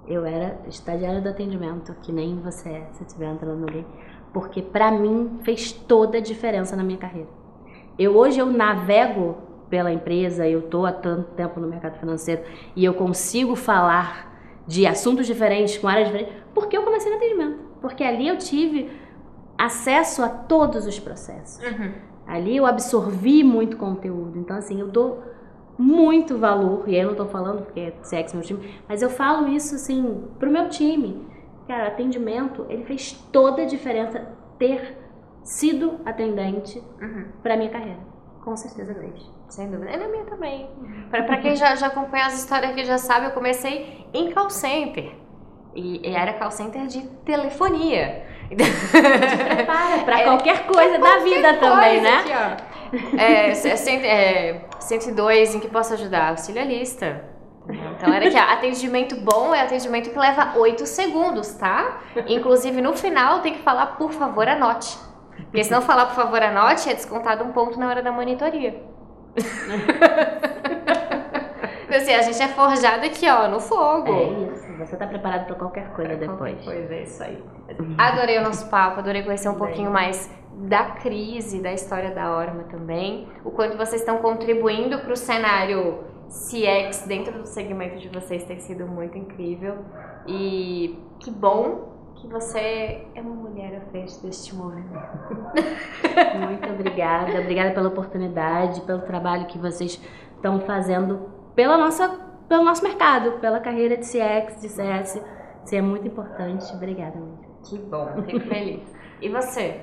Eu 0.08 0.26
era 0.26 0.58
estagiária 0.66 1.20
do 1.20 1.28
atendimento, 1.28 1.94
que 2.02 2.10
nem 2.10 2.40
você 2.40 2.68
é, 2.68 2.88
se 2.94 3.04
estiver 3.04 3.32
entrando 3.32 3.62
alguém. 3.62 3.86
Porque 4.32 4.60
para 4.60 4.90
mim 4.90 5.38
fez 5.44 5.70
toda 5.70 6.18
a 6.18 6.20
diferença 6.20 6.74
na 6.74 6.82
minha 6.82 6.98
carreira. 6.98 7.45
Eu 7.98 8.16
hoje 8.16 8.38
eu 8.38 8.46
navego 8.46 9.38
pela 9.70 9.92
empresa, 9.92 10.46
eu 10.46 10.62
tô 10.62 10.86
há 10.86 10.92
tanto 10.92 11.30
tempo 11.32 11.58
no 11.58 11.66
mercado 11.66 11.98
financeiro 11.98 12.42
e 12.74 12.84
eu 12.84 12.94
consigo 12.94 13.56
falar 13.56 14.34
de 14.66 14.86
assuntos 14.86 15.26
diferentes, 15.26 15.78
com 15.78 15.88
áreas 15.88 16.08
diferentes, 16.08 16.34
porque 16.54 16.76
eu 16.76 16.82
comecei 16.82 17.10
no 17.10 17.16
atendimento. 17.16 17.58
Porque 17.80 18.02
ali 18.02 18.28
eu 18.28 18.36
tive 18.36 18.90
acesso 19.56 20.22
a 20.22 20.28
todos 20.28 20.86
os 20.86 20.98
processos. 20.98 21.64
Uhum. 21.64 21.92
Ali 22.26 22.56
eu 22.56 22.66
absorvi 22.66 23.44
muito 23.44 23.76
conteúdo. 23.76 24.38
Então, 24.38 24.56
assim, 24.56 24.80
eu 24.80 24.88
dou 24.88 25.22
muito 25.78 26.38
valor, 26.38 26.84
e 26.86 26.94
aí 26.94 27.02
eu 27.02 27.08
não 27.08 27.14
tô 27.14 27.26
falando 27.26 27.62
porque 27.62 27.80
é 27.80 27.92
sexo 28.02 28.34
meu 28.34 28.44
time, 28.44 28.80
mas 28.88 29.02
eu 29.02 29.10
falo 29.10 29.46
isso 29.48 29.74
assim 29.74 30.24
pro 30.38 30.50
meu 30.50 30.68
time. 30.68 31.22
Cara, 31.68 31.88
atendimento, 31.88 32.64
ele 32.68 32.84
fez 32.84 33.12
toda 33.30 33.62
a 33.62 33.66
diferença 33.66 34.26
ter 34.58 34.96
sido 35.46 36.00
atendente 36.04 36.82
uhum. 37.00 37.28
pra 37.42 37.56
minha 37.56 37.70
carreira. 37.70 38.00
Com 38.44 38.56
certeza 38.56 38.94
fez. 38.94 39.30
Sem 39.48 39.70
dúvida. 39.70 39.90
É 39.90 39.96
na 39.96 40.08
minha 40.08 40.24
também. 40.24 40.68
Pra, 41.08 41.22
pra 41.22 41.38
quem 41.38 41.54
já, 41.56 41.74
já 41.76 41.86
acompanha 41.86 42.26
as 42.26 42.34
histórias 42.34 42.72
aqui 42.72 42.84
já 42.84 42.98
sabe, 42.98 43.26
eu 43.26 43.30
comecei 43.30 44.06
em 44.12 44.32
call 44.32 44.50
center. 44.50 45.14
E, 45.74 46.08
e 46.08 46.14
era 46.14 46.32
call 46.32 46.50
center 46.50 46.86
de 46.86 47.02
telefonia. 47.24 48.24
Te 48.48 48.56
prepara 48.56 50.02
pra 50.04 50.20
é, 50.20 50.24
qualquer 50.24 50.66
coisa 50.66 50.98
da 50.98 51.18
vida 51.18 51.54
coisa 51.54 51.58
também, 51.58 52.00
né? 52.00 52.18
Aqui, 52.18 53.16
é, 53.18 53.50
é, 54.50 54.60
102 54.80 55.54
em 55.54 55.60
que 55.60 55.68
posso 55.68 55.94
ajudar? 55.94 56.30
Auxiliarista. 56.30 57.24
Então 57.68 58.12
era 58.12 58.30
que 58.30 58.36
atendimento 58.36 59.16
bom 59.16 59.52
é 59.52 59.60
atendimento 59.60 60.10
que 60.10 60.18
leva 60.18 60.56
8 60.56 60.86
segundos, 60.86 61.52
tá? 61.54 62.00
Inclusive 62.28 62.80
no 62.80 62.96
final 62.96 63.40
tem 63.40 63.54
que 63.54 63.62
falar 63.62 63.96
por 63.96 64.12
favor 64.12 64.46
anote. 64.48 64.96
Porque 65.46 65.64
se 65.64 65.70
não 65.70 65.80
falar 65.80 66.06
por 66.06 66.14
favor 66.14 66.42
anote, 66.42 66.88
é 66.90 66.94
descontado 66.94 67.44
um 67.44 67.52
ponto 67.52 67.78
na 67.78 67.88
hora 67.88 68.02
da 68.02 68.12
monitoria. 68.12 68.82
assim, 71.96 72.14
a 72.14 72.22
gente 72.22 72.40
é 72.40 72.48
forjado 72.48 73.04
aqui, 73.04 73.28
ó, 73.28 73.48
no 73.48 73.60
fogo. 73.60 74.12
É 74.12 74.52
isso. 74.52 74.66
Você 74.78 74.96
tá 74.96 75.06
preparado 75.06 75.46
para 75.46 75.56
qualquer 75.56 75.88
coisa 75.92 76.16
pra 76.16 76.26
depois. 76.26 76.64
Coisa, 76.64 76.94
é 76.94 77.02
isso 77.02 77.22
aí. 77.22 77.42
Adorei 77.98 78.38
o 78.38 78.42
nosso 78.42 78.68
papo, 78.68 79.00
adorei 79.00 79.22
conhecer 79.22 79.48
um 79.48 79.54
pouquinho 79.54 79.90
mais 79.90 80.30
da 80.52 80.84
crise, 80.84 81.60
da 81.60 81.72
história 81.72 82.14
da 82.14 82.34
Orma 82.34 82.64
também, 82.64 83.28
o 83.44 83.50
quanto 83.50 83.76
vocês 83.76 84.00
estão 84.00 84.18
contribuindo 84.18 84.98
para 85.00 85.12
o 85.12 85.16
cenário 85.16 86.04
CX 86.28 87.04
dentro 87.06 87.38
do 87.38 87.46
segmento 87.46 87.98
de 87.98 88.08
vocês 88.08 88.42
tem 88.44 88.58
sido 88.58 88.86
muito 88.86 89.16
incrível 89.18 89.76
e 90.26 90.98
que 91.20 91.30
bom 91.30 91.95
que 92.16 92.26
você 92.26 93.06
é 93.14 93.20
uma 93.20 93.34
mulher 93.34 93.76
à 93.76 93.80
frente 93.90 94.18
deste 94.20 94.54
movimento. 94.54 95.36
Muito 96.46 96.68
obrigada, 96.70 97.40
obrigada 97.40 97.72
pela 97.72 97.88
oportunidade, 97.88 98.80
pelo 98.82 99.02
trabalho 99.02 99.46
que 99.46 99.58
vocês 99.58 100.00
estão 100.34 100.60
fazendo 100.60 101.30
pela 101.54 101.76
nossa, 101.76 102.08
pelo 102.48 102.64
nosso 102.64 102.82
mercado, 102.82 103.32
pela 103.40 103.60
carreira 103.60 103.96
de 103.96 104.04
CX, 104.04 104.60
de 104.60 104.68
CS. 104.68 105.22
Isso 105.64 105.74
é 105.74 105.80
muito 105.80 106.06
importante. 106.06 106.64
Obrigada, 106.74 107.16
amiga. 107.16 107.46
Que 107.64 107.78
bom, 107.78 108.22
fico 108.24 108.40
feliz. 108.46 108.82
E 109.20 109.28
você? 109.28 109.80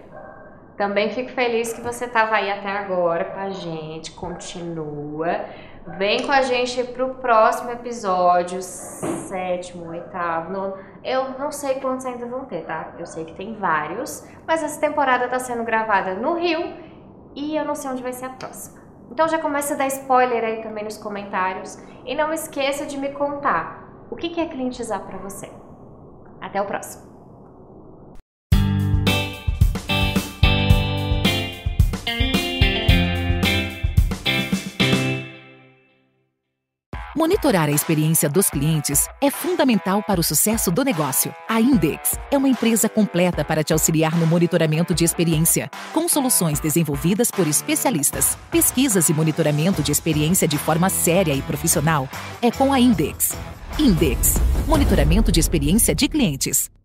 Também 0.78 1.10
fico 1.12 1.30
feliz 1.32 1.74
que 1.74 1.82
você 1.82 2.06
estava 2.06 2.36
aí 2.36 2.50
até 2.52 2.70
agora 2.70 3.26
com 3.26 3.40
a 3.40 3.50
gente. 3.50 4.12
Continua. 4.12 5.46
Vem 5.86 6.26
com 6.26 6.32
a 6.32 6.42
gente 6.42 6.82
pro 6.86 7.16
próximo 7.16 7.70
episódio, 7.72 8.62
sétimo, 8.62 9.90
oitavo, 9.90 10.52
nono. 10.52 10.78
Eu 11.04 11.38
não 11.38 11.52
sei 11.52 11.76
quantos 11.76 12.06
ainda 12.06 12.26
vão 12.26 12.46
ter, 12.46 12.64
tá? 12.64 12.94
Eu 12.98 13.06
sei 13.06 13.26
que 13.26 13.36
tem 13.36 13.56
vários, 13.56 14.26
mas 14.48 14.64
essa 14.64 14.80
temporada 14.80 15.26
está 15.26 15.40
sendo 15.40 15.64
gravada 15.66 16.14
no 16.14 16.36
Rio 16.36 16.74
e 17.36 17.56
eu 17.58 17.66
não 17.66 17.76
sei 17.76 17.92
onde 17.92 18.02
vai 18.02 18.14
ser 18.14 18.26
a 18.26 18.30
próxima. 18.30 18.82
Então 19.12 19.28
já 19.28 19.38
começa 19.38 19.74
a 19.74 19.78
dar 19.78 19.88
spoiler 19.88 20.44
aí 20.44 20.64
também 20.64 20.86
nos 20.86 20.98
comentários 20.98 21.78
e 22.06 22.16
não 22.16 22.32
esqueça 22.32 22.86
de 22.86 22.98
me 22.98 23.10
contar 23.10 23.84
o 24.10 24.16
que 24.16 24.40
é 24.40 24.48
clientizar 24.48 25.02
para 25.02 25.18
você. 25.18 25.52
Até 26.40 26.62
o 26.62 26.66
próximo. 26.66 27.13
Monitorar 37.24 37.70
a 37.70 37.72
experiência 37.72 38.28
dos 38.28 38.50
clientes 38.50 39.08
é 39.22 39.32
fundamental 39.32 40.04
para 40.04 40.20
o 40.20 40.24
sucesso 40.24 40.70
do 40.70 40.84
negócio. 40.84 41.34
A 41.48 41.62
Index 41.62 42.20
é 42.30 42.38
uma 42.38 42.50
empresa 42.50 42.90
completa 42.90 43.46
para 43.46 43.64
te 43.64 43.72
auxiliar 43.72 44.14
no 44.18 44.28
monitoramento 44.28 44.94
de 44.94 45.06
experiência, 45.06 45.72
com 45.94 46.10
soluções 46.10 46.60
desenvolvidas 46.60 47.32
por 47.32 47.48
especialistas. 47.48 48.38
Pesquisas 48.52 49.08
e 49.08 49.14
monitoramento 49.14 49.82
de 49.82 49.90
experiência 49.90 50.46
de 50.46 50.58
forma 50.58 50.90
séria 50.90 51.34
e 51.34 51.42
profissional 51.42 52.10
é 52.42 52.52
com 52.52 52.74
a 52.74 52.80
Index. 52.82 53.32
Index 53.80 54.36
Monitoramento 54.68 55.32
de 55.32 55.40
experiência 55.40 55.96
de 55.96 56.10
clientes. 56.10 56.74